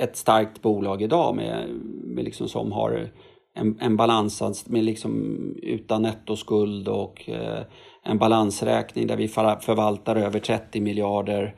ett 0.00 0.16
starkt 0.16 0.62
bolag 0.62 1.02
idag 1.02 1.36
med, 1.36 1.68
med 2.04 2.24
liksom 2.24 2.48
som 2.48 2.72
har 2.72 3.10
en, 3.54 3.78
en 3.80 3.96
balans 3.96 4.68
med 4.68 4.84
liksom 4.84 5.36
utan 5.62 6.02
nettoskuld 6.02 6.88
och 6.88 7.28
eh, 7.28 7.62
en 8.04 8.18
balansräkning 8.18 9.06
där 9.06 9.16
vi 9.16 9.28
förvaltar 9.28 10.16
över 10.16 10.40
30 10.40 10.80
miljarder 10.80 11.56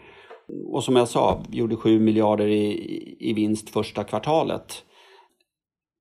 och 0.67 0.85
som 0.85 0.97
jag 0.97 1.09
sa, 1.09 1.43
vi 1.49 1.57
gjorde 1.57 1.77
7 1.77 2.01
miljarder 2.01 2.47
i, 2.47 3.17
i 3.21 3.33
vinst 3.33 3.71
första 3.71 4.05
kvartalet. 4.05 4.85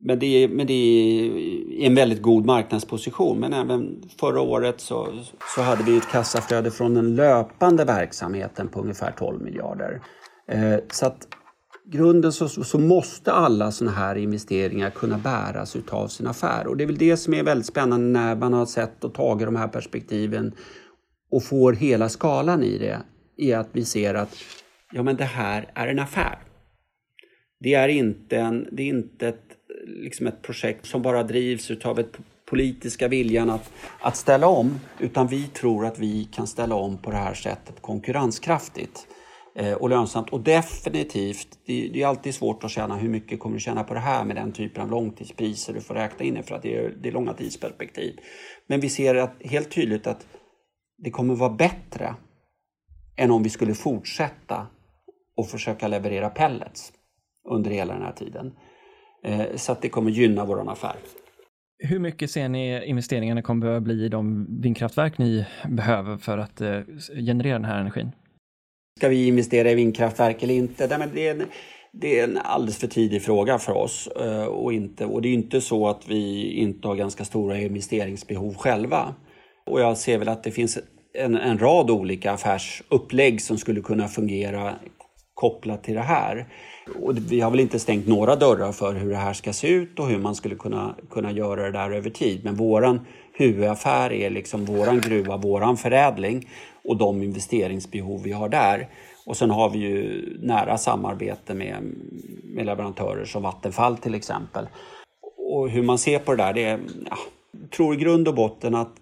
Men 0.03 0.19
det, 0.19 0.43
är, 0.43 0.47
men 0.47 0.67
det 0.67 0.73
är 0.73 1.87
en 1.87 1.95
väldigt 1.95 2.21
god 2.21 2.45
marknadsposition. 2.45 3.39
Men 3.39 3.53
även 3.53 4.03
förra 4.19 4.41
året 4.41 4.81
så, 4.81 5.07
så 5.55 5.61
hade 5.61 5.83
vi 5.83 5.97
ett 5.97 6.11
kassaflöde 6.11 6.71
från 6.71 6.93
den 6.93 7.15
löpande 7.15 7.85
verksamheten 7.85 8.67
på 8.67 8.81
ungefär 8.81 9.11
12 9.11 9.41
miljarder. 9.41 10.01
Eh, 10.47 10.77
så 10.91 11.05
att 11.05 11.27
grunden 11.85 12.31
så, 12.31 12.47
så 12.47 12.79
måste 12.79 13.31
alla 13.31 13.71
sådana 13.71 13.97
här 13.97 14.15
investeringar 14.15 14.89
kunna 14.89 15.17
bäras 15.17 15.75
utav 15.75 16.07
sin 16.07 16.27
affär. 16.27 16.67
Och 16.67 16.77
det 16.77 16.83
är 16.83 16.87
väl 16.87 16.97
det 16.97 17.17
som 17.17 17.33
är 17.33 17.43
väldigt 17.43 17.67
spännande 17.67 18.19
när 18.19 18.35
man 18.35 18.53
har 18.53 18.65
sett 18.65 19.03
och 19.03 19.13
tagit 19.13 19.47
de 19.47 19.55
här 19.55 19.67
perspektiven 19.67 20.53
och 21.31 21.43
får 21.43 21.73
hela 21.73 22.09
skalan 22.09 22.63
i 22.63 22.77
det. 22.77 23.01
I 23.37 23.53
att 23.53 23.69
vi 23.71 23.85
ser 23.85 24.13
att 24.13 24.35
ja, 24.91 25.03
men 25.03 25.15
det 25.15 25.23
här 25.23 25.71
är 25.73 25.87
en 25.87 25.99
affär. 25.99 26.39
Det 27.59 27.73
är 27.73 27.87
inte, 27.87 28.37
en, 28.37 28.69
det 28.71 28.83
är 28.83 28.87
inte 28.87 29.27
ett, 29.27 29.57
liksom 29.85 30.27
ett 30.27 30.41
projekt 30.41 30.85
som 30.85 31.01
bara 31.01 31.23
drivs 31.23 31.71
utav 31.71 31.99
ett 31.99 32.17
politiska 32.45 33.07
viljan 33.07 33.49
att, 33.49 33.71
att 33.99 34.17
ställa 34.17 34.47
om, 34.47 34.79
utan 34.99 35.27
vi 35.27 35.47
tror 35.47 35.85
att 35.85 35.99
vi 35.99 36.25
kan 36.31 36.47
ställa 36.47 36.75
om 36.75 36.97
på 36.97 37.11
det 37.11 37.17
här 37.17 37.33
sättet 37.33 37.81
konkurrenskraftigt. 37.81 39.07
Eh, 39.55 39.73
och 39.73 39.89
lönsamt. 39.89 40.29
Och 40.29 40.41
definitivt, 40.41 41.47
det, 41.65 42.01
är 42.01 42.07
alltid 42.07 42.35
svårt 42.35 42.63
att 42.63 42.71
känna 42.71 42.95
hur 42.95 43.09
mycket 43.09 43.39
kommer 43.39 43.55
du 43.55 43.59
tjäna 43.59 43.83
på 43.83 43.93
det 43.93 43.99
här 43.99 44.23
med 44.23 44.35
den 44.35 44.51
typen 44.51 44.83
av 44.83 44.89
långtidspriser 44.89 45.73
du 45.73 45.81
får 45.81 45.93
räkna 45.93 46.25
in 46.25 46.43
för 46.43 46.55
att 46.55 46.61
det 46.61 46.75
är, 46.75 46.93
det 47.01 47.09
är 47.09 47.13
långa 47.13 47.33
tidsperspektiv. 47.33 48.19
Men 48.67 48.79
vi 48.79 48.89
ser 48.89 49.15
att, 49.15 49.33
helt 49.39 49.71
tydligt 49.71 50.07
att 50.07 50.27
det 50.97 51.11
kommer 51.11 51.35
vara 51.35 51.49
bättre 51.49 52.15
än 53.15 53.31
om 53.31 53.43
vi 53.43 53.49
skulle 53.49 53.73
fortsätta 53.73 54.67
och 55.37 55.49
försöka 55.49 55.87
leverera 55.87 56.29
pellets 56.29 56.93
under 57.49 57.71
hela 57.71 57.93
den 57.93 58.03
här 58.03 58.11
tiden. 58.11 58.53
Eh, 59.23 59.55
så 59.55 59.71
att 59.71 59.81
det 59.81 59.89
kommer 59.89 60.11
gynna 60.11 60.45
vår 60.45 60.71
affär. 60.71 60.95
Hur 61.83 61.99
mycket 61.99 62.31
ser 62.31 62.49
ni 62.49 62.85
investeringarna 62.85 63.41
kommer 63.41 63.61
behöva 63.61 63.81
bli 63.81 64.05
i 64.05 64.09
de 64.09 64.47
vindkraftverk 64.61 65.17
ni 65.17 65.45
behöver 65.69 66.17
för 66.17 66.37
att 66.37 66.61
eh, 66.61 66.79
generera 67.27 67.53
den 67.53 67.65
här 67.65 67.79
energin? 67.79 68.11
Ska 68.97 69.09
vi 69.09 69.27
investera 69.27 69.71
i 69.71 69.75
vindkraftverk 69.75 70.43
eller 70.43 70.53
inte? 70.53 70.87
Nej, 70.87 70.99
men 70.99 71.09
det, 71.13 71.27
är 71.27 71.31
en, 71.31 71.43
det 71.91 72.19
är 72.19 72.23
en 72.23 72.37
alldeles 72.37 72.77
för 72.77 72.87
tidig 72.87 73.21
fråga 73.21 73.57
för 73.57 73.73
oss. 73.73 74.07
Eh, 74.07 74.45
och, 74.45 74.73
inte, 74.73 75.05
och 75.05 75.21
det 75.21 75.29
är 75.29 75.33
inte 75.33 75.61
så 75.61 75.87
att 75.87 76.07
vi 76.07 76.51
inte 76.53 76.87
har 76.87 76.95
ganska 76.95 77.25
stora 77.25 77.59
investeringsbehov 77.59 78.53
själva. 78.53 79.15
Och 79.65 79.81
jag 79.81 79.97
ser 79.97 80.17
väl 80.17 80.29
att 80.29 80.43
det 80.43 80.51
finns 80.51 80.79
en, 81.13 81.35
en 81.35 81.59
rad 81.59 81.91
olika 81.91 82.31
affärsupplägg 82.31 83.41
som 83.41 83.57
skulle 83.57 83.81
kunna 83.81 84.07
fungera 84.07 84.75
kopplat 85.33 85.83
till 85.83 85.93
det 85.93 86.01
här. 86.01 86.47
Och 87.01 87.17
vi 87.17 87.41
har 87.41 87.51
väl 87.51 87.59
inte 87.59 87.79
stängt 87.79 88.07
några 88.07 88.35
dörrar 88.35 88.71
för 88.71 88.93
hur 88.93 89.09
det 89.09 89.17
här 89.17 89.33
ska 89.33 89.53
se 89.53 89.67
ut 89.67 89.99
och 89.99 90.07
hur 90.07 90.19
man 90.19 90.35
skulle 90.35 90.55
kunna, 90.55 90.95
kunna 91.09 91.31
göra 91.31 91.63
det 91.63 91.71
där 91.71 91.91
över 91.91 92.09
tid. 92.09 92.41
Men 92.43 92.55
våran 92.55 93.05
huvudaffär 93.33 94.11
är 94.11 94.29
liksom 94.29 94.65
våran 94.65 95.01
gruva, 95.01 95.37
våran 95.37 95.77
förädling 95.77 96.49
och 96.83 96.97
de 96.97 97.23
investeringsbehov 97.23 98.23
vi 98.23 98.31
har 98.31 98.49
där. 98.49 98.89
Och 99.25 99.37
sen 99.37 99.49
har 99.49 99.69
vi 99.69 99.79
ju 99.79 100.25
nära 100.41 100.77
samarbete 100.77 101.53
med, 101.53 101.77
med 102.43 102.65
leverantörer 102.65 103.25
som 103.25 103.43
Vattenfall 103.43 103.97
till 103.97 104.15
exempel. 104.15 104.67
Och 105.37 105.69
hur 105.69 105.83
man 105.83 105.97
ser 105.97 106.19
på 106.19 106.31
det 106.31 106.43
där, 106.43 106.53
det 106.53 106.63
är, 106.63 106.79
ja, 107.09 107.17
tror 107.75 107.93
i 107.93 107.97
grund 107.97 108.27
och 108.27 108.35
botten 108.35 108.75
att 108.75 109.00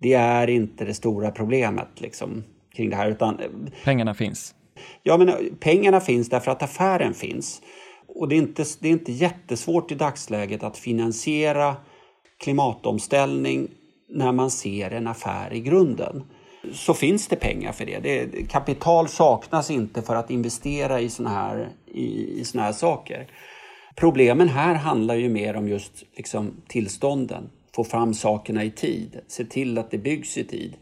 det 0.00 0.12
är 0.12 0.50
inte 0.50 0.84
det 0.84 0.94
stora 0.94 1.30
problemet 1.30 2.00
liksom, 2.00 2.44
kring 2.76 2.90
det 2.90 2.96
här. 2.96 3.10
Utan, 3.10 3.40
pengarna 3.84 4.14
finns? 4.14 4.54
Ja, 5.02 5.16
men 5.16 5.56
pengarna 5.60 6.00
finns 6.00 6.28
därför 6.28 6.50
att 6.50 6.62
affären 6.62 7.14
finns. 7.14 7.62
Och 8.06 8.28
det 8.28 8.34
är 8.34 8.38
inte, 8.38 8.64
det 8.80 8.88
är 8.88 8.92
inte 8.92 9.12
jättesvårt 9.12 9.92
i 9.92 9.94
dagsläget 9.94 10.62
att 10.62 10.78
finansiera 10.78 11.76
klimatomställning 12.44 13.68
när 14.08 14.32
man 14.32 14.50
ser 14.50 14.90
en 14.90 15.06
affär 15.06 15.52
i 15.52 15.60
grunden 15.60 16.24
så 16.72 16.94
finns 16.94 17.28
det 17.28 17.36
pengar 17.36 17.72
för 17.72 17.86
det. 17.86 17.98
det 17.98 18.48
kapital 18.48 19.08
saknas 19.08 19.70
inte 19.70 20.02
för 20.02 20.14
att 20.14 20.30
investera 20.30 21.00
i 21.00 21.08
såna 21.10 21.30
här, 21.30 21.68
i, 21.86 22.40
i 22.40 22.44
såna 22.44 22.64
här 22.64 22.72
saker. 22.72 23.26
Problemen 23.96 24.48
här 24.48 24.74
handlar 24.74 25.14
ju 25.14 25.28
mer 25.28 25.56
om 25.56 25.68
just 25.68 26.04
liksom, 26.16 26.52
tillstånden, 26.68 27.50
få 27.74 27.84
fram 27.84 28.14
sakerna 28.14 28.64
i 28.64 28.70
tid, 28.70 29.20
se 29.26 29.44
till 29.44 29.78
att 29.78 29.90
det 29.90 29.98
byggs 29.98 30.38
i 30.38 30.44
tid. 30.44 30.76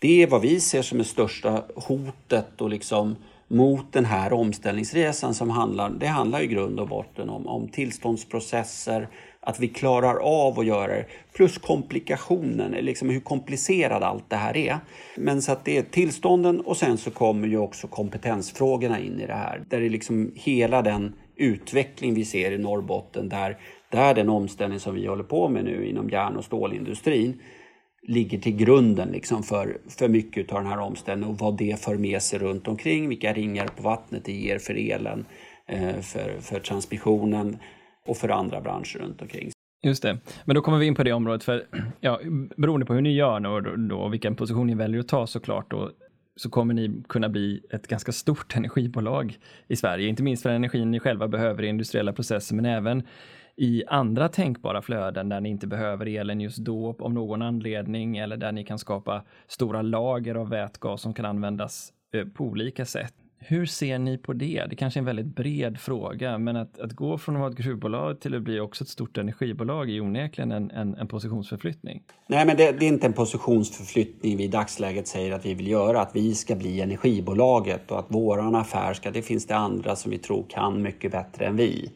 Det 0.00 0.22
är 0.22 0.26
vad 0.26 0.40
vi 0.40 0.60
ser 0.60 0.82
som 0.82 0.98
det 0.98 1.04
största 1.04 1.64
hotet 1.76 2.60
och 2.60 2.70
liksom 2.70 3.16
mot 3.48 3.92
den 3.92 4.04
här 4.04 4.32
omställningsresan 4.32 5.34
som 5.34 5.50
handlar, 5.50 5.90
det 5.90 6.06
handlar 6.06 6.42
i 6.42 6.46
grund 6.46 6.80
och 6.80 6.88
botten 6.88 7.30
om, 7.30 7.46
om 7.46 7.68
tillståndsprocesser, 7.68 9.08
att 9.40 9.60
vi 9.60 9.68
klarar 9.68 10.14
av 10.14 10.58
att 10.58 10.66
göra 10.66 10.86
det. 10.86 11.06
Plus 11.32 11.58
komplikationen, 11.58 12.70
liksom 12.70 13.10
hur 13.10 13.20
komplicerat 13.20 14.02
allt 14.02 14.30
det 14.30 14.36
här 14.36 14.56
är. 14.56 14.78
Men 15.16 15.42
så 15.42 15.52
att 15.52 15.64
det 15.64 15.78
är 15.78 15.82
tillstånden 15.82 16.60
och 16.60 16.76
sen 16.76 16.98
så 16.98 17.10
kommer 17.10 17.48
ju 17.48 17.58
också 17.58 17.86
kompetensfrågorna 17.86 18.98
in 18.98 19.20
i 19.20 19.26
det 19.26 19.34
här. 19.34 19.62
Där 19.68 19.80
det 19.80 19.86
är 19.86 19.90
liksom 19.90 20.32
hela 20.34 20.82
den 20.82 21.14
utveckling 21.36 22.14
vi 22.14 22.24
ser 22.24 22.52
i 22.52 22.58
Norrbotten 22.58 23.28
där, 23.28 23.58
där 23.92 24.14
den 24.14 24.28
omställning 24.28 24.80
som 24.80 24.94
vi 24.94 25.06
håller 25.06 25.24
på 25.24 25.48
med 25.48 25.64
nu 25.64 25.86
inom 25.86 26.10
järn 26.10 26.36
och 26.36 26.44
stålindustrin 26.44 27.40
ligger 28.08 28.38
till 28.38 28.56
grunden 28.56 29.08
liksom 29.08 29.42
för, 29.42 29.78
för 29.98 30.08
mycket 30.08 30.52
av 30.52 30.62
den 30.62 30.72
här 30.72 30.78
omställningen 30.78 31.34
och 31.34 31.40
vad 31.40 31.56
det 31.56 31.84
för 31.84 31.96
med 31.96 32.22
sig 32.22 32.38
runt 32.38 32.68
omkring, 32.68 33.08
vilka 33.08 33.32
ringar 33.32 33.66
på 33.66 33.82
vattnet 33.82 34.24
det 34.24 34.32
ger 34.32 34.58
för 34.58 34.74
elen, 34.74 35.24
eh, 35.66 36.00
för, 36.00 36.40
för 36.40 36.60
transmissionen 36.60 37.58
och 38.06 38.16
för 38.16 38.28
andra 38.28 38.60
branscher 38.60 38.98
runt 38.98 39.22
omkring. 39.22 39.50
Just 39.84 40.02
det, 40.02 40.18
men 40.44 40.54
då 40.54 40.62
kommer 40.62 40.78
vi 40.78 40.86
in 40.86 40.94
på 40.94 41.02
det 41.02 41.12
området, 41.12 41.44
för 41.44 41.66
ja, 42.00 42.20
beroende 42.56 42.86
på 42.86 42.94
hur 42.94 43.00
ni 43.00 43.14
gör 43.14 43.40
nu 43.40 43.48
då, 43.48 43.76
då, 43.76 43.96
och 43.96 44.12
vilken 44.12 44.36
position 44.36 44.66
ni 44.66 44.74
väljer 44.74 45.00
att 45.00 45.08
ta 45.08 45.26
såklart, 45.26 45.70
då, 45.70 45.90
så 46.36 46.50
kommer 46.50 46.74
ni 46.74 47.02
kunna 47.08 47.28
bli 47.28 47.60
ett 47.70 47.86
ganska 47.86 48.12
stort 48.12 48.56
energibolag 48.56 49.38
i 49.68 49.76
Sverige, 49.76 50.08
inte 50.08 50.22
minst 50.22 50.42
för 50.42 50.50
energin 50.50 50.90
ni 50.90 51.00
själva 51.00 51.28
behöver 51.28 51.62
i 51.62 51.68
industriella 51.68 52.12
processer, 52.12 52.54
men 52.54 52.64
även 52.64 53.02
i 53.56 53.84
andra 53.86 54.28
tänkbara 54.28 54.82
flöden 54.82 55.28
där 55.28 55.40
ni 55.40 55.48
inte 55.48 55.66
behöver 55.66 56.08
elen 56.08 56.40
just 56.40 56.58
då 56.58 56.96
av 56.98 57.12
någon 57.12 57.42
anledning 57.42 58.16
eller 58.16 58.36
där 58.36 58.52
ni 58.52 58.64
kan 58.64 58.78
skapa 58.78 59.22
stora 59.46 59.82
lager 59.82 60.34
av 60.34 60.48
vätgas 60.48 61.02
som 61.02 61.14
kan 61.14 61.24
användas 61.24 61.92
eh, 62.14 62.24
på 62.24 62.44
olika 62.44 62.84
sätt. 62.86 63.14
Hur 63.44 63.66
ser 63.66 63.98
ni 63.98 64.18
på 64.18 64.32
det? 64.32 64.66
Det 64.70 64.76
kanske 64.76 64.98
är 64.98 65.00
en 65.00 65.04
väldigt 65.04 65.36
bred 65.36 65.80
fråga, 65.80 66.38
men 66.38 66.56
att, 66.56 66.78
att 66.78 66.92
gå 66.92 67.18
från 67.18 67.36
att 67.36 67.40
vara 67.40 67.50
ett 67.50 67.56
gruvbolag 67.56 68.20
till 68.20 68.34
att 68.34 68.42
bli 68.42 68.60
också 68.60 68.84
ett 68.84 68.90
stort 68.90 69.18
energibolag 69.18 69.90
är 69.90 70.00
onekligen 70.00 70.52
en, 70.52 70.70
en, 70.70 70.94
en 70.94 71.08
positionsförflyttning. 71.08 72.02
Nej, 72.26 72.46
men 72.46 72.56
det, 72.56 72.72
det, 72.72 72.86
är 72.86 72.88
inte 72.88 73.06
en 73.06 73.12
positionsförflyttning 73.12 74.36
vi 74.36 74.44
i 74.44 74.48
dagsläget 74.48 75.08
säger 75.08 75.32
att 75.32 75.46
vi 75.46 75.54
vill 75.54 75.68
göra, 75.68 76.00
att 76.00 76.16
vi 76.16 76.34
ska 76.34 76.54
bli 76.54 76.80
energibolaget 76.80 77.90
och 77.90 77.98
att 77.98 78.06
våran 78.08 78.54
affär 78.54 78.94
ska, 78.94 79.10
det 79.10 79.22
finns 79.22 79.46
det 79.46 79.56
andra 79.56 79.96
som 79.96 80.10
vi 80.10 80.18
tror 80.18 80.44
kan 80.48 80.82
mycket 80.82 81.12
bättre 81.12 81.46
än 81.46 81.56
vi. 81.56 81.90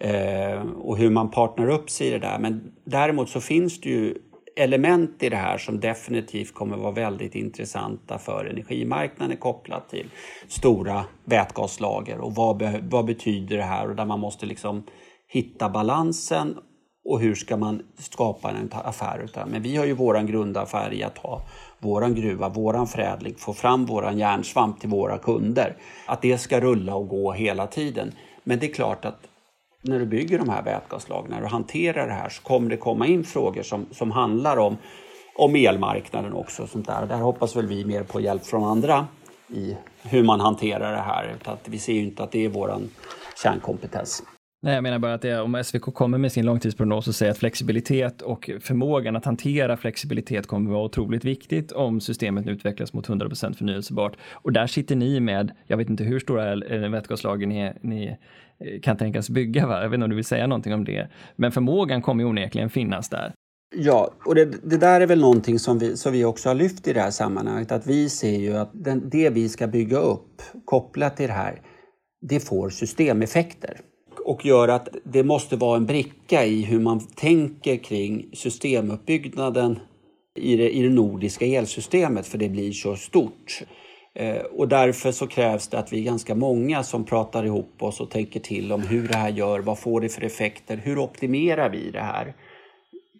Eh, 0.00 0.62
och 0.62 0.98
hur 0.98 1.10
man 1.10 1.30
partner 1.30 1.68
upp 1.68 1.90
sig 1.90 2.06
i 2.06 2.10
det 2.10 2.18
där. 2.18 2.38
Men 2.38 2.72
däremot 2.84 3.28
så 3.28 3.40
finns 3.40 3.80
det 3.80 3.88
ju 3.88 4.14
element 4.56 5.22
i 5.22 5.28
det 5.28 5.36
här 5.36 5.58
som 5.58 5.80
definitivt 5.80 6.54
kommer 6.54 6.76
vara 6.76 6.92
väldigt 6.92 7.34
intressanta 7.34 8.18
för 8.18 8.44
energimarknaden 8.44 9.36
kopplat 9.36 9.88
till 9.88 10.10
stora 10.48 11.04
vätgaslager 11.24 12.18
och 12.18 12.34
vad, 12.34 12.62
vad 12.90 13.04
betyder 13.04 13.56
det 13.56 13.62
här 13.62 13.88
och 13.88 13.96
där 13.96 14.04
man 14.04 14.20
måste 14.20 14.46
liksom 14.46 14.82
hitta 15.28 15.68
balansen 15.68 16.56
och 17.04 17.20
hur 17.20 17.34
ska 17.34 17.56
man 17.56 17.82
skapa 17.98 18.50
en 18.50 18.70
affär 18.72 19.18
utav 19.24 19.48
Men 19.48 19.62
vi 19.62 19.76
har 19.76 19.84
ju 19.84 19.92
våran 19.92 20.26
grundaffär 20.26 20.92
i 20.92 21.02
att 21.02 21.18
ha 21.18 21.42
våran 21.78 22.14
gruva, 22.14 22.48
våran 22.48 22.86
förädling, 22.86 23.34
få 23.38 23.52
fram 23.54 23.86
våran 23.86 24.18
järnsvamp 24.18 24.80
till 24.80 24.88
våra 24.88 25.18
kunder. 25.18 25.76
Att 26.06 26.22
det 26.22 26.38
ska 26.38 26.60
rulla 26.60 26.94
och 26.94 27.08
gå 27.08 27.32
hela 27.32 27.66
tiden. 27.66 28.12
Men 28.44 28.58
det 28.58 28.66
är 28.66 28.74
klart 28.74 29.04
att 29.04 29.29
när 29.82 29.98
du 29.98 30.06
bygger 30.06 30.38
de 30.38 30.48
här 30.48 30.62
vätgaslagren, 30.62 31.30
när 31.30 31.40
du 31.40 31.46
hanterar 31.46 32.06
det 32.06 32.12
här 32.12 32.28
så 32.28 32.42
kommer 32.42 32.70
det 32.70 32.76
komma 32.76 33.06
in 33.06 33.24
frågor 33.24 33.62
som, 33.62 33.86
som 33.90 34.10
handlar 34.10 34.56
om, 34.56 34.76
om 35.36 35.54
elmarknaden 35.56 36.32
också. 36.32 36.66
Sånt 36.66 36.86
där. 36.86 37.06
där 37.06 37.16
hoppas 37.16 37.56
väl 37.56 37.66
vi 37.66 37.84
mer 37.84 38.02
på 38.02 38.20
hjälp 38.20 38.44
från 38.44 38.64
andra 38.64 39.06
i 39.48 39.76
hur 40.02 40.22
man 40.22 40.40
hanterar 40.40 40.92
det 40.92 41.02
här. 41.02 41.34
Att 41.44 41.68
vi 41.68 41.78
ser 41.78 41.92
ju 41.92 42.00
inte 42.00 42.22
att 42.22 42.32
det 42.32 42.44
är 42.44 42.48
vår 42.48 42.78
kärnkompetens. 43.42 44.22
Nej, 44.62 44.74
jag 44.74 44.82
menar 44.82 44.98
bara 44.98 45.14
att 45.14 45.22
det, 45.22 45.40
om 45.40 45.64
SVK 45.64 45.82
kommer 45.82 46.18
med 46.18 46.32
sin 46.32 46.46
långtidsprognos 46.46 47.08
och 47.08 47.14
säger 47.14 47.32
att 47.32 47.38
flexibilitet 47.38 48.22
och 48.22 48.50
förmågan 48.60 49.16
att 49.16 49.24
hantera 49.24 49.76
flexibilitet 49.76 50.46
kommer 50.46 50.70
att 50.70 50.74
vara 50.74 50.84
otroligt 50.84 51.24
viktigt 51.24 51.72
om 51.72 52.00
systemet 52.00 52.46
utvecklas 52.46 52.92
mot 52.92 53.08
100% 53.08 53.54
förnyelsebart. 53.54 54.16
Och 54.32 54.52
där 54.52 54.66
sitter 54.66 54.96
ni 54.96 55.20
med, 55.20 55.52
jag 55.66 55.76
vet 55.76 55.88
inte 55.88 56.04
hur 56.04 56.20
stora 56.20 56.52
eh, 56.52 56.90
vätgaslager 56.90 57.46
ni, 57.46 57.72
ni 57.80 58.16
Eh, 58.64 58.80
kan 58.80 58.96
tänkas 58.96 59.30
bygga. 59.30 59.66
Va? 59.66 59.82
Jag 59.82 59.88
vet 59.88 59.94
inte 59.94 60.04
om 60.04 60.10
du 60.10 60.16
vill 60.16 60.24
säga 60.24 60.46
någonting 60.46 60.74
om 60.74 60.84
det. 60.84 61.08
Men 61.36 61.52
förmågan 61.52 62.02
kommer 62.02 62.24
onekligen 62.24 62.70
finnas 62.70 63.08
där. 63.08 63.32
Ja, 63.76 64.14
och 64.24 64.34
det, 64.34 64.44
det, 64.44 64.76
där 64.76 65.00
är 65.00 65.06
väl 65.06 65.20
någonting 65.20 65.58
som 65.58 65.78
vi, 65.78 65.96
som 65.96 66.12
vi 66.12 66.24
också 66.24 66.48
har 66.48 66.54
lyft 66.54 66.88
i 66.88 66.92
det 66.92 67.00
här 67.00 67.10
sammanhanget. 67.10 67.72
Att 67.72 67.86
vi 67.86 68.08
ser 68.08 68.38
ju 68.38 68.56
att 68.56 68.70
den, 68.72 69.08
det 69.08 69.30
vi 69.30 69.48
ska 69.48 69.66
bygga 69.66 69.98
upp 69.98 70.42
kopplat 70.64 71.16
till 71.16 71.26
det 71.26 71.32
här, 71.32 71.60
det 72.20 72.40
får 72.40 72.70
systemeffekter. 72.70 73.80
Och 74.24 74.46
gör 74.46 74.68
att 74.68 74.88
det 75.04 75.24
måste 75.24 75.56
vara 75.56 75.76
en 75.76 75.86
bricka 75.86 76.44
i 76.44 76.62
hur 76.62 76.80
man 76.80 77.00
tänker 77.00 77.76
kring 77.76 78.30
systemuppbyggnaden 78.32 79.78
i 80.38 80.56
det, 80.56 80.70
i 80.70 80.82
det 80.82 80.90
nordiska 80.90 81.46
elsystemet, 81.46 82.26
för 82.26 82.38
det 82.38 82.48
blir 82.48 82.72
så 82.72 82.96
stort. 82.96 83.62
Eh, 84.14 84.42
och 84.42 84.68
därför 84.68 85.12
så 85.12 85.26
krävs 85.26 85.68
det 85.68 85.78
att 85.78 85.92
vi 85.92 86.00
är 86.00 86.04
ganska 86.04 86.34
många 86.34 86.82
som 86.82 87.04
pratar 87.04 87.44
ihop 87.44 87.82
oss 87.82 88.00
och 88.00 88.10
tänker 88.10 88.40
till 88.40 88.72
om 88.72 88.82
hur 88.82 89.08
det 89.08 89.16
här 89.16 89.30
gör, 89.30 89.60
vad 89.60 89.78
får 89.78 90.00
det 90.00 90.08
för 90.08 90.24
effekter, 90.24 90.76
hur 90.76 90.98
optimerar 90.98 91.70
vi 91.70 91.90
det 91.90 92.00
här? 92.00 92.34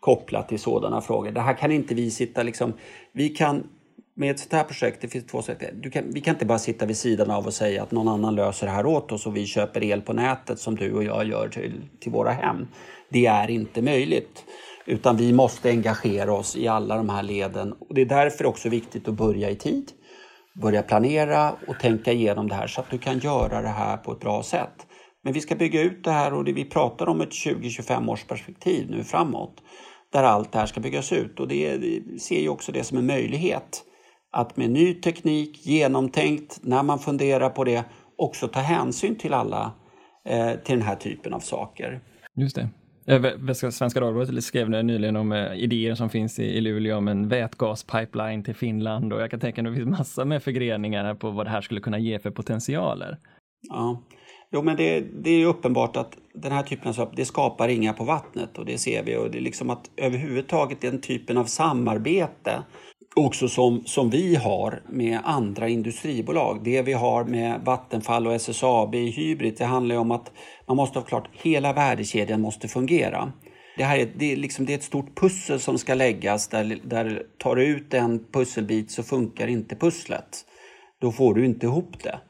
kopplat 0.01 0.49
till 0.49 0.59
sådana 0.59 1.01
frågor. 1.01 1.31
Det 1.31 1.41
här 1.41 1.55
kan 1.55 1.73
inte 1.73 1.95
vi 1.95 2.11
sitta 2.11 2.43
liksom, 2.43 2.73
vi 3.13 3.29
kan 3.29 3.67
med 4.15 4.31
ett 4.31 4.39
sånt 4.39 4.53
här 4.53 4.65
projekt, 4.65 5.01
det 5.01 5.09
finns 5.09 5.27
två 5.27 5.43
sätt. 5.43 5.59
Kan, 5.93 6.05
vi 6.13 6.21
kan 6.21 6.35
inte 6.35 6.47
bara 6.47 6.59
sitta 6.59 6.87
vid 6.87 6.97
sidan 6.97 7.31
av 7.31 7.47
och 7.47 7.55
säga 7.55 7.83
att 7.83 7.91
någon 7.91 8.09
annan 8.09 8.35
löser 8.35 8.67
det 8.67 8.73
här 8.73 8.87
åt 8.87 9.13
oss 9.13 9.27
och 9.27 9.37
vi 9.37 9.47
köper 9.47 9.85
el 9.85 10.01
på 10.01 10.13
nätet 10.13 10.59
som 10.59 10.77
du 10.77 10.93
och 10.93 11.05
jag 11.05 11.29
gör 11.29 11.49
till, 11.49 11.83
till 12.01 12.13
våra 12.13 12.31
hem. 12.31 12.67
Det 13.09 13.27
är 13.27 13.51
inte 13.51 13.83
möjligt. 13.83 14.45
Utan 14.87 15.17
vi 15.17 15.33
måste 15.33 15.71
engagera 15.71 16.33
oss 16.33 16.57
i 16.57 16.69
alla 16.69 16.97
de 16.97 17.09
här 17.09 17.23
leden. 17.23 17.73
Och 17.73 17.95
det 17.95 18.01
är 18.01 18.07
därför 18.07 18.47
också 18.47 18.69
viktigt 18.69 19.09
att 19.09 19.15
börja 19.15 19.51
i 19.51 19.57
tid. 19.57 19.93
Börja 20.55 20.83
planera 20.83 21.53
och 21.67 21.81
tänka 21.81 22.13
igenom 22.13 22.49
det 22.49 22.55
här 22.55 22.67
så 22.67 22.81
att 22.81 22.91
du 22.91 22.99
kan 22.99 23.19
göra 23.19 23.63
det 23.63 23.69
här 23.69 23.97
på 23.97 24.13
ett 24.13 24.21
bra 24.21 24.43
sätt. 24.43 24.87
Men 25.23 25.33
vi 25.33 25.41
ska 25.41 25.55
bygga 25.55 25.83
ut 25.83 26.05
det 26.05 26.11
här 26.11 26.35
och 26.35 26.45
det 26.45 26.53
vi 26.53 26.65
pratar 26.65 27.09
om 27.09 27.21
ett 27.21 27.31
20-25 27.31 28.11
års 28.11 28.25
perspektiv 28.25 28.91
nu 28.91 29.05
framåt 29.05 29.63
där 30.13 30.23
allt 30.23 30.53
det 30.53 30.59
här 30.59 30.67
ska 30.67 30.81
byggas 30.81 31.13
ut. 31.13 31.41
Och 31.41 31.49
det, 31.49 31.81
ser 32.21 32.41
ju 32.41 32.49
också 32.49 32.73
det 32.73 32.85
som 32.85 32.99
en 32.99 33.07
möjlighet 33.07 33.85
att 34.33 34.57
med 34.57 34.71
ny 34.71 34.95
teknik, 34.95 35.67
genomtänkt, 35.67 36.59
när 36.63 36.83
man 36.83 36.99
funderar 36.99 37.51
på 37.51 37.65
det, 37.65 37.85
också 38.17 38.49
ta 38.49 38.61
hänsyn 38.61 39.17
till 39.17 39.35
alla, 39.35 39.73
eh, 40.25 40.53
till 40.55 40.79
den 40.79 40.87
här 40.87 40.97
typen 40.97 41.35
av 41.35 41.41
saker. 41.41 42.01
Just 42.35 42.57
det. 42.57 42.69
Eh, 43.11 43.53
Svenska 43.53 44.01
Dagbladet 44.01 44.45
skrev 44.45 44.71
nyligen 44.71 45.17
om 45.17 45.33
eh, 45.33 45.55
idéer 45.55 45.95
som 45.95 46.11
finns 46.11 46.39
i 46.39 46.61
Luleå 46.61 46.97
om 46.97 47.09
en 47.09 47.29
vätgaspipeline 47.29 48.45
till 48.45 48.55
Finland 48.55 49.13
och 49.13 49.21
jag 49.21 49.31
kan 49.31 49.41
tänka 49.41 49.63
mig 49.63 49.71
att 49.71 49.77
det 49.77 49.85
finns 49.85 49.99
massor 49.99 50.25
med 50.25 50.43
förgreningar 50.43 51.15
på 51.15 51.31
vad 51.31 51.47
det 51.47 51.51
här 51.51 51.61
skulle 51.61 51.81
kunna 51.81 51.99
ge 51.99 52.19
för 52.19 52.31
potentialer. 52.31 53.19
Ja, 53.69 54.03
Jo, 54.53 54.63
men 54.63 54.77
det, 54.77 55.01
det 55.01 55.31
är 55.31 55.47
uppenbart 55.47 55.97
att 55.97 56.17
den 56.35 56.53
här 56.53 56.63
typen 56.63 56.89
av 56.89 56.93
saker, 56.93 57.17
det 57.17 57.25
skapar 57.25 57.69
ringar 57.69 57.93
på 57.93 58.05
vattnet 58.05 58.59
och 58.59 58.67
det 58.67 58.79
ser 58.79 59.03
vi. 59.03 59.17
Och 59.17 59.31
det 59.31 59.39
är 59.39 59.43
liksom 59.43 59.71
att 59.71 59.91
överhuvudtaget 59.97 60.81
den 60.81 61.01
typen 61.01 61.37
av 61.37 61.45
samarbete 61.45 62.63
också 63.17 63.49
som, 63.49 63.83
som 63.87 64.11
vi 64.11 64.37
har 64.37 64.83
med 64.89 65.21
andra 65.25 65.69
industribolag. 65.69 66.61
Det 66.65 66.83
vi 66.83 66.93
har 66.93 67.25
med 67.25 67.61
Vattenfall 67.61 68.27
och 68.27 68.35
SSAB 68.35 68.95
i 68.95 69.11
Hybrid, 69.11 69.55
det 69.59 69.65
handlar 69.65 69.97
om 69.97 70.11
att 70.11 70.33
man 70.67 70.77
måste 70.77 70.99
ha 70.99 71.07
klart 71.07 71.29
hela 71.33 71.73
värdekedjan 71.73 72.41
måste 72.41 72.69
fungera. 72.69 73.33
Det 73.77 73.85
här 73.85 73.99
är, 73.99 74.13
det 74.17 74.33
är, 74.33 74.37
liksom, 74.37 74.67
det 74.67 74.73
är 74.73 74.79
ett 74.79 74.85
stort 74.85 75.21
pussel 75.21 75.61
som 75.61 75.79
ska 75.79 75.95
läggas 75.95 76.49
där, 76.49 76.79
där 76.85 77.23
tar 77.39 77.57
du 77.57 77.65
ut 77.65 77.95
en 77.95 78.25
pusselbit 78.33 78.91
så 78.91 79.03
funkar 79.03 79.47
inte 79.47 79.77
pusslet. 79.77 80.45
Då 81.01 81.13
får 81.13 81.35
du 81.35 81.45
inte 81.45 81.67
ihop 81.67 82.03
det. 82.03 82.21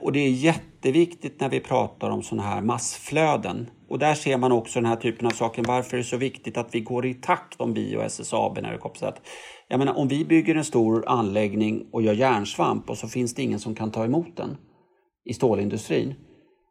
Och 0.00 0.12
det 0.12 0.20
är 0.20 0.30
jätteviktigt 0.30 1.40
när 1.40 1.48
vi 1.48 1.60
pratar 1.60 2.10
om 2.10 2.22
sådana 2.22 2.48
här 2.48 2.60
massflöden. 2.60 3.70
Och 3.88 3.98
där 3.98 4.14
ser 4.14 4.36
man 4.36 4.52
också 4.52 4.80
den 4.80 4.88
här 4.88 4.96
typen 4.96 5.26
av 5.26 5.30
saker. 5.30 5.64
Varför 5.66 5.96
är 5.96 5.98
det 5.98 6.04
så 6.04 6.16
viktigt 6.16 6.56
att 6.56 6.74
vi 6.74 6.80
går 6.80 7.06
i 7.06 7.14
takt 7.14 7.60
om 7.60 7.74
vi 7.74 7.96
och 7.96 8.04
SSAB 8.04 8.58
när 8.62 8.72
det 8.72 8.78
kopplas 8.78 8.98
till 8.98 9.08
att 9.08 9.28
jag 9.68 9.78
menar, 9.78 9.98
om 9.98 10.08
vi 10.08 10.24
bygger 10.24 10.54
en 10.54 10.64
stor 10.64 11.08
anläggning 11.08 11.86
och 11.92 12.02
gör 12.02 12.14
järnsvamp 12.14 12.90
och 12.90 12.98
så 12.98 13.08
finns 13.08 13.34
det 13.34 13.42
ingen 13.42 13.60
som 13.60 13.74
kan 13.74 13.90
ta 13.90 14.04
emot 14.04 14.36
den 14.36 14.56
i 15.24 15.34
stålindustrin. 15.34 16.14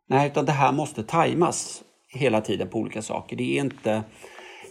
Nej, 0.09 0.27
utan 0.27 0.45
det 0.45 0.51
här 0.51 0.71
måste 0.71 1.03
tajmas 1.03 1.83
hela 2.07 2.41
tiden 2.41 2.67
på 2.67 2.77
olika 2.77 3.01
saker. 3.01 3.35
Det 3.35 3.57
är 3.57 3.63
inte... 3.63 4.03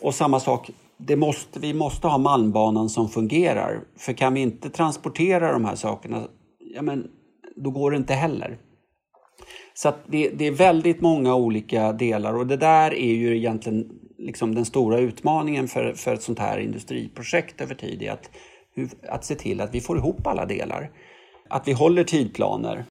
Och 0.02 0.14
samma 0.14 0.40
sak, 0.40 0.70
det 0.96 1.16
måste, 1.16 1.60
vi 1.60 1.74
måste 1.74 2.08
ha 2.08 2.18
Malmbanan 2.18 2.88
som 2.88 3.08
fungerar. 3.08 3.80
För 3.96 4.12
kan 4.12 4.34
vi 4.34 4.40
inte 4.40 4.70
transportera 4.70 5.52
de 5.52 5.64
här 5.64 5.74
sakerna, 5.74 6.28
ja 6.74 6.82
men 6.82 7.10
då 7.56 7.70
går 7.70 7.90
det 7.90 7.96
inte 7.96 8.14
heller. 8.14 8.58
Så 9.74 9.92
det, 10.06 10.28
det, 10.28 10.46
är 10.46 10.52
väldigt 10.52 11.00
många 11.00 11.34
olika 11.34 11.92
delar 11.92 12.34
och 12.34 12.46
det 12.46 12.56
där 12.56 12.94
är 12.94 13.14
ju 13.14 13.36
egentligen 13.36 13.90
liksom 14.22 14.54
den 14.54 14.64
stora 14.64 14.98
utmaningen 14.98 15.68
för, 15.68 15.92
för 15.92 16.14
ett 16.14 16.22
sånt 16.22 16.38
här 16.38 16.58
industriprojekt 16.58 17.60
över 17.60 17.74
tid. 17.74 18.02
Är 18.02 18.10
att, 18.10 18.30
att 19.08 19.24
se 19.24 19.34
till 19.34 19.60
att 19.60 19.74
vi 19.74 19.80
får 19.80 19.98
ihop 19.98 20.26
alla 20.26 20.46
delar. 20.46 20.90
Att 21.48 21.68
vi 21.68 21.72
håller 21.72 22.04
tidplaner. 22.04 22.84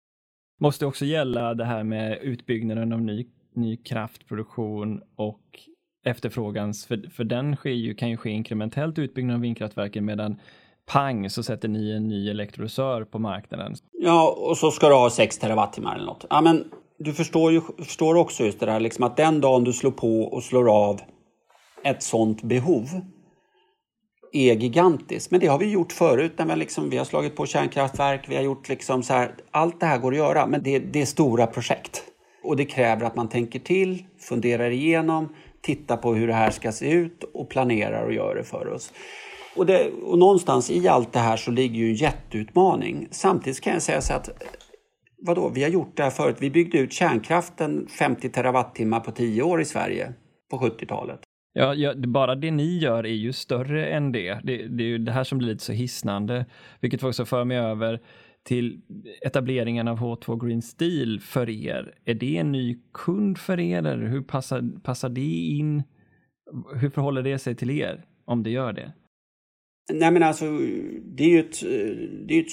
Måste 0.60 0.86
också 0.86 1.06
gälla 1.06 1.54
det 1.54 1.66
här 1.66 1.84
med 1.84 2.20
utbyggnaden 2.22 2.94
av 2.94 3.02
ny, 3.02 3.28
ny 3.56 3.78
kraftproduktion 3.78 5.02
och 5.16 5.42
efterfrågans, 6.06 6.86
för, 6.86 7.10
för 7.16 7.24
den 7.24 7.56
sker 7.56 7.70
ju, 7.70 7.94
kan 7.94 8.10
ju 8.10 8.18
ske 8.18 8.30
inkrementellt 8.30 9.00
utbyggnad 9.00 9.36
av 9.36 9.42
vindkraftverken 9.42 10.06
medan 10.06 10.40
pang 10.86 11.30
så 11.30 11.44
sätter 11.44 11.68
ni 11.68 11.92
en 11.92 12.08
ny 12.08 12.30
elektrolysör 12.30 13.04
på 13.04 13.20
marknaden. 13.20 13.76
Ja, 13.92 14.36
och 14.38 14.58
så 14.58 14.72
ska 14.72 14.88
du 14.90 14.96
ha 14.96 15.10
6 15.10 15.38
terawattimmar 15.38 15.96
eller 15.96 16.06
något. 16.06 16.26
Ja, 16.30 16.42
men 16.42 16.72
du 16.98 17.14
förstår 17.14 17.52
ju 17.52 17.62
förstår 17.78 18.16
också 18.16 18.44
just 18.44 18.60
det 18.60 18.66
där 18.66 18.80
liksom 18.80 19.04
att 19.04 19.18
den 19.18 19.42
dagen 19.42 19.64
du 19.64 19.74
slår 19.74 19.92
på 19.92 20.22
och 20.22 20.44
slår 20.44 20.70
av 20.70 21.02
ett 21.84 22.04
sådant 22.04 22.42
behov 22.42 23.02
är 24.34 24.56
gigantiskt. 24.56 25.32
Men 25.32 25.40
det 25.40 25.48
har 25.48 25.58
vi 25.58 25.72
gjort 25.72 25.92
förut 25.92 26.34
när 26.38 26.46
vi, 26.46 26.56
liksom, 26.56 26.90
vi 26.90 26.98
har 26.98 27.06
slagit 27.06 27.36
på 27.36 27.46
kärnkraftverk, 27.46 28.26
vi 28.28 28.36
har 28.36 28.44
gjort 28.44 28.70
liksom 28.70 29.04
så 29.04 29.14
här, 29.14 29.36
allt 29.52 29.80
det 29.80 29.86
här 29.86 29.98
går 29.98 30.12
att 30.12 30.18
göra, 30.18 30.48
men 30.48 30.64
det, 30.64 30.80
det 30.80 31.02
är 31.02 31.06
stora 31.06 31.48
projekt. 31.48 32.04
Och 32.44 32.58
det 32.58 32.66
kräver 32.66 33.06
att 33.06 33.16
man 33.16 33.30
tänker 33.30 33.60
till, 33.60 34.06
funderar 34.20 34.70
igenom, 34.70 35.36
tittar 35.62 35.98
på 35.98 36.14
hur 36.14 36.28
det 36.28 36.34
här 36.34 36.52
ska 36.52 36.72
se 36.72 36.92
ut 36.92 37.24
och 37.34 37.50
planerar 37.50 38.06
och 38.06 38.14
gör 38.14 38.36
det 38.36 38.44
för 38.44 38.68
oss. 38.68 38.94
Och, 39.56 39.66
det, 39.66 39.92
och 40.04 40.18
någonstans 40.20 40.72
i 40.72 40.88
allt 40.88 41.14
det 41.14 41.20
här 41.20 41.38
så 41.38 41.52
ligger 41.52 41.76
ju 41.76 41.90
en 41.90 41.96
jätteutmaning. 41.96 43.08
Samtidigt 43.12 43.62
kan 43.62 43.74
jag 43.74 43.82
säga 43.82 44.02
så 44.02 44.14
att 44.14 44.30
vadå, 45.22 45.50
vi 45.50 45.64
har 45.64 45.70
gjort 45.70 45.98
det 45.98 46.04
här 46.04 46.10
förut. 46.10 46.38
Vi 46.40 46.50
byggde 46.50 46.78
ut 46.78 46.94
kärnkraften 46.94 47.88
50 47.88 48.30
terawattimmar 48.30 49.00
på 49.00 49.12
10 49.12 49.44
år 49.44 49.62
i 49.62 49.66
Sverige 49.66 50.14
på 50.50 50.58
70-talet. 50.58 51.20
Ja, 51.54 51.76
ja, 51.76 51.94
bara 51.96 52.36
det 52.36 52.52
ni 52.52 52.78
gör 52.78 53.06
är 53.06 53.14
ju 53.14 53.34
större 53.34 53.86
än 53.86 54.12
det. 54.12 54.40
det. 54.44 54.68
Det 54.68 54.84
är 54.84 54.88
ju 54.88 54.98
det 54.98 55.12
här 55.12 55.24
som 55.24 55.38
blir 55.38 55.48
lite 55.48 55.64
så 55.64 55.74
hisnande, 55.74 56.46
vilket 56.80 57.04
också 57.04 57.26
för 57.26 57.46
mig 57.46 57.58
över 57.58 58.00
till 58.44 58.82
etableringen 59.26 59.88
av 59.88 60.00
H2 60.00 60.46
Green 60.46 60.62
Steel 60.62 61.20
för 61.20 61.50
er. 61.50 61.96
Är 62.06 62.14
det 62.14 62.38
en 62.38 62.52
ny 62.52 62.80
kund 62.94 63.38
för 63.38 63.60
er? 63.60 63.78
Eller 63.78 64.08
hur 64.08 64.22
passar, 64.22 64.82
passar 64.84 65.10
det 65.10 65.46
in? 65.58 65.84
Hur 66.76 66.90
förhåller 66.90 67.22
det 67.22 67.40
sig 67.40 67.56
till 67.56 67.70
er 67.70 68.06
om 68.26 68.44
det 68.44 68.50
gör 68.50 68.74
det? 68.74 68.94
Nej 69.94 70.12
men 70.12 70.24
alltså, 70.24 70.46
det 71.04 71.24
är 71.24 71.30
ju 71.30 71.40
ett, 71.40 71.62
det 72.28 72.36
är 72.36 72.42
ett 72.42 72.52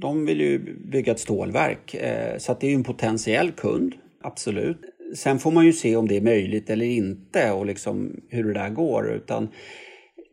de 0.00 0.26
vill 0.26 0.40
ju 0.40 0.58
bygga 0.90 1.12
ett 1.12 1.20
stålverk 1.20 1.94
eh, 1.94 2.38
så 2.38 2.52
att 2.52 2.60
det 2.60 2.66
är 2.66 2.68
ju 2.68 2.74
en 2.74 2.84
potentiell 2.84 3.52
kund, 3.52 3.94
absolut. 4.22 4.80
Sen 5.16 5.38
får 5.38 5.50
man 5.50 5.66
ju 5.66 5.72
se 5.72 5.96
om 5.96 6.08
det 6.08 6.16
är 6.16 6.20
möjligt 6.20 6.70
eller 6.70 6.86
inte 6.86 7.50
och 7.50 7.66
liksom 7.66 8.20
hur 8.28 8.44
det 8.44 8.52
där 8.52 8.70
går. 8.70 9.12
Utan, 9.12 9.48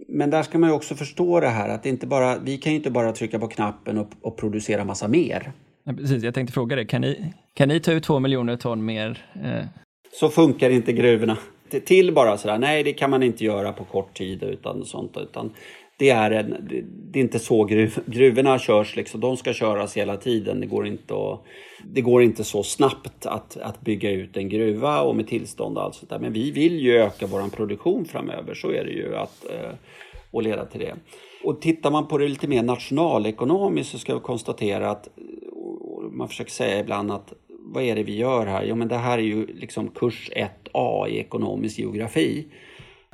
men 0.07 0.29
där 0.29 0.43
ska 0.43 0.57
man 0.57 0.69
ju 0.69 0.75
också 0.75 0.95
förstå 0.95 1.39
det 1.39 1.47
här 1.47 1.69
att 1.69 1.83
det 1.83 1.89
inte 1.89 2.07
bara, 2.07 2.37
vi 2.39 2.57
kan 2.57 2.71
ju 2.71 2.77
inte 2.77 2.91
bara 2.91 3.11
trycka 3.11 3.39
på 3.39 3.47
knappen 3.47 3.97
och, 3.97 4.09
och 4.21 4.37
producera 4.37 4.85
massa 4.85 5.07
mer. 5.07 5.51
Ja, 5.83 5.93
precis, 5.93 6.23
jag 6.23 6.33
tänkte 6.33 6.53
fråga 6.53 6.75
det. 6.75 6.85
Kan 6.85 7.01
ni, 7.01 7.33
kan 7.53 7.67
ni 7.67 7.79
ta 7.79 7.91
ut 7.91 8.03
två 8.03 8.19
miljoner 8.19 8.57
ton 8.57 8.85
mer? 8.85 9.25
Eh? 9.43 9.65
Så 10.11 10.29
funkar 10.29 10.69
inte 10.69 10.93
gruvorna. 10.93 11.37
Till 11.85 12.13
bara 12.13 12.37
sådär, 12.37 12.57
nej 12.57 12.83
det 12.83 12.93
kan 12.93 13.09
man 13.09 13.23
inte 13.23 13.45
göra 13.45 13.73
på 13.73 13.83
kort 13.83 14.17
tid 14.17 14.43
utan 14.43 14.85
sånt. 14.85 15.17
Utan 15.17 15.53
det 15.99 16.09
är, 16.09 16.31
en, 16.31 16.67
det 17.11 17.19
är 17.19 17.23
inte 17.23 17.39
så 17.39 17.63
gruv, 17.63 17.99
gruvorna 18.05 18.59
körs, 18.59 18.95
liksom. 18.95 19.19
de 19.19 19.37
ska 19.37 19.53
köras 19.53 19.97
hela 19.97 20.17
tiden. 20.17 20.59
Det 20.59 20.65
går 20.65 20.87
inte, 20.87 21.13
att, 21.13 21.43
det 21.83 22.01
går 22.01 22.23
inte 22.23 22.43
så 22.43 22.63
snabbt 22.63 23.25
att, 23.25 23.57
att 23.57 23.81
bygga 23.81 24.11
ut 24.11 24.37
en 24.37 24.49
gruva 24.49 25.01
och 25.01 25.15
med 25.15 25.27
tillstånd 25.27 25.77
och 25.77 25.83
allt 25.83 25.95
sånt 25.95 26.09
där. 26.09 26.19
Men 26.19 26.33
vi 26.33 26.51
vill 26.51 26.79
ju 26.79 26.97
öka 26.97 27.27
vår 27.27 27.49
produktion 27.49 28.05
framöver, 28.05 28.53
så 28.53 28.71
är 28.71 28.85
det 28.85 28.91
ju, 28.91 29.15
att, 29.15 29.45
eh, 29.49 29.71
och 30.31 30.43
leda 30.43 30.65
till 30.65 30.79
det. 30.79 30.95
Och 31.43 31.61
tittar 31.61 31.91
man 31.91 32.07
på 32.07 32.17
det 32.17 32.27
lite 32.27 32.47
mer 32.47 32.63
nationalekonomiskt 32.63 33.91
så 33.91 33.99
ska 33.99 34.13
vi 34.13 34.19
konstatera 34.19 34.89
att, 34.89 35.09
man 36.11 36.27
försöker 36.27 36.51
säga 36.51 36.79
ibland 36.79 37.11
att 37.11 37.33
vad 37.47 37.83
är 37.83 37.95
det 37.95 38.03
vi 38.03 38.15
gör 38.15 38.45
här? 38.45 38.63
Jo 38.63 38.75
men 38.75 38.87
det 38.87 38.95
här 38.95 39.17
är 39.17 39.21
ju 39.21 39.47
liksom 39.47 39.87
kurs 39.87 40.29
1A 40.35 41.07
i 41.07 41.19
ekonomisk 41.19 41.79
geografi 41.79 42.45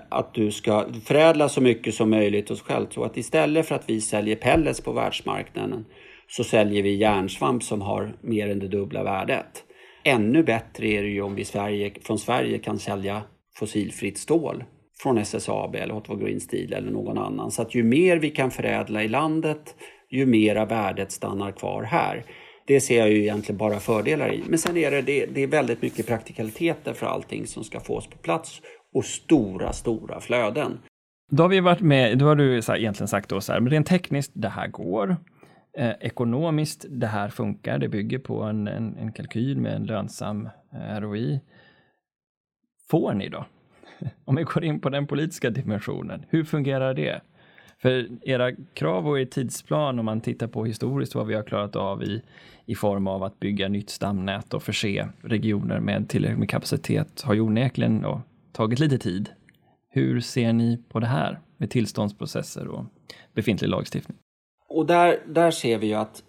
att 0.10 0.34
du 0.34 0.52
ska 0.52 0.86
förädla 1.06 1.50
så 1.50 1.62
mycket 1.62 1.96
som 1.96 2.10
möjligt 2.10 2.50
hos 2.50 2.62
själv. 2.62 2.88
Så 2.90 3.04
att 3.04 3.18
istället 3.18 3.68
för 3.68 3.76
att 3.76 3.90
vi 3.90 4.02
säljer 4.02 4.36
pellets 4.36 4.82
på 4.82 4.92
världsmarknaden 4.92 5.86
så 6.28 6.44
säljer 6.44 6.84
vi 6.84 6.96
järnsvamp 6.96 7.64
som 7.64 7.82
har 7.82 8.16
mer 8.22 8.50
än 8.50 8.60
det 8.60 8.68
dubbla 8.68 9.04
värdet. 9.04 9.64
Ännu 10.04 10.44
bättre 10.44 10.88
är 10.88 11.04
det 11.04 11.10
ju 11.10 11.22
om 11.22 11.36
vi 11.36 11.46
Sverige, 11.46 11.92
från 12.04 12.20
Sverige 12.20 12.58
kan 12.58 12.80
sälja 12.80 13.22
fossilfritt 13.56 14.18
stål 14.18 14.64
från 15.00 15.18
SSAB 15.18 15.76
eller 15.76 15.94
Hotwood 15.94 16.22
Green 16.22 16.40
Steel 16.40 16.74
eller 16.74 16.92
någon 16.92 17.18
annan. 17.18 17.52
Så 17.52 17.62
att 17.62 17.76
ju 17.76 17.84
mer 17.84 18.18
vi 18.18 18.30
kan 18.30 18.52
förädla 18.52 19.04
i 19.04 19.08
landet, 19.08 19.76
ju 20.10 20.26
mera 20.26 20.66
värdet 20.66 21.12
stannar 21.12 21.52
kvar 21.52 21.84
här. 21.84 22.24
Det 22.68 22.82
ser 22.82 23.00
jag 23.00 23.12
ju 23.12 23.22
egentligen 23.22 23.58
bara 23.58 23.80
fördelar 23.80 24.34
i. 24.34 24.44
Men 24.48 24.60
sen 24.60 24.78
är 24.78 24.92
det, 24.92 25.02
det, 25.02 25.26
det 25.26 25.44
är 25.44 25.48
väldigt 25.48 25.82
mycket 25.82 26.08
praktikaliteter 26.08 26.94
för 26.94 27.06
allting 27.06 27.48
som 27.48 27.64
ska 27.64 27.80
fås 27.80 28.08
på 28.08 28.18
plats 28.18 28.62
och 28.96 29.06
stora, 29.06 29.74
stora 29.74 30.20
flöden. 30.20 30.80
Då 31.32 31.44
har 31.44 31.50
vi 31.50 31.60
varit 31.60 31.82
med, 31.82 32.18
då 32.18 32.26
har 32.26 32.36
du 32.36 32.62
så 32.62 32.72
här, 32.72 32.80
egentligen 32.80 33.08
sagt 33.08 33.30
då 33.30 33.42
så 33.42 33.54
här, 33.54 33.60
men 33.60 33.72
rent 33.72 33.88
tekniskt, 33.88 34.32
det 34.34 34.50
här 34.50 34.68
går. 34.68 35.18
Eh, 35.78 35.94
ekonomiskt, 36.00 36.86
det 36.90 37.08
här 37.08 37.30
funkar, 37.30 37.78
det 37.78 37.90
bygger 37.90 38.20
på 38.20 38.44
en, 38.44 38.68
en, 38.68 38.98
en 38.98 39.12
kalkyl 39.12 39.58
med 39.58 39.76
en 39.76 39.86
lönsam 39.86 40.50
eh, 40.74 41.00
ROI. 41.00 41.40
Får 42.90 43.14
ni 43.14 43.30
då? 43.30 43.46
Om 44.26 44.36
vi 44.36 44.44
går 44.44 44.64
in 44.64 44.80
på 44.80 44.90
den 44.90 45.08
politiska 45.08 45.50
dimensionen, 45.50 46.26
hur 46.30 46.44
fungerar 46.44 46.94
det? 46.94 47.22
För 47.82 48.08
era 48.22 48.52
krav 48.74 49.08
och 49.08 49.20
er 49.20 49.26
tidsplan, 49.26 50.00
om 50.00 50.06
man 50.06 50.22
tittar 50.22 50.48
på 50.48 50.66
historiskt 50.66 51.16
vad 51.16 51.28
vi 51.28 51.34
har 51.34 51.44
klarat 51.44 51.76
av 51.76 52.04
i, 52.04 52.22
i 52.66 52.76
form 52.76 53.08
av 53.08 53.24
att 53.24 53.40
bygga 53.40 53.68
nytt 53.68 53.90
stamnät 53.90 54.54
och 54.54 54.64
förse 54.64 55.10
regioner 55.22 55.80
med 55.80 56.10
tillräckligt 56.10 56.40
med 56.40 56.50
kapacitet, 56.50 57.22
har 57.22 57.34
ju 57.34 57.42
onekligen 57.42 58.02
då, 58.02 58.22
tagit 58.56 58.80
lite 58.80 58.98
tid. 58.98 59.30
Hur 59.90 60.20
ser 60.20 60.54
ni 60.54 60.78
på 60.90 61.00
det 61.00 61.08
här 61.08 61.40
med 61.58 61.70
tillståndsprocesser 61.70 62.68
och 62.68 62.86
befintlig 63.34 63.70
lagstiftning? 63.70 64.18
Och 64.70 64.86
där, 64.86 65.20
där 65.28 65.52
ser 65.52 65.78
vi 65.78 65.88
ju 65.88 65.94
att 65.94 66.24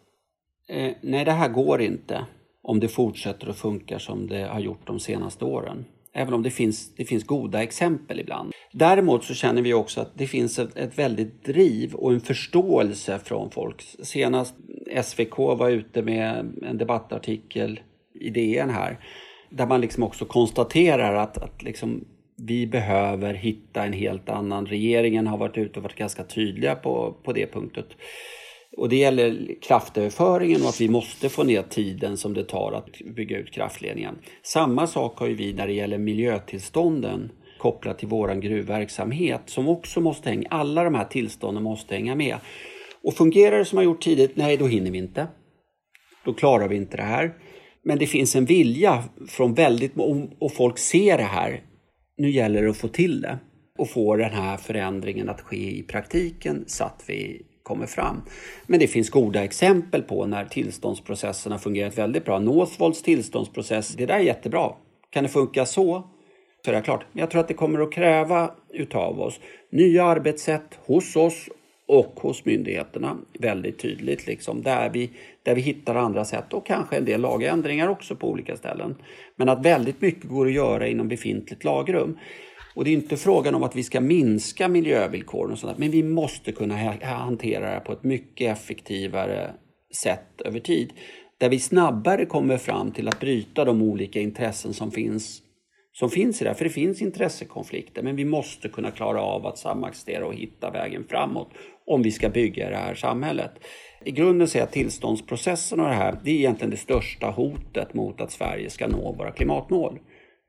eh, 0.69 0.93
nej, 1.01 1.25
det 1.25 1.33
här 1.33 1.49
går 1.49 1.81
inte 1.81 2.27
om 2.63 2.81
det 2.81 2.89
fortsätter 2.89 3.49
att 3.49 3.57
funka 3.57 3.99
som 3.99 4.27
det 4.27 4.43
har 4.43 4.61
gjort 4.61 4.87
de 4.87 5.01
senaste 5.01 5.45
åren. 5.45 5.85
Även 6.13 6.35
om 6.35 6.43
det 6.43 6.51
finns, 6.51 6.95
det 6.95 7.05
finns 7.05 7.25
goda 7.25 7.63
exempel 7.63 8.21
ibland. 8.21 8.53
Däremot 8.73 9.25
så 9.25 9.35
känner 9.35 9.63
vi 9.63 9.75
också 9.75 10.01
att 10.01 10.19
det 10.19 10.27
finns 10.27 10.59
ett, 10.59 10.77
ett 10.77 10.99
väldigt 10.99 11.45
driv 11.45 11.95
och 11.95 12.13
en 12.13 12.21
förståelse 12.21 13.19
från 13.19 13.51
folk. 13.51 13.83
Senast 14.03 14.55
SVK 15.03 15.39
var 15.39 15.71
ute 15.71 16.03
med 16.03 16.55
en 16.63 16.79
debattartikel 16.79 17.81
i 18.15 18.31
DN 18.31 18.71
här 18.71 18.99
där 19.51 19.67
man 19.67 19.81
liksom 19.81 20.03
också 20.03 20.25
konstaterar 20.25 21.15
att, 21.15 21.39
att 21.39 21.63
liksom 21.63 22.05
vi 22.37 22.67
behöver 22.67 23.35
hitta 23.35 23.85
en 23.85 23.93
helt 23.93 24.29
annan. 24.29 24.67
Regeringen 24.67 25.27
har 25.27 25.39
varit 25.39 25.59
ute 25.59 25.79
och 25.79 25.83
varit 25.83 25.97
ganska 25.97 26.25
tydliga 26.25 26.75
på, 26.75 27.17
på 27.25 27.33
det 27.33 27.47
punktet. 27.47 27.87
Och 28.77 28.89
det 28.89 28.97
gäller 28.97 29.55
kraftöverföringen 29.63 30.63
och 30.63 30.69
att 30.69 30.81
vi 30.81 30.89
måste 30.89 31.29
få 31.29 31.45
ner 31.45 31.63
tiden 31.63 32.17
som 32.17 32.35
det 32.35 32.45
tar 32.45 32.73
att 32.73 33.15
bygga 33.17 33.39
ut 33.39 33.53
kraftledningen. 33.53 34.19
Samma 34.43 34.87
sak 34.87 35.19
har 35.19 35.27
ju 35.27 35.35
vi 35.35 35.53
när 35.53 35.67
det 35.67 35.73
gäller 35.73 35.99
miljötillstånden 35.99 37.33
kopplat 37.59 37.99
till 37.99 38.09
våran 38.09 38.41
gruvverksamhet 38.41 39.43
som 39.47 39.69
också 39.69 40.01
måste 40.01 40.29
hänga, 40.29 40.49
alla 40.51 40.85
de 40.85 40.95
här 40.95 41.05
tillstånden 41.05 41.63
måste 41.63 41.95
hänga 41.95 42.15
med. 42.15 42.37
Och 43.03 43.15
fungerar 43.15 43.59
det 43.59 43.65
som 43.65 43.77
har 43.77 43.85
gjort 43.85 44.03
tidigt, 44.03 44.37
nej 44.37 44.57
då 44.57 44.67
hinner 44.67 44.91
vi 44.91 44.99
inte. 44.99 45.27
Då 46.25 46.35
klarar 46.35 46.69
vi 46.69 46.77
inte 46.77 46.97
det 46.97 47.03
här. 47.03 47.35
Men 47.85 47.99
det 47.99 48.07
finns 48.07 48.37
en 48.37 48.45
vilja 48.45 49.05
från 49.29 49.55
väldigt 49.55 49.93
och 50.39 50.53
folk 50.53 50.79
ser 50.79 51.17
det 51.17 51.25
här. 51.25 51.63
Nu 52.17 52.31
gäller 52.31 52.63
det 52.63 52.71
att 52.71 52.77
få 52.77 52.89
till 52.89 53.21
det 53.21 53.39
och 53.79 53.91
få 53.91 54.17
den 54.17 54.31
här 54.31 54.57
förändringen 54.57 55.29
att 55.29 55.41
ske 55.41 55.79
i 55.79 55.83
praktiken 55.83 56.65
så 56.67 56.85
att 56.85 57.05
vi 57.07 57.43
kommer 57.63 57.87
fram. 57.87 58.23
Men 58.67 58.81
det 58.81 58.87
finns 58.87 59.11
goda 59.11 59.45
exempel 59.45 60.03
på 60.03 60.27
när 60.27 60.45
tillståndsprocessen 60.45 61.53
har 61.53 61.59
fungerat 61.59 61.99
väldigt 61.99 62.25
bra. 62.25 62.39
Northvolts 62.39 63.03
tillståndsprocess, 63.03 63.95
det 63.95 64.07
där 64.07 64.15
är 64.15 64.21
jättebra. 64.21 64.73
Kan 65.11 65.23
det 65.23 65.29
funka 65.29 65.67
så? 65.67 66.11
Så 66.65 66.71
är 66.71 66.75
det 66.75 66.83
klart. 66.83 67.05
Men 67.13 67.21
jag 67.21 67.31
tror 67.31 67.41
att 67.41 67.49
det 67.49 67.55
kommer 67.55 67.81
att 67.81 67.93
kräva 67.93 68.51
utav 68.73 69.21
oss 69.21 69.41
nya 69.71 70.05
arbetssätt 70.05 70.79
hos 70.87 71.17
oss 71.17 71.49
och 71.89 72.21
hos 72.21 72.45
myndigheterna 72.45 73.17
väldigt 73.39 73.79
tydligt. 73.79 74.27
Liksom, 74.27 74.63
där, 74.63 74.91
vi, 74.91 75.11
där 75.43 75.55
vi 75.55 75.61
hittar 75.61 75.95
andra 75.95 76.25
sätt 76.25 76.53
och 76.53 76.67
kanske 76.67 76.97
en 76.97 77.05
del 77.05 77.21
lagändringar 77.21 77.89
också 77.89 78.17
på 78.17 78.31
olika 78.31 78.57
ställen. 78.57 78.97
Men 79.37 79.49
att 79.49 79.65
väldigt 79.65 80.01
mycket 80.01 80.31
går 80.31 80.47
att 80.47 80.53
göra 80.53 80.89
inom 80.89 81.09
befintligt 81.09 81.65
lagrum. 81.65 82.19
Och 82.75 82.85
det 82.85 82.91
är 82.91 82.95
inte 82.95 83.17
frågan 83.17 83.55
om 83.55 83.63
att 83.63 83.77
vi 83.77 83.83
ska 83.83 84.01
minska 84.01 84.69
miljövillkoren 84.69 85.53
och 85.53 85.59
sånt, 85.59 85.79
men 85.79 85.91
vi 85.91 86.03
måste 86.03 86.53
kunna 86.53 86.75
hantera 87.03 87.75
det 87.75 87.81
på 87.81 87.93
ett 87.93 88.05
mycket 88.05 88.53
effektivare 88.53 89.51
sätt 90.03 90.41
över 90.45 90.61
tid. 90.61 90.93
Där 91.39 91.49
vi 91.49 91.59
snabbare 91.59 92.27
kommer 92.27 92.57
fram 92.57 92.93
till 92.93 93.09
att 93.09 93.21
bryta 93.21 93.65
de 93.65 93.83
olika 93.83 94.21
intressen 94.21 94.75
som 94.75 94.91
finns 94.91 95.43
som 95.99 96.11
finns 96.11 96.41
i 96.41 96.45
det 96.45 96.51
här. 96.51 96.55
För 96.57 96.65
det 96.65 96.71
finns 96.71 97.03
intressekonflikter, 97.03 98.03
men 98.03 98.17
vi 98.17 98.25
måste 98.25 98.69
kunna 98.69 98.91
klara 98.91 99.23
av 99.23 99.47
att 99.47 99.59
samexistera 99.59 100.27
och 100.27 100.35
hitta 100.35 100.71
vägen 100.71 101.05
framåt 101.09 101.49
om 101.87 102.03
vi 102.03 102.11
ska 102.11 102.29
bygga 102.29 102.71
det 102.71 102.77
här 102.77 102.95
samhället. 102.95 103.53
I 104.05 104.11
grunden 104.11 104.49
ser 104.49 104.59
jag 104.59 104.67
att 104.67 104.73
tillståndsprocessen 104.73 105.81
och 105.81 105.87
det 105.87 105.95
här, 105.95 106.19
det 106.25 106.31
är 106.31 106.35
egentligen 106.35 106.71
det 106.71 106.77
största 106.77 107.27
hotet 107.27 107.95
mot 107.95 108.21
att 108.21 108.31
Sverige 108.31 108.71
ska 108.71 108.87
nå 108.87 109.13
våra 109.13 109.31
klimatmål 109.31 109.99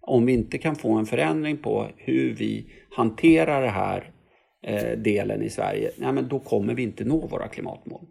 om 0.08 0.26
vi 0.26 0.34
inte 0.34 0.58
kan 0.58 0.76
få 0.76 0.94
en 0.94 1.06
förändring 1.06 1.58
på 1.58 1.88
hur 1.98 2.34
vi 2.34 2.66
hanterar 2.96 3.62
den 3.62 3.74
här 3.74 4.12
eh, 4.64 4.98
delen 4.98 5.42
i 5.42 5.50
Sverige, 5.50 5.92
ja, 5.98 6.12
men 6.12 6.28
då 6.28 6.40
kommer 6.40 6.74
vi 6.74 6.84
inte 6.84 7.06
nå 7.06 7.28
våra 7.28 7.48
klimatmål. 7.48 8.06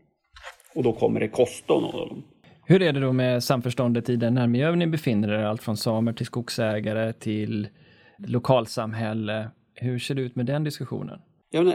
Och 0.75 0.83
då 0.83 0.93
kommer 0.93 1.21
det 1.21 1.29
kosta 1.29 1.75
att 1.75 1.83
nå 1.83 1.93
dem. 1.93 2.25
Hur 2.65 2.83
är 2.83 2.93
det 2.93 3.01
då 3.01 3.13
med 3.13 3.45
samförståndet 3.45 4.09
i 4.09 4.17
den 4.17 4.35
närmiljö 4.35 4.75
ni 4.75 4.87
befinner 4.87 5.29
er, 5.29 5.45
allt 5.45 5.63
från 5.63 5.77
samer 5.77 6.13
till 6.13 6.27
skogsägare 6.27 7.13
till 7.13 7.69
lokalsamhälle? 8.19 9.51
Hur 9.75 9.99
ser 9.99 10.15
det 10.15 10.23
ut 10.23 10.37
med 10.37 10.47
den 10.47 10.65
diskussionen? 10.65 11.21
Jag, 11.51 11.75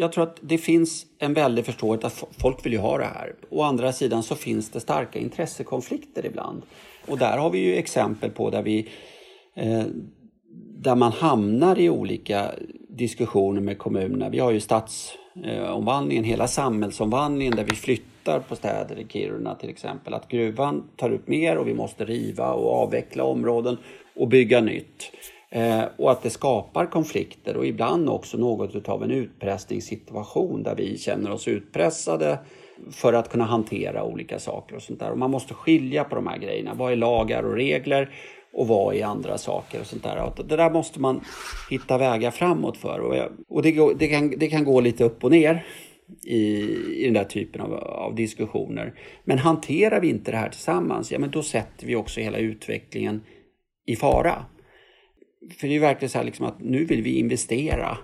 jag 0.00 0.12
tror 0.12 0.24
att 0.24 0.38
det 0.40 0.58
finns 0.58 1.06
en 1.18 1.34
väldig 1.34 1.66
förståelse 1.66 2.06
att 2.06 2.24
folk 2.38 2.66
vill 2.66 2.72
ju 2.72 2.78
ha 2.78 2.98
det 2.98 3.04
här. 3.04 3.34
Å 3.50 3.62
andra 3.62 3.92
sidan 3.92 4.22
så 4.22 4.34
finns 4.34 4.70
det 4.70 4.80
starka 4.80 5.18
intressekonflikter 5.18 6.26
ibland. 6.26 6.62
Och 7.06 7.18
där 7.18 7.38
har 7.38 7.50
vi 7.50 7.58
ju 7.58 7.74
exempel 7.74 8.30
på 8.30 8.50
där 8.50 8.62
vi 8.62 8.88
Eh, 9.54 9.84
där 10.82 10.94
man 10.94 11.12
hamnar 11.12 11.78
i 11.78 11.90
olika 11.90 12.50
diskussioner 12.88 13.60
med 13.60 13.78
kommunerna. 13.78 14.28
Vi 14.28 14.38
har 14.38 14.50
ju 14.50 14.60
stadsomvandlingen, 14.60 16.24
hela 16.24 16.48
samhällsomvandlingen 16.48 17.56
där 17.56 17.64
vi 17.64 17.76
flyttar 17.76 18.40
på 18.40 18.56
städer 18.56 18.98
i 18.98 19.06
Kiruna 19.08 19.54
till 19.54 19.70
exempel. 19.70 20.14
Att 20.14 20.28
gruvan 20.28 20.88
tar 20.96 21.10
upp 21.10 21.28
mer 21.28 21.58
och 21.58 21.68
vi 21.68 21.74
måste 21.74 22.04
riva 22.04 22.52
och 22.52 22.72
avveckla 22.72 23.24
områden 23.24 23.76
och 24.16 24.28
bygga 24.28 24.60
nytt. 24.60 25.12
Eh, 25.50 25.84
och 25.96 26.10
att 26.10 26.22
det 26.22 26.30
skapar 26.30 26.86
konflikter 26.86 27.56
och 27.56 27.66
ibland 27.66 28.08
också 28.08 28.36
något 28.36 28.88
av 28.88 29.02
en 29.02 29.10
utpressningssituation 29.10 30.62
där 30.62 30.74
vi 30.74 30.98
känner 30.98 31.30
oss 31.30 31.48
utpressade 31.48 32.38
för 32.90 33.12
att 33.12 33.28
kunna 33.28 33.44
hantera 33.44 34.04
olika 34.04 34.38
saker 34.38 34.76
och 34.76 34.82
sånt 34.82 35.00
där. 35.00 35.10
Och 35.10 35.18
man 35.18 35.30
måste 35.30 35.54
skilja 35.54 36.04
på 36.04 36.14
de 36.14 36.26
här 36.26 36.38
grejerna. 36.38 36.74
Vad 36.74 36.92
är 36.92 36.96
lagar 36.96 37.42
och 37.42 37.54
regler 37.54 38.14
och 38.52 38.68
vad 38.68 38.94
i 38.94 39.02
andra 39.02 39.38
saker 39.38 39.80
och 39.80 39.86
sånt 39.86 40.02
där. 40.02 40.32
Och 40.38 40.46
det 40.46 40.56
där 40.56 40.70
måste 40.70 41.00
man 41.00 41.20
hitta 41.70 41.98
vägar 41.98 42.30
framåt 42.30 42.76
för. 42.76 43.00
Och, 43.00 43.14
och 43.48 43.62
det, 43.62 43.94
det, 43.98 44.08
kan, 44.08 44.30
det 44.30 44.46
kan 44.46 44.64
gå 44.64 44.80
lite 44.80 45.04
upp 45.04 45.24
och 45.24 45.30
ner 45.30 45.66
i, 46.26 46.40
i 46.96 47.04
den 47.04 47.14
där 47.14 47.24
typen 47.24 47.60
av, 47.60 47.74
av, 47.74 48.14
diskussioner. 48.14 48.94
Men 49.24 49.38
hanterar 49.38 50.00
vi 50.00 50.08
inte 50.08 50.30
det 50.30 50.36
här 50.36 50.48
tillsammans, 50.48 51.12
ja 51.12 51.18
men 51.18 51.30
då 51.30 51.42
sätter 51.42 51.86
vi 51.86 51.96
också 51.96 52.20
hela 52.20 52.38
utvecklingen 52.38 53.22
i 53.86 53.96
fara. 53.96 54.44
För 55.58 55.66
det 55.66 55.72
är 55.72 55.74
ju 55.74 55.78
verkligen 55.78 56.10
så 56.10 56.18
här 56.18 56.24
liksom 56.24 56.46
att 56.46 56.60
nu 56.60 56.84
vill 56.84 57.02
vi 57.02 57.18
investera 57.18 57.98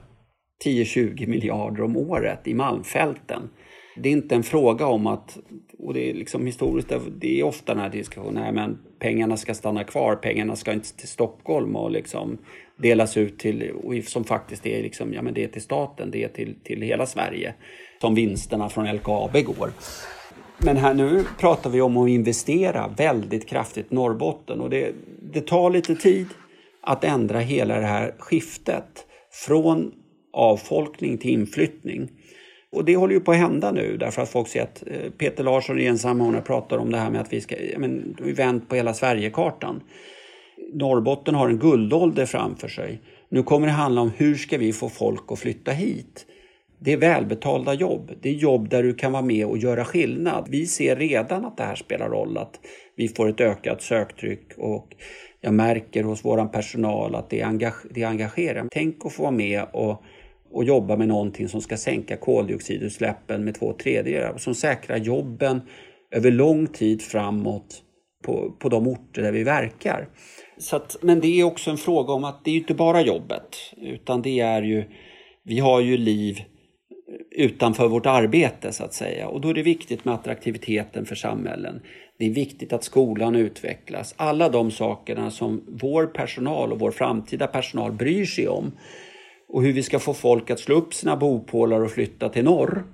10-20 0.64 1.26
miljarder 1.26 1.82
om 1.82 1.96
året 1.96 2.48
i 2.48 2.54
malmfälten. 2.54 3.50
Det 3.96 4.08
är 4.08 4.12
inte 4.12 4.34
en 4.34 4.42
fråga 4.42 4.86
om 4.86 5.06
att, 5.06 5.38
och 5.78 5.94
det 5.94 6.10
är 6.10 6.14
liksom 6.14 6.46
historiskt, 6.46 6.92
det 7.20 7.40
är 7.40 7.44
ofta 7.44 7.74
den 7.74 7.82
här 7.82 7.90
diskussionen, 7.90 8.54
men 8.54 8.78
pengarna 8.98 9.36
ska 9.36 9.54
stanna 9.54 9.84
kvar, 9.84 10.16
pengarna 10.16 10.56
ska 10.56 10.72
inte 10.72 10.96
till 10.96 11.08
Stockholm 11.08 11.76
och 11.76 11.90
liksom 11.90 12.38
delas 12.76 13.16
ut 13.16 13.38
till, 13.38 13.72
som 14.06 14.24
faktiskt 14.24 14.66
är 14.66 14.82
liksom, 14.82 15.12
ja 15.12 15.22
men 15.22 15.34
det 15.34 15.44
är 15.44 15.48
till 15.48 15.62
staten, 15.62 16.10
det 16.10 16.24
är 16.24 16.28
till, 16.28 16.54
till 16.64 16.82
hela 16.82 17.06
Sverige, 17.06 17.54
som 18.00 18.14
vinsterna 18.14 18.68
från 18.68 18.86
LKAB 18.86 19.44
går. 19.44 19.70
Men 20.58 20.76
här 20.76 20.94
nu 20.94 21.24
pratar 21.38 21.70
vi 21.70 21.80
om 21.80 21.96
att 21.96 22.08
investera 22.08 22.88
väldigt 22.96 23.48
kraftigt 23.48 23.92
i 23.92 23.94
Norrbotten 23.94 24.60
och 24.60 24.70
det, 24.70 24.92
det 25.32 25.40
tar 25.40 25.70
lite 25.70 25.96
tid 25.96 26.26
att 26.86 27.04
ändra 27.04 27.38
hela 27.38 27.80
det 27.80 27.86
här 27.86 28.14
skiftet 28.18 29.06
från 29.30 29.92
avfolkning 30.32 31.18
till 31.18 31.30
inflyttning. 31.30 32.10
Och 32.72 32.84
det 32.84 32.96
håller 32.96 33.14
ju 33.14 33.20
på 33.20 33.32
att 33.32 33.38
hända 33.38 33.72
nu 33.72 33.96
därför 33.96 34.22
att 34.22 34.28
folk 34.28 34.48
ser 34.48 34.62
att 34.62 34.84
eh, 34.86 35.10
Peter 35.18 35.44
Larsson 35.44 35.80
i 35.80 35.84
Ensamordnare 35.84 36.42
pratar 36.42 36.78
om 36.78 36.92
det 36.92 36.98
här 36.98 37.10
med 37.10 37.20
att 37.20 37.32
vi 37.32 37.40
ska, 37.40 37.56
men, 37.78 38.16
vi 38.22 38.32
vänt 38.32 38.68
på 38.68 38.74
hela 38.74 38.94
Sverigekartan. 38.94 39.80
Norrbotten 40.74 41.34
har 41.34 41.48
en 41.48 41.58
guldålder 41.58 42.26
framför 42.26 42.68
sig. 42.68 43.00
Nu 43.28 43.42
kommer 43.42 43.66
det 43.66 43.72
handla 43.72 44.00
om 44.00 44.10
hur 44.16 44.34
ska 44.34 44.58
vi 44.58 44.72
få 44.72 44.88
folk 44.88 45.32
att 45.32 45.38
flytta 45.38 45.72
hit? 45.72 46.26
Det 46.78 46.92
är 46.92 46.96
välbetalda 46.96 47.74
jobb. 47.74 48.12
Det 48.22 48.28
är 48.28 48.32
jobb 48.32 48.68
där 48.68 48.82
du 48.82 48.94
kan 48.94 49.12
vara 49.12 49.22
med 49.22 49.46
och 49.46 49.58
göra 49.58 49.84
skillnad. 49.84 50.46
Vi 50.50 50.66
ser 50.66 50.96
redan 50.96 51.44
att 51.44 51.56
det 51.56 51.62
här 51.62 51.74
spelar 51.74 52.08
roll, 52.08 52.38
att 52.38 52.60
vi 52.96 53.08
får 53.08 53.28
ett 53.28 53.40
ökat 53.40 53.82
söktryck 53.82 54.52
och 54.56 54.94
jag 55.46 55.54
märker 55.54 56.02
hos 56.02 56.24
vår 56.24 56.46
personal 56.46 57.14
att 57.14 57.30
det, 57.30 57.42
engage, 57.42 57.86
det 57.90 58.04
engagerar. 58.04 58.68
Tänk 58.70 59.06
att 59.06 59.12
få 59.12 59.22
vara 59.22 59.32
med 59.32 59.64
och, 59.72 60.02
och 60.52 60.64
jobba 60.64 60.96
med 60.96 61.08
någonting 61.08 61.48
som 61.48 61.60
ska 61.60 61.76
sänka 61.76 62.16
koldioxidutsläppen 62.16 63.44
med 63.44 63.54
två 63.54 63.72
tredjedelar, 63.72 64.38
som 64.38 64.54
säkrar 64.54 64.96
jobben 64.96 65.60
över 66.10 66.30
lång 66.30 66.66
tid 66.66 67.02
framåt 67.02 67.82
på, 68.24 68.56
på 68.58 68.68
de 68.68 68.88
orter 68.88 69.22
där 69.22 69.32
vi 69.32 69.44
verkar. 69.44 70.08
Så 70.58 70.76
att, 70.76 70.96
men 71.02 71.20
det 71.20 71.40
är 71.40 71.44
också 71.44 71.70
en 71.70 71.76
fråga 71.76 72.12
om 72.12 72.24
att 72.24 72.44
det 72.44 72.50
är 72.50 72.56
inte 72.56 72.74
bara 72.74 73.00
jobbet, 73.00 73.56
utan 73.76 74.22
det 74.22 74.40
är 74.40 74.62
ju, 74.62 74.84
vi 75.44 75.58
har 75.58 75.80
ju 75.80 75.96
liv 75.96 76.38
utanför 77.30 77.88
vårt 77.88 78.06
arbete 78.06 78.72
så 78.72 78.84
att 78.84 78.94
säga. 78.94 79.28
Och 79.28 79.40
då 79.40 79.48
är 79.48 79.54
det 79.54 79.62
viktigt 79.62 80.04
med 80.04 80.14
attraktiviteten 80.14 81.06
för 81.06 81.14
samhällen. 81.14 81.80
Det 82.18 82.26
är 82.26 82.30
viktigt 82.30 82.72
att 82.72 82.84
skolan 82.84 83.36
utvecklas. 83.36 84.14
Alla 84.16 84.48
de 84.48 84.70
sakerna 84.70 85.30
som 85.30 85.62
vår 85.66 86.06
personal 86.06 86.72
och 86.72 86.78
vår 86.78 86.90
framtida 86.90 87.46
personal 87.46 87.92
bryr 87.92 88.24
sig 88.24 88.48
om 88.48 88.72
och 89.48 89.62
hur 89.62 89.72
vi 89.72 89.82
ska 89.82 89.98
få 89.98 90.14
folk 90.14 90.50
att 90.50 90.60
slå 90.60 90.74
upp 90.74 90.94
sina 90.94 91.16
bopålar 91.16 91.80
och 91.80 91.90
flytta 91.90 92.28
till 92.28 92.44
norr 92.44 92.84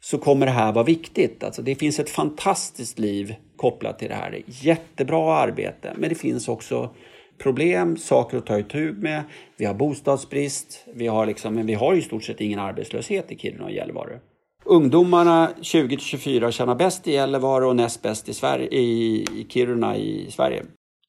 så 0.00 0.18
kommer 0.18 0.46
det 0.46 0.52
här 0.52 0.72
vara 0.72 0.84
viktigt. 0.84 1.44
Alltså 1.44 1.62
det 1.62 1.74
finns 1.74 2.00
ett 2.00 2.10
fantastiskt 2.10 2.98
liv 2.98 3.34
kopplat 3.56 3.98
till 3.98 4.08
det 4.08 4.14
här. 4.14 4.42
Jättebra 4.46 5.34
arbete, 5.34 5.92
men 5.96 6.08
det 6.08 6.14
finns 6.14 6.48
också 6.48 6.94
problem, 7.38 7.96
saker 7.96 8.38
att 8.38 8.46
ta 8.46 8.58
itu 8.58 8.92
med. 8.92 9.22
Vi 9.56 9.64
har 9.64 9.74
bostadsbrist, 9.74 10.84
vi 10.94 11.06
har, 11.06 11.26
liksom, 11.26 11.54
men 11.54 11.66
vi 11.66 11.74
har 11.74 11.94
i 11.94 12.02
stort 12.02 12.24
sett 12.24 12.40
ingen 12.40 12.58
arbetslöshet 12.58 13.32
i 13.32 13.38
Kiruna 13.38 13.64
och 13.64 13.72
Gällivare. 13.72 14.20
Ungdomarna 14.64 15.50
20 15.60 15.96
24 15.96 16.52
tjänar 16.52 16.74
bäst 16.74 17.08
i 17.08 17.12
Gällivare 17.12 17.66
och 17.66 17.76
näst 17.76 18.02
bäst 18.02 18.28
i, 18.28 18.34
Sverige, 18.34 18.68
i, 18.68 19.22
i 19.22 19.46
Kiruna 19.48 19.96
i 19.96 20.30
Sverige. 20.30 20.62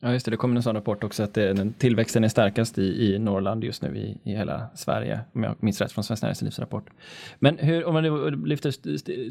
Ja, 0.04 0.14
just 0.14 0.26
det. 0.26 0.32
Det 0.32 0.38
kommer 0.38 0.56
en 0.56 0.64
sån 0.64 0.76
rapport 0.76 1.04
också 1.04 1.24
att 1.24 1.34
det, 1.34 1.54
den, 1.54 1.74
tillväxten 1.74 2.24
är 2.24 2.28
starkast 2.28 2.78
i, 2.78 2.82
i 2.82 3.20
Norrland 3.20 3.64
just 3.64 3.82
nu 3.82 3.98
i, 3.98 4.32
i 4.32 4.36
hela 4.36 4.68
Sverige, 4.76 5.20
om 5.34 5.44
jag 5.44 5.56
minns 5.60 5.82
rätt 5.82 5.92
från 5.92 6.04
Svenskt 6.04 6.24
Näringslivs 6.24 6.60
rapport. 6.60 6.90
Men 7.40 7.58
hur, 7.58 7.86
om 7.86 7.94
man 7.94 8.04
lyfter 8.46 8.72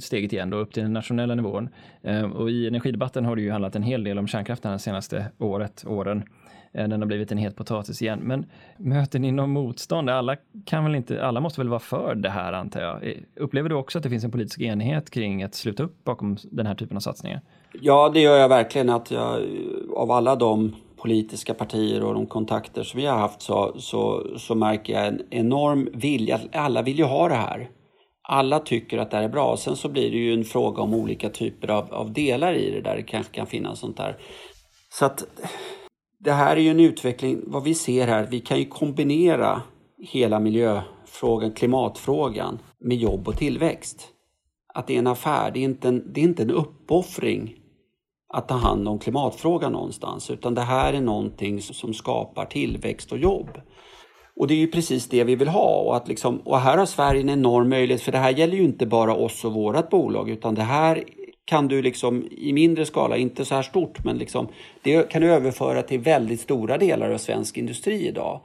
steget 0.01 0.33
igen 0.33 0.51
då 0.51 0.57
upp 0.57 0.73
till 0.73 0.83
den 0.83 0.93
nationella 0.93 1.35
nivån 1.35 1.69
eh, 2.03 2.23
och 2.23 2.51
i 2.51 2.67
energidebatten 2.67 3.25
har 3.25 3.37
det 3.37 3.43
ju 3.43 3.51
handlat 3.51 3.77
en 3.77 3.83
hel 3.83 4.05
del 4.05 4.19
om 4.19 4.27
kärnkraften 4.27 4.73
det 4.73 4.79
senaste 4.79 5.27
året, 5.39 5.85
åren. 5.87 6.23
Eh, 6.75 6.89
den 6.89 7.01
har 7.01 7.07
blivit 7.07 7.33
en 7.33 7.39
het 7.39 7.57
potatis 7.57 8.03
igen. 8.03 8.19
Men 8.23 8.47
möter 8.77 9.19
ni 9.19 9.33
någon 9.33 9.51
motstånd? 9.51 10.11
Alla, 10.11 10.37
kan 10.65 10.85
väl 10.85 10.95
inte, 10.95 11.27
alla 11.27 11.41
måste 11.41 11.61
väl 11.61 11.69
vara 11.69 11.81
för 11.81 12.15
det 12.15 12.31
här 12.31 12.53
antar 12.53 12.81
jag. 12.81 13.09
Eh, 13.09 13.17
upplever 13.37 13.69
du 13.69 13.75
också 13.75 13.99
att 13.99 14.05
det 14.05 14.11
finns 14.11 14.25
en 14.25 14.31
politisk 14.31 14.61
enighet 14.61 15.11
kring 15.11 15.43
att 15.43 15.55
sluta 15.55 15.83
upp 15.83 16.05
bakom 16.05 16.37
den 16.51 16.67
här 16.67 16.75
typen 16.75 16.97
av 16.97 17.01
satsningar? 17.01 17.41
Ja, 17.81 18.11
det 18.15 18.21
gör 18.21 18.37
jag 18.37 18.49
verkligen. 18.49 18.91
Att 18.91 19.11
jag, 19.11 19.41
av 19.97 20.11
alla 20.11 20.37
de 20.37 20.75
politiska 20.97 21.55
partier 21.55 22.05
och 22.05 22.15
de 22.15 22.27
kontakter 22.27 22.83
som 22.83 23.01
vi 23.01 23.07
har 23.07 23.19
haft 23.19 23.43
så, 23.43 23.75
så, 23.79 24.27
så 24.39 24.55
märker 24.55 24.93
jag 24.93 25.07
en 25.07 25.23
enorm 25.31 25.89
vilja. 25.93 26.41
Alla 26.53 26.83
vill 26.83 26.99
ju 26.99 27.05
ha 27.05 27.29
det 27.29 27.35
här. 27.35 27.69
Alla 28.29 28.59
tycker 28.59 28.99
att 28.99 29.11
det 29.11 29.17
här 29.17 29.25
är 29.25 29.29
bra. 29.29 29.57
Sen 29.57 29.77
så 29.77 29.89
blir 29.89 30.11
det 30.11 30.17
ju 30.17 30.35
en 30.35 30.45
fråga 30.45 30.83
om 30.83 30.95
olika 30.95 31.29
typer 31.29 31.71
av, 31.71 31.95
av 31.95 32.13
delar 32.13 32.55
i 32.55 32.71
det 32.71 32.81
där 32.81 32.97
det 32.97 33.03
kanske 33.03 33.33
kan 33.33 33.47
finnas 33.47 33.79
sånt 33.79 33.97
där. 33.97 34.17
Så 34.93 35.05
att 35.05 35.25
det 36.25 36.33
här 36.33 36.57
är 36.57 36.61
ju 36.61 36.71
en 36.71 36.81
utveckling, 36.81 37.43
vad 37.47 37.65
vi 37.65 37.75
ser 37.75 38.07
här, 38.07 38.27
vi 38.31 38.41
kan 38.41 38.59
ju 38.59 38.65
kombinera 38.65 39.63
hela 39.99 40.41
miljöfrågan, 40.41 41.53
klimatfrågan 41.53 42.59
med 42.79 42.97
jobb 42.97 43.29
och 43.29 43.37
tillväxt. 43.37 44.09
Att 44.75 44.87
det 44.87 44.95
är 44.95 44.99
en 44.99 45.07
affär, 45.07 45.51
det 45.51 45.61
är 45.61 45.65
inte 45.65 45.89
en, 45.89 46.13
det 46.13 46.21
är 46.21 46.25
inte 46.25 46.43
en 46.43 46.51
uppoffring 46.51 47.55
att 48.35 48.49
ta 48.49 48.55
hand 48.55 48.89
om 48.89 48.99
klimatfrågan 48.99 49.73
någonstans, 49.73 50.31
utan 50.31 50.55
det 50.55 50.61
här 50.61 50.93
är 50.93 51.01
någonting 51.01 51.63
som 51.63 51.95
skapar 51.95 52.45
tillväxt 52.45 53.13
och 53.13 53.19
jobb. 53.19 53.61
Och 54.37 54.47
det 54.47 54.55
är 54.55 54.59
ju 54.59 54.71
precis 54.71 55.09
det 55.09 55.25
vi 55.25 55.37
vill 55.37 55.49
ha. 55.49 55.75
Och, 55.77 55.97
att 55.97 56.09
liksom, 56.09 56.39
och 56.39 56.61
här 56.61 56.79
har 56.79 56.87
Sverige 56.87 57.21
en 57.21 57.29
enorm 57.29 57.69
möjlighet, 57.69 58.03
för 58.03 58.13
det 58.13 58.19
här 58.19 58.31
gäller 58.31 58.57
ju 58.57 58.63
inte 58.63 58.87
bara 58.87 59.15
oss 59.15 59.45
och 59.45 59.53
vårt 59.53 59.91
bolag, 59.91 60.31
utan 60.31 60.55
det 60.55 60.63
här 60.63 61.05
kan 61.51 61.69
du 61.69 61.83
liksom 61.83 62.29
i 62.31 62.53
mindre 62.53 62.87
skala, 62.87 63.17
inte 63.17 63.45
så 63.45 63.55
här 63.55 63.63
stort, 63.63 64.05
men 64.05 64.19
liksom, 64.19 64.49
det 64.83 65.11
kan 65.11 65.23
du 65.23 65.33
överföra 65.33 65.83
till 65.83 66.01
väldigt 66.01 66.41
stora 66.41 66.79
delar 66.79 67.11
av 67.11 67.19
svensk 67.19 67.57
industri 67.57 68.09
idag. 68.09 68.41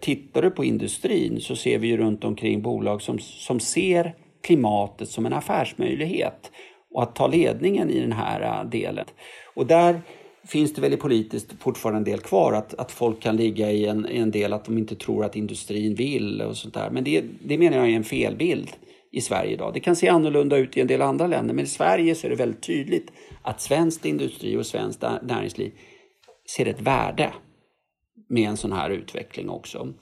Tittar 0.00 0.42
du 0.42 0.50
på 0.50 0.64
industrin 0.64 1.40
så 1.40 1.56
ser 1.56 1.78
vi 1.78 1.88
ju 1.88 1.96
runt 1.96 2.24
omkring 2.24 2.62
bolag 2.62 3.02
som, 3.02 3.18
som 3.18 3.60
ser 3.60 4.14
klimatet 4.42 5.08
som 5.08 5.26
en 5.26 5.32
affärsmöjlighet 5.32 6.50
och 6.94 7.02
att 7.02 7.14
ta 7.14 7.26
ledningen 7.26 7.90
i 7.90 8.00
den 8.00 8.12
här 8.12 8.40
äh, 8.40 8.70
delen. 8.70 9.06
Och 9.54 9.66
där 9.66 10.00
finns 10.46 10.74
det 10.74 10.80
väl 10.80 10.92
i 10.92 10.96
politiskt 10.96 11.52
fortfarande 11.60 11.98
en 11.98 12.04
del 12.04 12.20
kvar, 12.20 12.52
att, 12.52 12.74
att 12.74 12.92
folk 12.92 13.20
kan 13.20 13.36
ligga 13.36 13.70
i 13.72 13.86
en, 13.86 14.06
i 14.10 14.18
en 14.18 14.30
del 14.30 14.52
att 14.52 14.64
de 14.64 14.78
inte 14.78 14.94
tror 14.94 15.24
att 15.24 15.36
industrin 15.36 15.94
vill 15.94 16.42
och 16.42 16.56
sånt 16.56 16.74
där. 16.74 16.90
Men 16.90 17.04
det, 17.04 17.24
det 17.42 17.58
menar 17.58 17.76
jag 17.76 17.88
är 17.88 17.96
en 17.96 18.04
felbild 18.04 18.70
i 19.12 19.20
Sverige 19.20 19.52
idag. 19.52 19.74
Det 19.74 19.80
kan 19.80 19.96
se 19.96 20.08
annorlunda 20.08 20.56
ut 20.56 20.76
i 20.76 20.80
en 20.80 20.86
del 20.86 21.02
andra 21.02 21.26
länder, 21.26 21.54
men 21.54 21.64
i 21.64 21.68
Sverige 21.68 22.14
så 22.14 22.26
är 22.26 22.30
det 22.30 22.36
väldigt 22.36 22.62
tydligt 22.62 23.12
att 23.42 23.60
svensk 23.60 24.04
industri 24.04 24.56
och 24.56 24.66
svenskt 24.66 25.04
näringsliv 25.22 25.72
ser 26.56 26.66
ett 26.66 26.80
värde 26.80 27.32
med 28.28 28.48
en 28.48 28.56
sån 28.56 28.72
här 28.72 28.90
utveckling 28.90 29.48
också. 29.48 29.94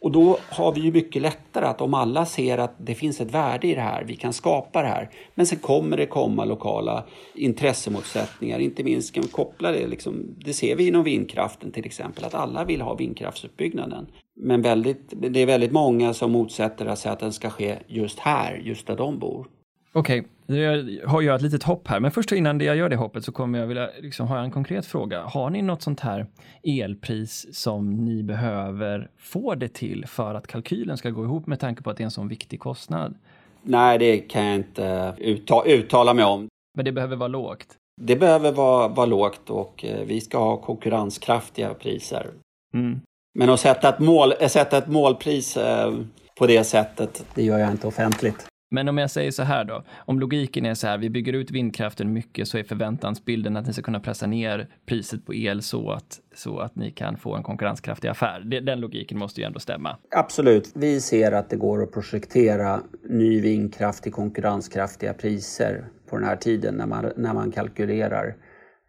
Och 0.00 0.12
då 0.12 0.38
har 0.48 0.72
vi 0.72 0.80
ju 0.80 0.92
mycket 0.92 1.22
lättare 1.22 1.66
att 1.66 1.80
om 1.80 1.94
alla 1.94 2.26
ser 2.26 2.58
att 2.58 2.74
det 2.78 2.94
finns 2.94 3.20
ett 3.20 3.30
värde 3.30 3.66
i 3.66 3.74
det 3.74 3.80
här, 3.80 4.04
vi 4.04 4.16
kan 4.16 4.32
skapa 4.32 4.82
det 4.82 4.88
här. 4.88 5.10
Men 5.34 5.46
sen 5.46 5.58
kommer 5.58 5.96
det 5.96 6.06
komma 6.06 6.44
lokala 6.44 7.04
intressemotsättningar, 7.34 8.58
inte 8.58 8.84
minst 8.84 9.14
kan 9.14 9.22
vi 9.22 9.28
koppla 9.28 9.72
det, 9.72 9.86
liksom, 9.86 10.36
det 10.44 10.52
ser 10.52 10.76
vi 10.76 10.88
inom 10.88 11.04
vindkraften 11.04 11.72
till 11.72 11.86
exempel, 11.86 12.24
att 12.24 12.34
alla 12.34 12.64
vill 12.64 12.80
ha 12.80 12.94
vindkraftsutbyggnaden. 12.94 14.06
Men 14.34 14.62
väldigt, 14.62 15.12
det 15.16 15.40
är 15.40 15.46
väldigt 15.46 15.72
många 15.72 16.14
som 16.14 16.32
motsätter 16.32 16.94
sig 16.94 17.12
att 17.12 17.20
den 17.20 17.32
ska 17.32 17.50
ske 17.50 17.78
just 17.86 18.18
här, 18.18 18.54
just 18.64 18.86
där 18.86 18.96
de 18.96 19.18
bor. 19.18 19.46
Okej, 19.92 20.24
okay. 20.46 20.56
jag 20.56 21.08
har 21.08 21.22
jag 21.22 21.36
ett 21.36 21.42
litet 21.42 21.62
hopp 21.62 21.88
här, 21.88 22.00
men 22.00 22.10
först 22.10 22.32
innan 22.32 22.60
jag 22.60 22.76
gör 22.76 22.88
det 22.88 22.96
hoppet 22.96 23.24
så 23.24 23.32
kommer 23.32 23.58
jag 23.58 23.66
vilja 23.66 23.90
liksom 24.00 24.26
ha 24.26 24.38
en 24.38 24.50
konkret 24.50 24.86
fråga. 24.86 25.22
Har 25.22 25.50
ni 25.50 25.62
något 25.62 25.82
sånt 25.82 26.00
här 26.00 26.26
elpris 26.62 27.46
som 27.52 28.04
ni 28.04 28.22
behöver 28.22 29.10
få 29.18 29.54
det 29.54 29.68
till 29.68 30.06
för 30.06 30.34
att 30.34 30.46
kalkylen 30.46 30.96
ska 30.96 31.10
gå 31.10 31.24
ihop 31.24 31.46
med 31.46 31.60
tanke 31.60 31.82
på 31.82 31.90
att 31.90 31.96
det 31.96 32.02
är 32.02 32.04
en 32.04 32.10
sån 32.10 32.28
viktig 32.28 32.60
kostnad? 32.60 33.14
Nej, 33.62 33.98
det 33.98 34.18
kan 34.18 34.44
jag 34.44 34.54
inte 34.54 35.14
uttala, 35.18 35.64
uttala 35.64 36.14
mig 36.14 36.24
om. 36.24 36.48
Men 36.74 36.84
det 36.84 36.92
behöver 36.92 37.16
vara 37.16 37.28
lågt? 37.28 37.76
Det 38.00 38.16
behöver 38.16 38.52
vara, 38.52 38.88
vara 38.88 39.06
lågt 39.06 39.50
och 39.50 39.84
eh, 39.84 40.04
vi 40.06 40.20
ska 40.20 40.38
ha 40.38 40.56
konkurrenskraftiga 40.56 41.74
priser. 41.74 42.30
Mm. 42.74 43.00
Men 43.34 43.50
att 43.50 43.60
sätta 43.60 43.88
ett, 43.88 43.98
mål, 43.98 44.32
sätta 44.48 44.78
ett 44.78 44.88
målpris 44.88 45.56
eh, 45.56 45.92
på 46.38 46.46
det 46.46 46.64
sättet, 46.64 47.24
det 47.34 47.42
gör 47.42 47.58
jag 47.58 47.70
inte 47.70 47.86
offentligt. 47.86 48.46
Men 48.70 48.88
om 48.88 48.98
jag 48.98 49.10
säger 49.10 49.30
så 49.30 49.42
här 49.42 49.64
då, 49.64 49.84
om 49.96 50.20
logiken 50.20 50.66
är 50.66 50.74
så 50.74 50.86
här, 50.86 50.98
vi 50.98 51.10
bygger 51.10 51.32
ut 51.32 51.50
vindkraften 51.50 52.12
mycket 52.12 52.48
så 52.48 52.58
är 52.58 52.64
förväntansbilden 52.64 53.56
att 53.56 53.66
ni 53.66 53.72
ska 53.72 53.82
kunna 53.82 54.00
pressa 54.00 54.26
ner 54.26 54.68
priset 54.86 55.26
på 55.26 55.34
el 55.34 55.62
så 55.62 55.90
att, 55.90 56.20
så 56.34 56.58
att 56.58 56.76
ni 56.76 56.90
kan 56.90 57.16
få 57.16 57.36
en 57.36 57.42
konkurrenskraftig 57.42 58.08
affär. 58.08 58.60
Den 58.60 58.80
logiken 58.80 59.18
måste 59.18 59.40
ju 59.40 59.46
ändå 59.46 59.58
stämma. 59.58 59.98
Absolut. 60.16 60.70
Vi 60.74 61.00
ser 61.00 61.32
att 61.32 61.50
det 61.50 61.56
går 61.56 61.82
att 61.82 61.92
projektera 61.92 62.80
ny 63.08 63.40
vindkraft 63.40 64.02
till 64.02 64.12
konkurrenskraftiga 64.12 65.14
priser 65.14 65.84
på 66.10 66.16
den 66.16 66.28
här 66.28 66.36
tiden 66.36 66.74
när 66.74 66.86
man, 66.86 67.12
när 67.16 67.34
man 67.34 67.52
kalkylerar 67.52 68.34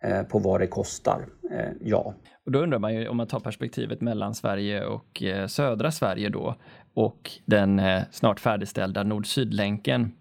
eh, 0.04 0.24
på 0.24 0.40
vad 0.40 0.60
det 0.62 0.68
kostar. 0.68 1.26
Eh, 1.52 1.72
ja. 1.82 2.14
Och 2.46 2.52
då 2.52 2.60
undrar 2.60 2.80
man 2.80 2.94
ju 2.94 3.08
om 3.08 3.18
man 3.18 3.28
tar 3.28 3.40
perspektivet 3.40 4.02
mellan 4.02 4.36
Sverige 4.36 4.86
och 4.86 5.24
eh, 5.24 5.48
södra 5.48 5.92
Sverige 5.92 6.30
då 6.30 6.56
och 6.94 7.32
den 7.46 7.80
eh, 7.80 8.02
snart 8.12 8.40
färdigställda 8.40 9.04
nord-syd-länken. 9.04 10.12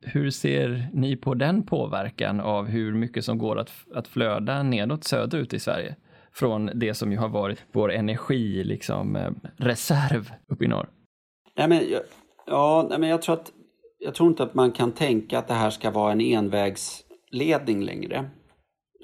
Hur 0.00 0.30
ser 0.30 0.88
ni 0.92 1.16
på 1.16 1.34
den 1.34 1.62
påverkan 1.62 2.40
av 2.40 2.66
hur 2.66 2.94
mycket 2.94 3.24
som 3.24 3.38
går 3.38 3.58
att, 3.58 3.72
att 3.94 4.08
flöda 4.08 4.62
nedåt 4.62 5.04
söderut 5.04 5.54
i 5.54 5.58
Sverige? 5.58 5.96
Från 6.32 6.70
det 6.74 6.94
som 6.94 7.12
ju 7.12 7.18
har 7.18 7.28
varit 7.28 7.64
vår 7.72 7.92
energi, 7.92 8.64
liksom, 8.64 9.16
eh, 9.16 9.30
reserv 9.56 10.32
uppe 10.48 10.64
i 10.64 10.68
norr. 10.68 10.88
Nej, 11.56 11.68
men, 11.68 11.82
ja, 12.46 12.86
nej, 12.90 12.98
men 12.98 13.08
jag 13.08 13.22
tror 13.22 13.34
att 13.34 13.52
jag 13.98 14.14
tror 14.14 14.28
inte 14.28 14.42
att 14.42 14.54
man 14.54 14.72
kan 14.72 14.92
tänka 14.92 15.38
att 15.38 15.48
det 15.48 15.54
här 15.54 15.70
ska 15.70 15.90
vara 15.90 16.12
en 16.12 16.20
envägsledning 16.20 17.82
längre. 17.82 18.30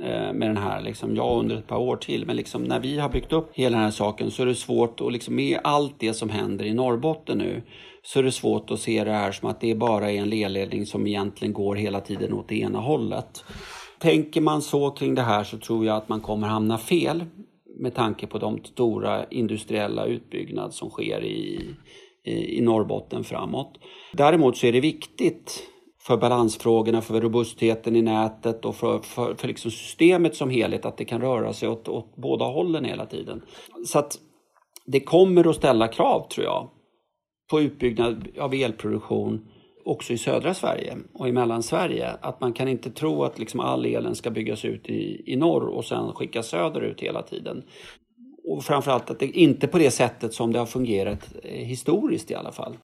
Eh, 0.00 0.32
med 0.32 0.48
den 0.48 0.56
här, 0.56 0.80
liksom, 0.80 1.16
ja 1.16 1.36
under 1.40 1.56
ett 1.56 1.66
par 1.66 1.78
år 1.78 1.96
till. 1.96 2.26
Men 2.26 2.36
liksom, 2.36 2.64
när 2.64 2.80
vi 2.80 2.98
har 2.98 3.08
byggt 3.08 3.32
upp 3.32 3.50
hela 3.52 3.76
den 3.76 3.84
här 3.84 3.90
saken 3.90 4.30
så 4.30 4.42
är 4.42 4.46
det 4.46 4.54
svårt 4.54 5.00
att 5.00 5.12
liksom, 5.12 5.34
med 5.34 5.58
allt 5.64 5.94
det 5.98 6.14
som 6.14 6.30
händer 6.30 6.64
i 6.64 6.74
Norrbotten 6.74 7.38
nu 7.38 7.62
så 8.02 8.18
är 8.18 8.22
det 8.22 8.32
svårt 8.32 8.70
att 8.70 8.80
se 8.80 9.04
det 9.04 9.12
här 9.12 9.32
som 9.32 9.48
att 9.48 9.60
det 9.60 9.74
bara 9.74 10.10
är 10.10 10.18
en 10.18 10.28
ledledning 10.28 10.86
som 10.86 11.06
egentligen 11.06 11.52
går 11.52 11.76
hela 11.76 12.00
tiden 12.00 12.32
åt 12.32 12.48
det 12.48 12.60
ena 12.60 12.78
hållet. 12.78 13.44
Tänker 13.98 14.40
man 14.40 14.62
så 14.62 14.90
kring 14.90 15.14
det 15.14 15.22
här 15.22 15.44
så 15.44 15.58
tror 15.58 15.86
jag 15.86 15.96
att 15.96 16.08
man 16.08 16.20
kommer 16.20 16.48
hamna 16.48 16.78
fel 16.78 17.24
med 17.80 17.94
tanke 17.94 18.26
på 18.26 18.38
de 18.38 18.64
stora 18.64 19.24
industriella 19.30 20.04
utbyggnad 20.04 20.74
som 20.74 20.90
sker 20.90 21.24
i, 21.24 21.60
i, 22.24 22.58
i 22.58 22.60
Norrbotten 22.60 23.24
framåt. 23.24 23.78
Däremot 24.12 24.56
så 24.56 24.66
är 24.66 24.72
det 24.72 24.80
viktigt 24.80 25.68
för 26.06 26.16
balansfrågorna, 26.16 27.00
för 27.00 27.20
robustheten 27.20 27.96
i 27.96 28.02
nätet 28.02 28.64
och 28.64 28.76
för, 28.76 28.98
för, 28.98 29.34
för 29.34 29.48
liksom 29.48 29.70
systemet 29.70 30.36
som 30.36 30.50
helhet, 30.50 30.84
att 30.84 30.96
det 30.96 31.04
kan 31.04 31.20
röra 31.20 31.52
sig 31.52 31.68
åt, 31.68 31.88
åt 31.88 32.16
båda 32.16 32.44
hållen 32.44 32.84
hela 32.84 33.06
tiden. 33.06 33.42
Så 33.86 33.98
att 33.98 34.18
det 34.86 35.00
kommer 35.00 35.50
att 35.50 35.56
ställa 35.56 35.88
krav, 35.88 36.28
tror 36.28 36.44
jag, 36.44 36.70
på 37.50 37.60
utbyggnad 37.60 38.28
av 38.38 38.54
elproduktion 38.54 39.48
också 39.84 40.12
i 40.12 40.18
södra 40.18 40.54
Sverige 40.54 40.96
och 41.14 41.28
i 41.28 41.32
Mellansverige. 41.32 42.10
Att 42.20 42.40
man 42.40 42.52
kan 42.52 42.68
inte 42.68 42.90
tro 42.90 43.24
att 43.24 43.38
liksom 43.38 43.60
all 43.60 43.86
elen 43.86 44.14
ska 44.14 44.30
byggas 44.30 44.64
ut 44.64 44.88
i, 44.88 45.32
i 45.32 45.36
norr 45.36 45.66
och 45.66 45.84
sen 45.84 46.12
skickas 46.12 46.46
söderut 46.46 47.00
hela 47.00 47.22
tiden. 47.22 47.62
Och 48.44 48.64
framförallt 48.64 49.10
att 49.10 49.18
det 49.18 49.38
inte 49.38 49.66
på 49.68 49.78
det 49.78 49.90
sättet 49.90 50.34
som 50.34 50.52
det 50.52 50.58
har 50.58 50.66
fungerat 50.66 51.34
eh, 51.42 51.50
historiskt 51.50 52.30
i 52.30 52.34
alla 52.34 52.52
fall. 52.52 52.76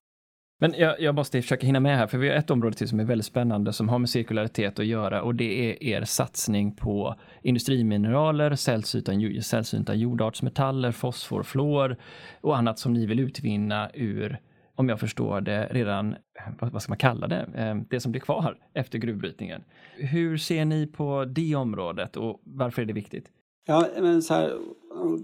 Men 0.63 0.73
jag, 0.77 1.01
jag, 1.01 1.15
måste 1.15 1.41
försöka 1.41 1.65
hinna 1.65 1.79
med 1.79 1.97
här, 1.97 2.07
för 2.07 2.17
vi 2.17 2.29
har 2.29 2.35
ett 2.35 2.49
område 2.49 2.75
till 2.75 2.87
som 2.87 2.99
är 2.99 3.03
väldigt 3.03 3.25
spännande 3.25 3.73
som 3.73 3.89
har 3.89 3.99
med 3.99 4.09
cirkularitet 4.09 4.79
att 4.79 4.85
göra 4.85 5.21
och 5.21 5.35
det 5.35 5.69
är 5.69 5.83
er 5.83 6.03
satsning 6.03 6.75
på 6.75 7.15
industrimineraler, 7.41 8.55
sällsynta, 8.55 9.11
sällsynta 9.41 9.93
jordartsmetaller, 9.93 10.91
fosfor, 10.91 11.43
fluor 11.43 11.97
och 12.41 12.57
annat 12.57 12.79
som 12.79 12.93
ni 12.93 13.05
vill 13.05 13.19
utvinna 13.19 13.89
ur, 13.93 14.39
om 14.75 14.89
jag 14.89 14.99
förstår 14.99 15.41
det, 15.41 15.67
redan, 15.71 16.15
vad 16.59 16.81
ska 16.81 16.91
man 16.91 16.97
kalla 16.97 17.27
det, 17.27 17.47
eh, 17.55 17.75
det 17.89 17.99
som 17.99 18.11
blir 18.11 18.21
kvar 18.21 18.57
efter 18.73 18.97
gruvbrytningen. 18.97 19.63
Hur 19.95 20.37
ser 20.37 20.65
ni 20.65 20.87
på 20.87 21.25
det 21.25 21.55
området 21.55 22.17
och 22.17 22.41
varför 22.43 22.81
är 22.81 22.85
det 22.85 22.93
viktigt? 22.93 23.25
Ja, 23.67 23.87
men 23.99 24.21
så 24.21 24.33
här, 24.33 24.53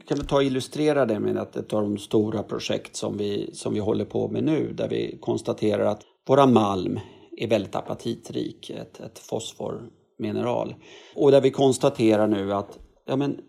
kan 0.07 0.17
vi 0.17 0.23
ta 0.23 0.35
och 0.35 0.43
illustrera 0.43 1.05
det 1.05 1.19
med 1.19 1.37
att 1.37 1.55
ett 1.55 1.73
av 1.73 1.81
de 1.81 1.97
stora 1.97 2.43
projekt 2.43 2.95
som 2.95 3.17
vi, 3.17 3.49
som 3.53 3.73
vi 3.73 3.79
håller 3.79 4.05
på 4.05 4.27
med 4.27 4.43
nu 4.43 4.73
där 4.73 4.89
vi 4.89 5.17
konstaterar 5.21 5.85
att 5.85 6.01
våra 6.27 6.45
malm 6.45 6.99
är 7.37 7.47
väldigt 7.47 7.75
apatitrik, 7.75 8.69
ett, 8.69 8.99
ett 8.99 9.19
fosformineral. 9.19 10.75
Och 11.15 11.31
där 11.31 11.41
vi 11.41 11.51
konstaterar 11.51 12.27
nu 12.27 12.53
att 12.53 12.79
ja, 13.05 13.15
men, 13.15 13.39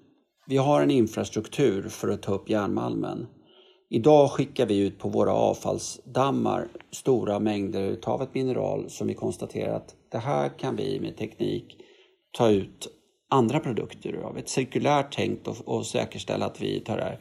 vi 0.46 0.56
har 0.56 0.82
en 0.82 0.90
infrastruktur 0.90 1.88
för 1.88 2.08
att 2.08 2.22
ta 2.22 2.34
upp 2.34 2.50
järnmalmen. 2.50 3.26
Idag 3.90 4.30
skickar 4.30 4.66
vi 4.66 4.78
ut 4.78 4.98
på 4.98 5.08
våra 5.08 5.32
avfallsdammar 5.32 6.68
stora 6.92 7.38
mängder 7.38 7.98
av 8.04 8.22
ett 8.22 8.34
mineral 8.34 8.90
som 8.90 9.06
vi 9.06 9.14
konstaterar 9.14 9.76
att 9.76 9.94
det 10.12 10.18
här 10.18 10.58
kan 10.58 10.76
vi 10.76 11.00
med 11.00 11.16
teknik 11.16 11.76
ta 12.38 12.50
ut 12.50 12.88
andra 13.30 13.60
produkter 13.60 14.12
av 14.14 14.38
ett 14.38 14.48
cirkulärt 14.48 15.16
tänkt 15.16 15.48
och, 15.48 15.56
och 15.64 15.86
säkerställa 15.86 16.46
att 16.46 16.60
vi 16.60 16.80
tar 16.80 16.96
det 16.96 17.02
här. 17.02 17.18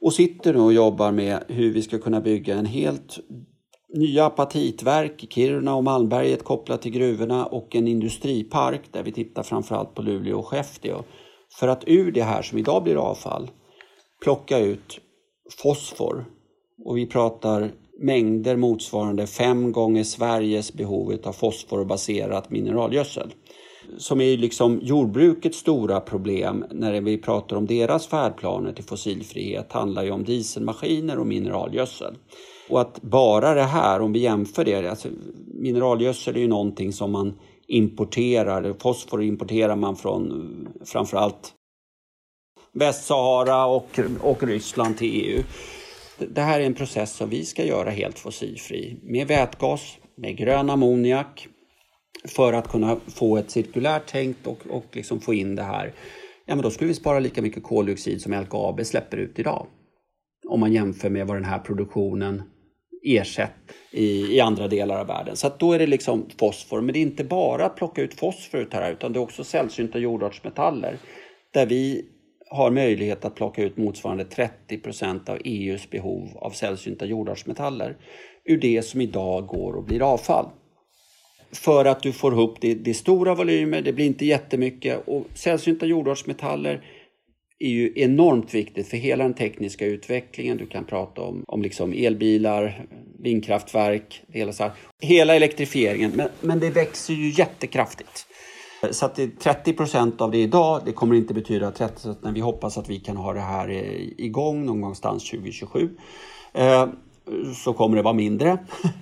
Och 0.00 0.12
sitter 0.12 0.52
nu 0.52 0.60
och 0.60 0.72
jobbar 0.72 1.12
med 1.12 1.44
hur 1.48 1.72
vi 1.72 1.82
ska 1.82 1.98
kunna 1.98 2.20
bygga 2.20 2.54
en 2.54 2.66
helt 2.66 3.18
nya 3.94 4.26
apatitverk 4.26 5.24
i 5.24 5.26
Kiruna 5.26 5.74
och 5.74 5.84
Malmberget 5.84 6.44
kopplat 6.44 6.82
till 6.82 6.92
gruvorna 6.92 7.46
och 7.46 7.76
en 7.76 7.88
industripark 7.88 8.80
där 8.90 9.02
vi 9.02 9.12
tittar 9.12 9.42
framförallt 9.42 9.94
på 9.94 10.02
Luleå 10.02 10.38
och 10.38 10.46
Skellefteå. 10.46 11.02
För 11.58 11.68
att 11.68 11.84
ur 11.86 12.12
det 12.12 12.22
här 12.22 12.42
som 12.42 12.58
idag 12.58 12.82
blir 12.82 12.96
avfall 12.96 13.50
plocka 14.22 14.58
ut 14.58 15.00
fosfor. 15.62 16.24
Och 16.84 16.96
vi 16.96 17.06
pratar 17.06 17.72
mängder 18.00 18.56
motsvarande 18.56 19.26
fem 19.26 19.72
gånger 19.72 20.04
Sveriges 20.04 20.72
behov 20.72 21.18
av 21.24 21.32
fosforbaserat 21.32 22.50
mineralgödsel 22.50 23.34
som 23.98 24.20
är 24.20 24.36
liksom 24.36 24.80
jordbrukets 24.82 25.58
stora 25.58 26.00
problem 26.00 26.64
när 26.70 27.00
vi 27.00 27.18
pratar 27.18 27.56
om 27.56 27.66
deras 27.66 28.06
färdplaner 28.06 28.72
till 28.72 28.84
fossilfrihet 28.84 29.72
handlar 29.72 30.04
ju 30.04 30.10
om 30.10 30.24
dieselmaskiner 30.24 31.18
och 31.18 31.26
mineralgödsel. 31.26 32.16
Och 32.68 32.80
att 32.80 33.02
bara 33.02 33.54
det 33.54 33.62
här, 33.62 34.00
om 34.00 34.12
vi 34.12 34.18
jämför 34.18 34.64
det, 34.64 34.90
alltså 34.90 35.08
mineralgödsel 35.54 36.36
är 36.36 36.40
ju 36.40 36.48
någonting 36.48 36.92
som 36.92 37.12
man 37.12 37.38
importerar, 37.66 38.74
fosfor 38.78 39.22
importerar 39.22 39.76
man 39.76 39.96
från 39.96 40.68
framförallt 40.84 41.54
Västsahara 42.74 43.66
och, 43.66 44.00
och 44.20 44.42
Ryssland 44.42 44.98
till 44.98 45.24
EU. 45.24 45.42
Det 46.18 46.40
här 46.40 46.60
är 46.60 46.64
en 46.64 46.74
process 46.74 47.16
som 47.16 47.30
vi 47.30 47.44
ska 47.44 47.64
göra 47.64 47.90
helt 47.90 48.18
fossilfri 48.18 48.96
med 49.02 49.26
vätgas, 49.26 49.98
med 50.16 50.36
grön 50.36 50.70
ammoniak, 50.70 51.48
för 52.24 52.52
att 52.52 52.68
kunna 52.68 52.96
få 53.06 53.36
ett 53.36 53.50
cirkulärt 53.50 54.02
tänk 54.06 54.36
och, 54.44 54.66
och 54.70 54.86
liksom 54.92 55.20
få 55.20 55.34
in 55.34 55.54
det 55.54 55.62
här, 55.62 55.92
ja 56.46 56.54
men 56.54 56.62
då 56.62 56.70
skulle 56.70 56.88
vi 56.88 56.94
spara 56.94 57.18
lika 57.18 57.42
mycket 57.42 57.62
koldioxid 57.62 58.22
som 58.22 58.32
LKAB 58.32 58.86
släpper 58.86 59.16
ut 59.16 59.38
idag. 59.38 59.66
Om 60.48 60.60
man 60.60 60.72
jämför 60.72 61.10
med 61.10 61.26
vad 61.26 61.36
den 61.36 61.44
här 61.44 61.58
produktionen 61.58 62.42
ersätter 63.02 63.74
i, 63.90 64.36
i 64.36 64.40
andra 64.40 64.68
delar 64.68 65.00
av 65.00 65.06
världen. 65.06 65.36
Så 65.36 65.46
att 65.46 65.58
då 65.58 65.72
är 65.72 65.78
det 65.78 65.86
liksom 65.86 66.26
fosfor. 66.38 66.80
Men 66.80 66.92
det 66.92 66.98
är 66.98 67.02
inte 67.02 67.24
bara 67.24 67.66
att 67.66 67.76
plocka 67.76 68.02
ut 68.02 68.14
fosfor 68.14 68.60
ut 68.60 68.74
här 68.74 68.92
utan 68.92 69.12
det 69.12 69.18
är 69.18 69.22
också 69.22 69.44
sällsynta 69.44 69.98
jordartsmetaller 69.98 70.98
där 71.52 71.66
vi 71.66 72.04
har 72.50 72.70
möjlighet 72.70 73.24
att 73.24 73.34
plocka 73.34 73.62
ut 73.62 73.76
motsvarande 73.76 74.24
30 74.24 74.78
procent 74.78 75.28
av 75.28 75.38
EUs 75.44 75.90
behov 75.90 76.28
av 76.34 76.50
sällsynta 76.50 77.06
jordartsmetaller 77.06 77.96
ur 78.44 78.60
det 78.60 78.82
som 78.82 79.00
idag 79.00 79.46
går 79.46 79.72
och 79.72 79.84
blir 79.84 80.12
avfall 80.12 80.46
för 81.56 81.84
att 81.84 82.02
du 82.02 82.12
får 82.12 82.32
ihop 82.32 82.56
det, 82.60 82.74
det 82.74 82.94
stora 82.94 83.34
volymer, 83.34 83.82
det 83.82 83.92
blir 83.92 84.06
inte 84.06 84.26
jättemycket 84.26 85.02
och 85.06 85.26
sällsynta 85.34 85.86
jordartsmetaller 85.86 86.84
är 87.58 87.68
ju 87.68 87.92
enormt 87.96 88.54
viktigt 88.54 88.88
för 88.88 88.96
hela 88.96 89.24
den 89.24 89.34
tekniska 89.34 89.86
utvecklingen. 89.86 90.56
Du 90.56 90.66
kan 90.66 90.84
prata 90.84 91.22
om, 91.22 91.44
om 91.46 91.62
liksom 91.62 91.92
elbilar, 91.92 92.86
vindkraftverk, 93.18 94.22
hela, 94.28 94.52
så 94.52 94.62
här. 94.62 94.72
hela 95.02 95.34
elektrifieringen. 95.34 96.12
Men, 96.14 96.28
men 96.40 96.60
det 96.60 96.70
växer 96.70 97.14
ju 97.14 97.30
jättekraftigt. 97.30 98.26
Så 98.90 99.06
att 99.06 99.14
det 99.14 99.22
är 99.22 99.28
30 99.28 99.72
procent 99.72 100.20
av 100.20 100.30
det 100.30 100.38
idag, 100.38 100.82
det 100.84 100.92
kommer 100.92 101.14
inte 101.14 101.34
betyda 101.34 101.70
30 101.70 101.94
procent, 101.94 102.18
men 102.22 102.34
vi 102.34 102.40
hoppas 102.40 102.78
att 102.78 102.88
vi 102.88 103.00
kan 103.00 103.16
ha 103.16 103.32
det 103.32 103.40
här 103.40 103.70
igång 104.20 104.66
någon 104.66 104.80
gångstans 104.80 105.30
2027. 105.30 105.90
Så 107.64 107.72
kommer 107.72 107.96
det 107.96 108.02
vara 108.02 108.14
mindre 108.14 108.58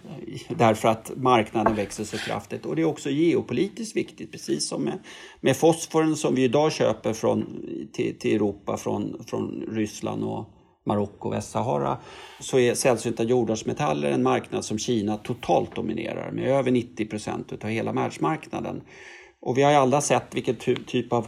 därför 0.49 0.89
att 0.89 1.12
marknaden 1.16 1.77
växer 1.77 2.05
så 2.05 2.18
kraftigt. 2.18 2.66
Och 2.66 2.77
det 2.77 2.83
är 2.83 2.87
också 2.87 3.11
geopolitiskt 3.11 3.97
viktigt, 3.97 4.33
precis 4.33 4.68
som 4.68 4.83
med, 4.83 4.99
med 5.41 5.57
fosforen 5.57 6.16
som 6.16 6.35
vi 6.35 6.45
idag 6.45 6.73
köper 6.73 7.12
från, 7.12 7.62
till, 7.93 8.18
till 8.18 8.35
Europa 8.35 8.77
från, 8.77 9.25
från 9.27 9.64
Ryssland 9.68 10.25
och 10.25 10.49
Marocko 10.87 11.29
och 11.29 11.35
Västsahara 11.35 11.99
så 12.41 12.59
är 12.59 12.75
sällsynta 12.75 13.23
jordartsmetaller 13.23 14.11
en 14.11 14.23
marknad 14.23 14.64
som 14.64 14.79
Kina 14.79 15.16
totalt 15.16 15.75
dominerar 15.75 16.31
med 16.33 16.45
över 16.45 16.71
90 16.71 17.07
procent 17.07 17.64
av 17.64 17.71
hela 17.71 17.93
världsmarknaden. 17.93 18.83
Och 19.41 19.59
vi 19.59 19.62
har 19.62 19.71
ju 19.71 19.77
alla 19.77 20.01
sett 20.01 20.35
vilken 20.35 20.57
typ 20.87 21.12
av 21.12 21.27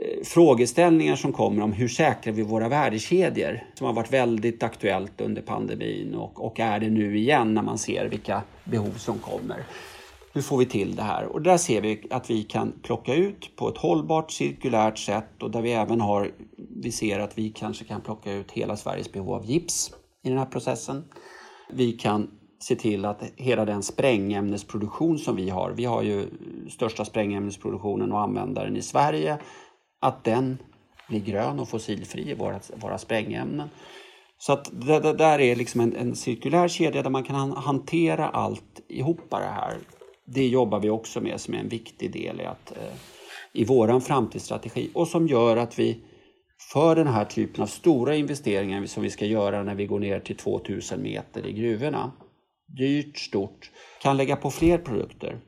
Eh, 0.00 0.24
frågeställningar 0.24 1.16
som 1.16 1.32
kommer 1.32 1.62
om 1.62 1.72
hur 1.72 1.88
säkrar 1.88 2.32
vi 2.32 2.42
våra 2.42 2.68
värdekedjor 2.68 3.64
som 3.74 3.86
har 3.86 3.94
varit 3.94 4.12
väldigt 4.12 4.62
aktuellt 4.62 5.20
under 5.20 5.42
pandemin 5.42 6.14
och, 6.14 6.44
och 6.44 6.60
är 6.60 6.80
det 6.80 6.90
nu 6.90 7.18
igen 7.18 7.54
när 7.54 7.62
man 7.62 7.78
ser 7.78 8.08
vilka 8.08 8.42
behov 8.64 8.92
som 8.92 9.18
kommer. 9.18 9.64
Hur 10.32 10.42
får 10.42 10.58
vi 10.58 10.66
till 10.66 10.96
det 10.96 11.02
här? 11.02 11.24
Och 11.24 11.42
där 11.42 11.56
ser 11.56 11.80
vi 11.80 12.06
att 12.10 12.30
vi 12.30 12.42
kan 12.42 12.72
plocka 12.82 13.14
ut 13.14 13.56
på 13.56 13.68
ett 13.68 13.78
hållbart 13.78 14.30
cirkulärt 14.30 14.98
sätt 14.98 15.42
och 15.42 15.50
där 15.50 15.62
vi 15.62 15.72
även 15.72 16.00
har, 16.00 16.30
vi 16.82 16.92
ser 16.92 17.18
att 17.18 17.38
vi 17.38 17.50
kanske 17.50 17.84
kan 17.84 18.00
plocka 18.00 18.32
ut 18.32 18.50
hela 18.52 18.76
Sveriges 18.76 19.12
behov 19.12 19.34
av 19.34 19.44
gips 19.44 19.92
i 20.24 20.28
den 20.28 20.38
här 20.38 20.46
processen. 20.46 21.04
Vi 21.72 21.92
kan 21.92 22.30
se 22.58 22.76
till 22.76 23.04
att 23.04 23.22
hela 23.36 23.64
den 23.64 23.82
sprängämnesproduktion 23.82 25.18
som 25.18 25.36
vi 25.36 25.50
har, 25.50 25.70
vi 25.70 25.84
har 25.84 26.02
ju 26.02 26.26
största 26.68 27.04
sprängämnesproduktionen 27.04 28.12
och 28.12 28.20
användaren 28.20 28.76
i 28.76 28.82
Sverige 28.82 29.38
att 30.00 30.24
den 30.24 30.58
blir 31.08 31.20
grön 31.20 31.60
och 31.60 31.68
fossilfri 31.68 32.30
i 32.30 32.34
våra, 32.34 32.60
våra 32.74 32.98
sprängämnen. 32.98 33.68
Så 34.38 34.52
att 34.52 34.70
det, 34.72 35.00
det 35.00 35.12
där 35.12 35.40
är 35.40 35.56
liksom 35.56 35.80
en, 35.80 35.96
en, 35.96 36.16
cirkulär 36.16 36.68
kedja 36.68 37.02
där 37.02 37.10
man 37.10 37.24
kan 37.24 37.52
hantera 37.52 38.28
allt 38.28 38.80
ihop 38.88 39.30
det 39.30 39.36
här. 39.36 39.78
Det 40.26 40.46
jobbar 40.46 40.80
vi 40.80 40.90
också 40.90 41.20
med 41.20 41.40
som 41.40 41.54
är 41.54 41.58
en 41.58 41.68
viktig 41.68 42.12
del 42.12 42.40
i, 42.40 42.44
att, 42.44 42.76
eh, 42.76 42.94
i 43.52 43.64
våran 43.64 44.00
framtidsstrategi 44.00 44.90
och 44.94 45.08
som 45.08 45.26
gör 45.26 45.56
att 45.56 45.78
vi 45.78 46.04
för 46.72 46.96
den 46.96 47.06
här 47.06 47.24
typen 47.24 47.62
av 47.62 47.66
stora 47.66 48.16
investeringar 48.16 48.86
som 48.86 49.02
vi 49.02 49.10
ska 49.10 49.26
göra 49.26 49.62
när 49.62 49.74
vi 49.74 49.86
går 49.86 49.98
ner 49.98 50.20
till 50.20 50.36
2000 50.36 51.02
meter 51.02 51.46
i 51.46 51.52
gruvorna, 51.52 52.12
dyrt, 52.66 53.18
stort, 53.18 53.70
kan 54.02 54.16
lägga 54.16 54.36
på 54.36 54.50
fler 54.50 54.78
produkter 54.78 55.40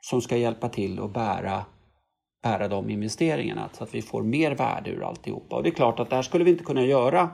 som 0.00 0.20
ska 0.20 0.36
hjälpa 0.36 0.68
till 0.68 1.00
att 1.00 1.12
bära 1.12 1.64
bära 2.42 2.68
de 2.68 2.90
investeringarna 2.90 3.68
så 3.72 3.84
att 3.84 3.94
vi 3.94 4.02
får 4.02 4.22
mer 4.22 4.54
värde 4.54 4.90
ur 4.90 5.08
alltihopa. 5.08 5.56
Och 5.56 5.62
det 5.62 5.68
är 5.68 5.74
klart 5.74 6.00
att 6.00 6.10
det 6.10 6.16
här 6.16 6.22
skulle 6.22 6.44
vi 6.44 6.50
inte 6.50 6.64
kunna 6.64 6.84
göra 6.84 7.30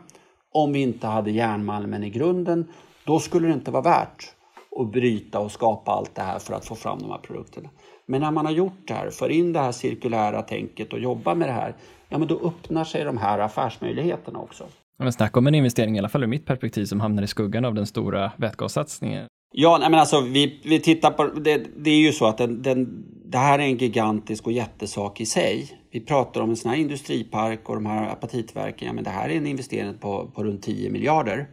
om 0.53 0.73
vi 0.73 0.83
inte 0.83 1.07
hade 1.07 1.31
järnmalmen 1.31 2.05
i 2.05 2.11
grunden. 2.11 2.67
Då 3.05 3.19
skulle 3.19 3.49
det 3.49 3.55
inte 3.55 3.71
vara 3.71 3.83
värt 3.83 4.35
att 4.81 4.93
bryta 4.93 5.39
och 5.39 5.53
skapa 5.53 5.93
allt 5.93 6.15
det 6.15 6.23
här 6.23 6.39
för 6.39 6.55
att 6.55 6.67
få 6.67 6.75
fram 6.75 6.99
de 6.99 7.11
här 7.11 7.19
produkterna. 7.19 7.71
Men 8.07 8.21
när 8.21 8.31
man 8.31 8.47
har 8.47 8.53
gjort 8.53 8.89
det 8.89 8.95
här, 8.95 9.11
för 9.11 9.29
in 9.29 9.53
det 9.53 9.61
här 9.61 9.73
cirkulära 9.73 10.43
tänket 10.43 10.93
och 10.93 10.99
jobbar 10.99 11.35
med 11.35 11.49
det 11.49 11.53
här, 11.53 11.75
ja 12.09 12.19
men 12.19 12.29
då 12.29 12.41
öppnar 12.45 12.85
sig 12.85 13.05
de 13.05 13.19
här 13.19 13.39
affärsmöjligheterna 13.39 14.39
också. 14.39 14.65
men 14.99 15.13
snacka 15.13 15.39
om 15.39 15.47
en 15.47 15.55
investering, 15.55 15.97
i 15.97 15.99
alla 15.99 16.09
fall 16.09 16.23
ur 16.23 16.27
mitt 16.27 16.47
perspektiv, 16.47 16.85
som 16.85 17.01
hamnar 17.01 17.23
i 17.23 17.27
skuggan 17.27 17.65
av 17.65 17.75
den 17.75 17.87
stora 17.87 18.33
vätgassatsningen. 18.37 19.27
Ja, 19.57 19.79
nej, 19.81 19.91
men 19.91 20.01
alltså 20.01 20.21
vi, 20.21 20.61
vi 20.65 20.81
tittar 20.81 21.11
på, 21.11 21.25
det, 21.27 21.67
det 21.77 21.91
är 21.91 21.99
ju 21.99 22.13
så 22.13 22.27
att 22.27 22.39
den, 22.39 22.63
den, 22.63 23.05
det 23.35 23.39
här 23.39 23.59
är 23.59 23.63
en 23.63 23.77
gigantisk 23.77 24.47
och 24.47 24.53
jättesak 24.53 25.21
i 25.21 25.27
sig. 25.27 25.79
Vi 25.91 26.01
pratar 26.01 26.41
om 26.41 26.51
en 26.51 26.57
sån 26.57 26.71
här 26.71 26.79
industripark 26.79 27.69
och 27.69 27.75
de 27.75 27.87
här 27.87 28.09
apatitverken, 28.09 28.87
ja, 28.87 28.93
men 28.93 29.05
det 29.05 29.11
här 29.11 29.29
är 29.29 29.37
en 29.37 29.47
investering 29.47 29.99
på, 29.99 30.31
på 30.35 30.45
runt 30.45 30.63
10 30.63 30.91
miljarder. 30.91 31.49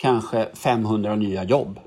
Kanske 0.00 0.48
500 0.54 1.16
nya 1.16 1.44
jobb 1.44 1.80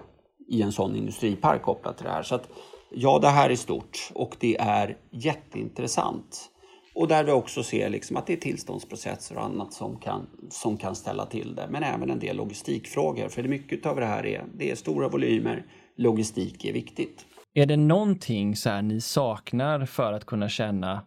i 0.48 0.62
en 0.62 0.72
sån 0.72 0.96
industripark 0.96 1.62
kopplat 1.62 1.98
till 1.98 2.06
det 2.06 2.12
här. 2.12 2.24
Så 2.24 2.36
att, 2.36 2.50
ja, 2.92 3.20
det 3.20 3.28
här 3.28 3.50
är 3.50 3.56
stort 3.56 4.12
och 4.14 4.36
det 4.40 4.58
är 4.60 4.98
jätteintressant. 5.12 6.50
Och 6.96 7.08
där 7.08 7.24
vi 7.24 7.32
också 7.32 7.64
ser 7.64 7.90
liksom 7.90 8.18
att 8.18 8.28
det 8.28 8.34
är 8.34 8.38
tillståndsprocesser 8.38 9.38
och 9.38 9.44
annat 9.44 9.74
som 9.74 9.98
kan, 9.98 10.28
som 10.50 10.78
kan 10.78 10.96
ställa 10.96 11.26
till 11.26 11.56
det. 11.56 11.68
Men 11.70 11.84
även 11.84 12.10
en 12.10 12.20
del 12.20 12.38
logistikfrågor. 12.38 13.28
För 13.28 13.44
det 13.44 13.50
mycket 13.50 13.86
av 13.86 13.96
det 13.96 14.06
här 14.06 14.26
är, 14.26 14.46
det 14.56 14.72
är 14.72 14.76
stora 14.76 15.10
volymer. 15.10 15.66
Logistik 15.98 16.66
är 16.66 16.74
viktigt. 16.74 17.26
Är 17.54 17.66
det 17.66 17.78
någonting 17.78 18.56
så 18.56 18.70
här 18.70 18.82
ni 18.82 19.01
saknar 19.01 19.86
för 19.86 20.14
att 20.14 20.26
kunna 20.26 20.49
känna 20.49 21.01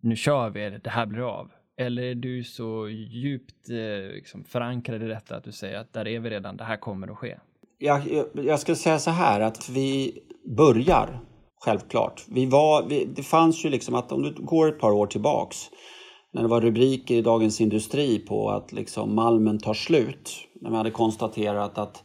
nu 0.00 0.16
kör 0.16 0.50
vi, 0.50 0.78
det 0.84 0.90
här 0.90 1.06
blir 1.06 1.38
av? 1.38 1.50
Eller 1.78 2.02
är 2.02 2.14
du 2.14 2.44
så 2.44 2.88
djupt 2.88 3.70
eh, 3.70 4.14
liksom, 4.14 4.44
förankrad 4.44 5.02
i 5.02 5.06
detta 5.06 5.36
att 5.36 5.44
du 5.44 5.52
säger 5.52 5.78
att 5.78 5.92
där 5.92 6.08
är 6.08 6.20
vi 6.20 6.30
redan, 6.30 6.56
det 6.56 6.64
här 6.64 6.76
kommer 6.76 7.08
att 7.08 7.18
ske? 7.18 7.38
Jag, 7.78 8.08
jag, 8.12 8.26
jag 8.44 8.60
ska 8.60 8.74
säga 8.74 8.98
så 8.98 9.10
här 9.10 9.40
att 9.40 9.68
vi 9.68 10.18
börjar 10.56 11.20
Självklart. 11.66 12.24
Vi 12.28 12.46
var, 12.46 12.82
vi, 12.88 13.04
det 13.04 13.22
fanns 13.22 13.64
ju 13.64 13.70
liksom 13.70 13.94
att 13.94 14.12
om 14.12 14.22
du 14.22 14.34
går 14.38 14.68
ett 14.68 14.78
par 14.78 14.90
år 14.90 15.06
tillbaks 15.06 15.56
när 16.32 16.42
det 16.42 16.48
var 16.48 16.60
rubriker 16.60 17.14
i 17.14 17.22
Dagens 17.22 17.60
Industri 17.60 18.18
på 18.18 18.50
att 18.50 18.72
liksom 18.72 19.14
Malmen 19.14 19.58
tar 19.58 19.74
slut. 19.74 20.30
När 20.60 20.70
man 20.70 20.76
hade 20.76 20.90
konstaterat 20.90 21.78
att 21.78 22.02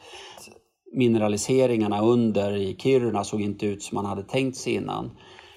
mineraliseringarna 0.93 2.01
under 2.01 2.55
i 2.55 2.75
Kiruna 2.79 3.23
såg 3.23 3.41
inte 3.41 3.65
ut 3.65 3.83
som 3.83 3.95
man 3.95 4.05
hade 4.05 4.23
tänkt 4.23 4.57
sig 4.57 4.73
innan. 4.73 5.11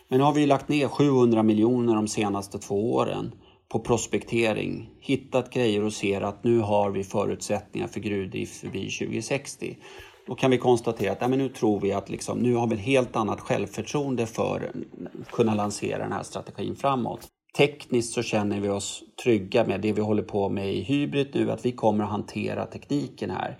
Men 0.08 0.18
nu 0.18 0.24
har 0.24 0.32
vi 0.32 0.46
lagt 0.46 0.68
ner 0.68 0.88
700 0.88 1.42
miljoner 1.42 1.94
de 1.94 2.08
senaste 2.08 2.58
två 2.58 2.94
åren 2.94 3.34
på 3.68 3.78
prospektering, 3.78 4.90
hittat 5.00 5.52
grejer 5.52 5.84
och 5.84 5.92
ser 5.92 6.20
att 6.20 6.44
nu 6.44 6.58
har 6.58 6.90
vi 6.90 7.04
förutsättningar 7.04 7.88
för 7.88 8.00
gruvdrift 8.00 8.60
förbi 8.60 8.90
2060. 8.90 9.78
Då 10.26 10.34
kan 10.34 10.50
vi 10.50 10.58
konstatera 10.58 11.12
att 11.12 11.18
ja, 11.20 11.28
men 11.28 11.38
nu 11.38 11.48
tror 11.48 11.80
vi 11.80 11.92
att 11.92 12.10
liksom, 12.10 12.38
nu 12.38 12.54
har 12.54 12.66
vi 12.66 12.74
ett 12.74 12.80
helt 12.80 13.16
annat 13.16 13.40
självförtroende 13.40 14.26
för 14.26 14.72
att 15.20 15.30
kunna 15.30 15.54
lansera 15.54 15.98
den 15.98 16.12
här 16.12 16.22
strategin 16.22 16.76
framåt. 16.76 17.28
Tekniskt 17.56 18.14
så 18.14 18.22
känner 18.22 18.60
vi 18.60 18.68
oss 18.68 19.02
trygga 19.24 19.64
med 19.64 19.80
det 19.80 19.92
vi 19.92 20.00
håller 20.00 20.22
på 20.22 20.48
med 20.48 20.74
i 20.74 20.82
Hybrid 20.82 21.30
nu, 21.34 21.50
att 21.50 21.66
vi 21.66 21.72
kommer 21.72 22.04
att 22.04 22.10
hantera 22.10 22.66
tekniken 22.66 23.30
här. 23.30 23.58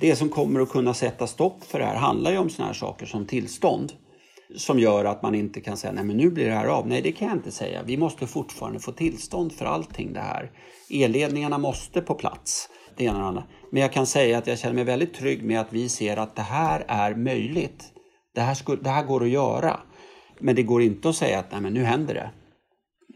Det 0.00 0.16
som 0.16 0.28
kommer 0.28 0.60
att 0.60 0.68
kunna 0.68 0.94
sätta 0.94 1.26
stopp 1.26 1.64
för 1.64 1.78
det 1.78 1.84
här 1.84 1.96
handlar 1.96 2.30
ju 2.30 2.38
om 2.38 2.50
sådana 2.50 2.72
här 2.72 2.78
saker 2.78 3.06
som 3.06 3.26
tillstånd 3.26 3.92
som 4.56 4.78
gör 4.78 5.04
att 5.04 5.22
man 5.22 5.34
inte 5.34 5.60
kan 5.60 5.76
säga 5.76 5.92
nej 5.92 6.04
men 6.04 6.16
nu 6.16 6.30
blir 6.30 6.46
det 6.46 6.54
här 6.54 6.66
av. 6.66 6.88
Nej 6.88 7.02
det 7.02 7.12
kan 7.12 7.28
jag 7.28 7.36
inte 7.36 7.50
säga. 7.50 7.82
Vi 7.82 7.96
måste 7.96 8.26
fortfarande 8.26 8.80
få 8.80 8.92
tillstånd 8.92 9.52
för 9.52 9.64
allting 9.64 10.12
det 10.12 10.20
här. 10.20 10.50
Elledningarna 10.90 11.58
måste 11.58 12.00
på 12.00 12.14
plats. 12.14 12.68
Det 12.96 13.04
ena 13.04 13.18
och 13.18 13.26
andra. 13.26 13.44
Men 13.70 13.82
jag 13.82 13.92
kan 13.92 14.06
säga 14.06 14.38
att 14.38 14.46
jag 14.46 14.58
känner 14.58 14.74
mig 14.74 14.84
väldigt 14.84 15.14
trygg 15.14 15.44
med 15.44 15.60
att 15.60 15.72
vi 15.72 15.88
ser 15.88 16.16
att 16.16 16.36
det 16.36 16.42
här 16.42 16.84
är 16.88 17.14
möjligt. 17.14 17.84
Det 18.34 18.40
här, 18.40 18.54
skulle, 18.54 18.82
det 18.82 18.90
här 18.90 19.04
går 19.04 19.22
att 19.22 19.28
göra. 19.28 19.80
Men 20.38 20.56
det 20.56 20.62
går 20.62 20.82
inte 20.82 21.08
att 21.08 21.16
säga 21.16 21.38
att 21.38 21.52
nej 21.52 21.60
men 21.60 21.74
nu 21.74 21.84
händer 21.84 22.14
det. 22.14 22.30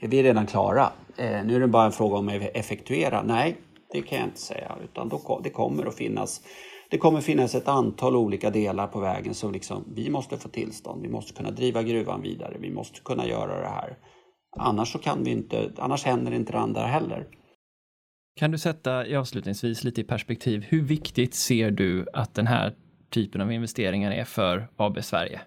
Vi 0.09 0.19
är 0.19 0.23
redan 0.23 0.47
klara. 0.47 0.93
Eh, 1.17 1.45
nu 1.45 1.57
är 1.57 1.61
det 1.61 1.69
bara 1.69 1.87
en 1.87 1.93
fråga 1.93 2.17
om 2.17 2.29
att 2.29 2.35
effektuera. 2.55 3.23
Nej, 3.23 3.57
det 3.93 4.03
kan 4.03 4.19
jag 4.19 4.27
inte 4.27 4.41
säga. 4.41 4.77
Utan 4.85 5.09
då, 5.09 5.41
det 5.45 5.51
kommer 5.51 5.87
att 5.87 5.97
finnas 5.97 6.41
det 6.91 6.99
kommer 6.99 7.21
finnas 7.21 7.55
ett 7.55 7.69
antal 7.69 8.17
olika 8.17 8.51
delar 8.51 8.87
på 8.87 9.01
vägen 9.01 9.35
som 9.35 9.53
liksom, 9.53 9.85
vi 9.95 10.11
måste 10.11 10.39
få 10.39 10.49
tillstånd. 10.49 11.03
Vi 11.03 11.09
måste 11.09 11.33
kunna 11.33 11.51
driva 11.51 11.83
gruvan 11.83 12.23
vidare. 12.23 12.57
Vi 12.61 12.71
måste 12.71 13.01
kunna 13.01 13.27
göra 13.27 13.61
det 13.61 13.69
här. 13.69 13.99
Annars 14.57 14.93
så 14.93 14.99
kan 14.99 15.25
vi 15.25 15.31
inte, 15.31 15.73
annars 15.79 16.05
händer 16.05 16.33
inte 16.33 16.53
det 16.53 16.59
andra 16.59 16.81
heller. 16.81 17.27
Kan 18.37 18.51
du 18.51 18.59
sätta 18.59 19.19
avslutningsvis 19.19 19.85
lite 19.85 20.01
i 20.01 20.05
perspektiv, 20.05 20.65
hur 20.69 20.83
viktigt 20.83 21.35
ser 21.35 21.71
du 21.71 22.07
att 22.13 22.35
den 22.35 22.47
här 22.47 22.75
typen 23.11 23.41
av 23.41 23.53
investeringar 23.53 24.11
är 24.13 24.25
för 24.25 24.69
AB 24.77 25.05
Sverige? 25.05 25.41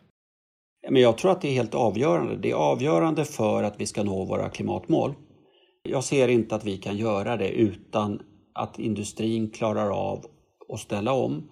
Men 0.89 1.01
jag 1.01 1.17
tror 1.17 1.31
att 1.31 1.41
det 1.41 1.47
är 1.47 1.53
helt 1.53 1.75
avgörande. 1.75 2.37
Det 2.37 2.51
är 2.51 2.55
avgörande 2.55 3.25
för 3.25 3.63
att 3.63 3.81
vi 3.81 3.85
ska 3.85 4.03
nå 4.03 4.25
våra 4.25 4.49
klimatmål. 4.49 5.13
Jag 5.89 6.03
ser 6.03 6.27
inte 6.27 6.55
att 6.55 6.65
vi 6.65 6.77
kan 6.77 6.97
göra 6.97 7.37
det 7.37 7.49
utan 7.49 8.21
att 8.53 8.79
industrin 8.79 9.49
klarar 9.49 9.89
av 9.89 10.25
och 10.67 10.79
ställa 10.79 11.13
om. 11.13 11.49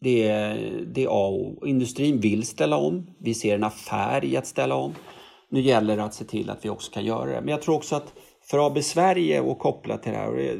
Det 0.00 0.28
är, 0.28 0.80
det 0.94 1.04
är 1.04 1.08
A 1.10 1.28
och 1.28 1.68
Industrin 1.68 2.20
vill 2.20 2.42
ställa 2.42 2.76
om. 2.76 3.10
Vi 3.18 3.34
ser 3.34 3.54
en 3.54 3.64
affär 3.64 4.24
i 4.24 4.36
att 4.36 4.46
ställa 4.46 4.74
om. 4.74 4.94
Nu 5.50 5.60
gäller 5.60 5.96
det 5.96 6.04
att 6.04 6.14
se 6.14 6.24
till 6.24 6.50
att 6.50 6.64
vi 6.64 6.68
också 6.68 6.92
kan 6.92 7.04
göra 7.04 7.30
det. 7.30 7.40
Men 7.40 7.48
jag 7.48 7.62
tror 7.62 7.74
också 7.74 7.96
att 7.96 8.14
för 8.42 8.66
AB 8.66 8.82
Sverige 8.82 9.40
och 9.40 9.58
kopplat 9.58 10.02
till 10.02 10.12
det 10.12 10.18
här, 10.18 10.58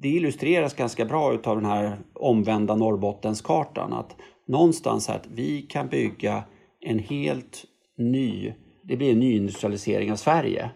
det, 0.00 0.08
illustreras 0.08 0.74
ganska 0.74 1.04
bra 1.04 1.38
av 1.44 1.56
den 1.56 1.64
här 1.64 1.98
omvända 2.14 2.74
Norrbottenskartan, 2.74 3.92
att 3.92 4.16
någonstans 4.46 5.10
att 5.10 5.26
vi 5.34 5.62
kan 5.62 5.88
bygga 5.88 6.44
en 6.80 6.98
helt 6.98 7.64
ny, 7.98 8.52
det 8.82 8.96
blir 8.96 9.12
en 9.12 9.20
ny 9.20 9.36
industrialisering 9.36 10.12
av 10.12 10.16
Sverige 10.16 10.70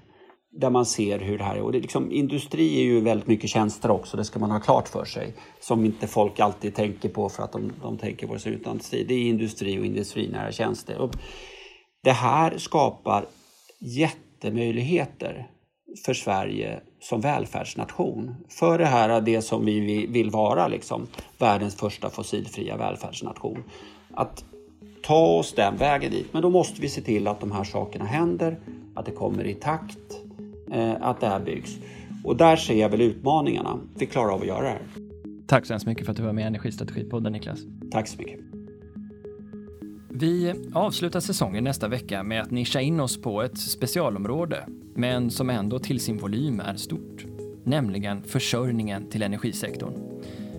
där 0.57 0.71
man 0.71 0.87
ser 0.87 1.19
hur 1.19 1.39
det 1.39 1.45
här 1.45 1.57
är. 1.57 1.63
Och 1.63 1.73
det 1.73 1.81
liksom, 1.81 2.13
industri 2.13 2.81
är 2.81 2.85
ju 2.85 3.01
väldigt 3.01 3.27
mycket 3.27 3.51
tjänster 3.51 3.91
också, 3.91 4.17
det 4.17 4.25
ska 4.25 4.39
man 4.39 4.51
ha 4.51 4.61
klart 4.61 4.89
för 4.89 5.05
sig. 5.05 5.35
Som 5.61 5.85
inte 5.85 6.07
folk 6.07 6.41
alltid 6.41 6.75
tänker 6.75 7.09
på 7.09 7.29
för 7.29 7.43
att 7.43 7.53
de, 7.53 7.73
de 7.83 7.99
tänker 7.99 8.27
på 8.27 8.35
det 8.35 8.41
som 8.41 8.53
utan 8.53 8.73
industri. 8.73 9.05
Det 9.05 9.15
är 9.15 9.23
industri 9.23 9.79
och 9.79 9.87
industrinära 9.87 10.53
tjänster. 10.53 10.99
Och 10.99 11.17
det 12.03 12.13
här 12.13 12.59
skapar 12.59 13.27
jättemöjligheter 13.81 15.47
för 16.05 16.15
Sverige 16.15 16.81
som 17.01 17.21
välfärdsnation. 17.21 18.35
För 18.49 18.79
det 18.79 18.87
här, 18.87 19.21
det 19.21 19.43
som 19.43 19.65
vi 19.65 20.07
vill 20.07 20.31
vara, 20.31 20.69
liksom, 20.69 21.07
världens 21.39 21.77
första 21.77 22.11
fossilfria 22.11 22.77
välfärdsnation. 22.77 23.63
Att 24.15 24.45
ta 25.03 25.27
oss 25.27 25.53
den 25.53 25.77
vägen 25.77 26.11
dit. 26.11 26.33
Men 26.33 26.43
då 26.43 26.51
måste 26.51 26.81
vi 26.81 26.89
se 26.89 27.01
till 27.01 27.29
att 27.29 27.41
de 27.41 27.53
här 27.53 27.65
sakerna 27.65 28.05
händer, 28.05 28.59
att 28.95 29.07
det 29.07 29.13
kommer 29.13 29.45
i 29.45 29.55
takt, 29.55 30.26
att 31.01 31.21
det 31.21 31.27
här 31.27 31.41
byggs. 31.41 31.79
Och 32.25 32.37
där 32.37 32.57
ser 32.57 32.81
jag 32.81 32.89
väl 32.89 33.01
utmaningarna. 33.01 33.79
Vi 33.99 34.07
klarar 34.07 34.33
av 34.33 34.41
att 34.41 34.47
göra 34.47 34.63
det 34.63 34.69
här. 34.69 34.83
Tack 35.47 35.67
så 35.67 35.73
hemskt 35.73 35.87
mycket 35.87 36.05
för 36.05 36.11
att 36.11 36.17
du 36.17 36.23
var 36.23 36.33
med 36.33 36.43
i 36.43 36.47
Energistrategipodden 36.47 37.33
Niklas. 37.33 37.59
Tack 37.91 38.09
så 38.09 38.19
mycket. 38.19 38.41
Vi 40.11 40.55
avslutar 40.75 41.21
säsongen 41.21 41.65
nästa 41.65 41.89
vecka 41.89 42.23
med 42.23 42.43
att 42.43 42.51
nischa 42.51 42.81
in 42.81 43.01
oss 43.01 43.23
på 43.23 43.43
ett 43.43 43.59
specialområde, 43.59 44.67
men 44.95 45.31
som 45.31 45.51
ändå 45.51 45.79
till 45.79 46.01
sin 46.01 46.19
volym 46.19 46.61
är 46.61 46.77
stort, 46.77 47.27
nämligen 47.65 48.23
försörjningen 48.23 49.11
till 49.11 49.23
energisektorn. 49.23 49.93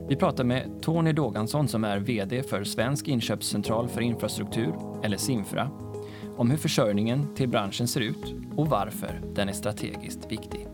Vi 0.09 0.15
pratar 0.15 0.43
med 0.43 0.81
Tony 0.81 1.13
Dågansson 1.13 1.67
som 1.67 1.83
är 1.83 1.99
VD 1.99 2.43
för 2.43 2.63
Svensk 2.63 3.07
inköpscentral 3.07 3.87
för 3.87 4.01
infrastruktur, 4.01 4.73
eller 5.03 5.17
Simfra, 5.17 5.69
om 6.37 6.49
hur 6.49 6.57
försörjningen 6.57 7.35
till 7.35 7.49
branschen 7.49 7.87
ser 7.87 8.01
ut 8.01 8.35
och 8.55 8.67
varför 8.67 9.21
den 9.35 9.49
är 9.49 9.53
strategiskt 9.53 10.31
viktig. 10.31 10.67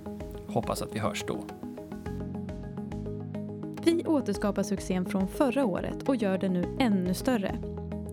Hoppas 0.47 0.81
att 0.81 0.95
vi 0.95 0.99
hörs 0.99 1.23
då. 1.27 1.43
Vi 3.85 4.03
återskapar 4.05 4.63
succén 4.63 5.05
från 5.05 5.27
förra 5.27 5.65
året 5.65 6.09
och 6.09 6.15
gör 6.15 6.37
den 6.37 6.53
nu 6.53 6.77
ännu 6.79 7.13
större 7.13 7.59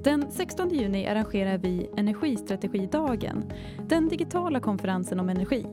den 0.04 0.30
16 0.30 0.70
juni 0.70 1.06
arrangerar 1.06 1.58
vi 1.58 1.90
Energistrategidagen, 1.96 3.44
den 3.88 4.08
digitala 4.08 4.60
konferensen 4.60 5.20
om 5.20 5.28
energi. 5.28 5.66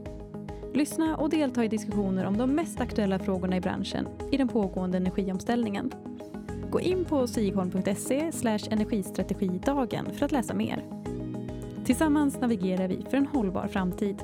Lyssna 0.74 1.18
och 1.18 1.30
delta 1.30 1.64
i 1.64 1.68
diskussioner 1.68 2.26
om 2.26 2.38
de 2.38 2.56
mest 2.56 2.82
aktuella 2.82 3.20
frågorna 3.20 3.58
i 3.58 3.62
branschen 3.62 4.08
i 4.32 4.38
den 4.38 4.48
pågående 4.48 4.98
energiomställningen. 4.98 5.92
Gå 6.72 6.80
in 6.80 7.06
på 7.06 7.28
sigholm.se 7.28 8.32
energistrategidagen 8.70 10.06
för 10.14 10.26
att 10.26 10.32
läsa 10.32 10.54
mer. 10.54 10.84
Tillsammans 11.88 12.42
navigerar 12.42 12.88
vi 12.88 13.06
för 13.10 13.18
en 13.18 13.28
hållbar 13.28 13.68
framtid. 13.68 14.16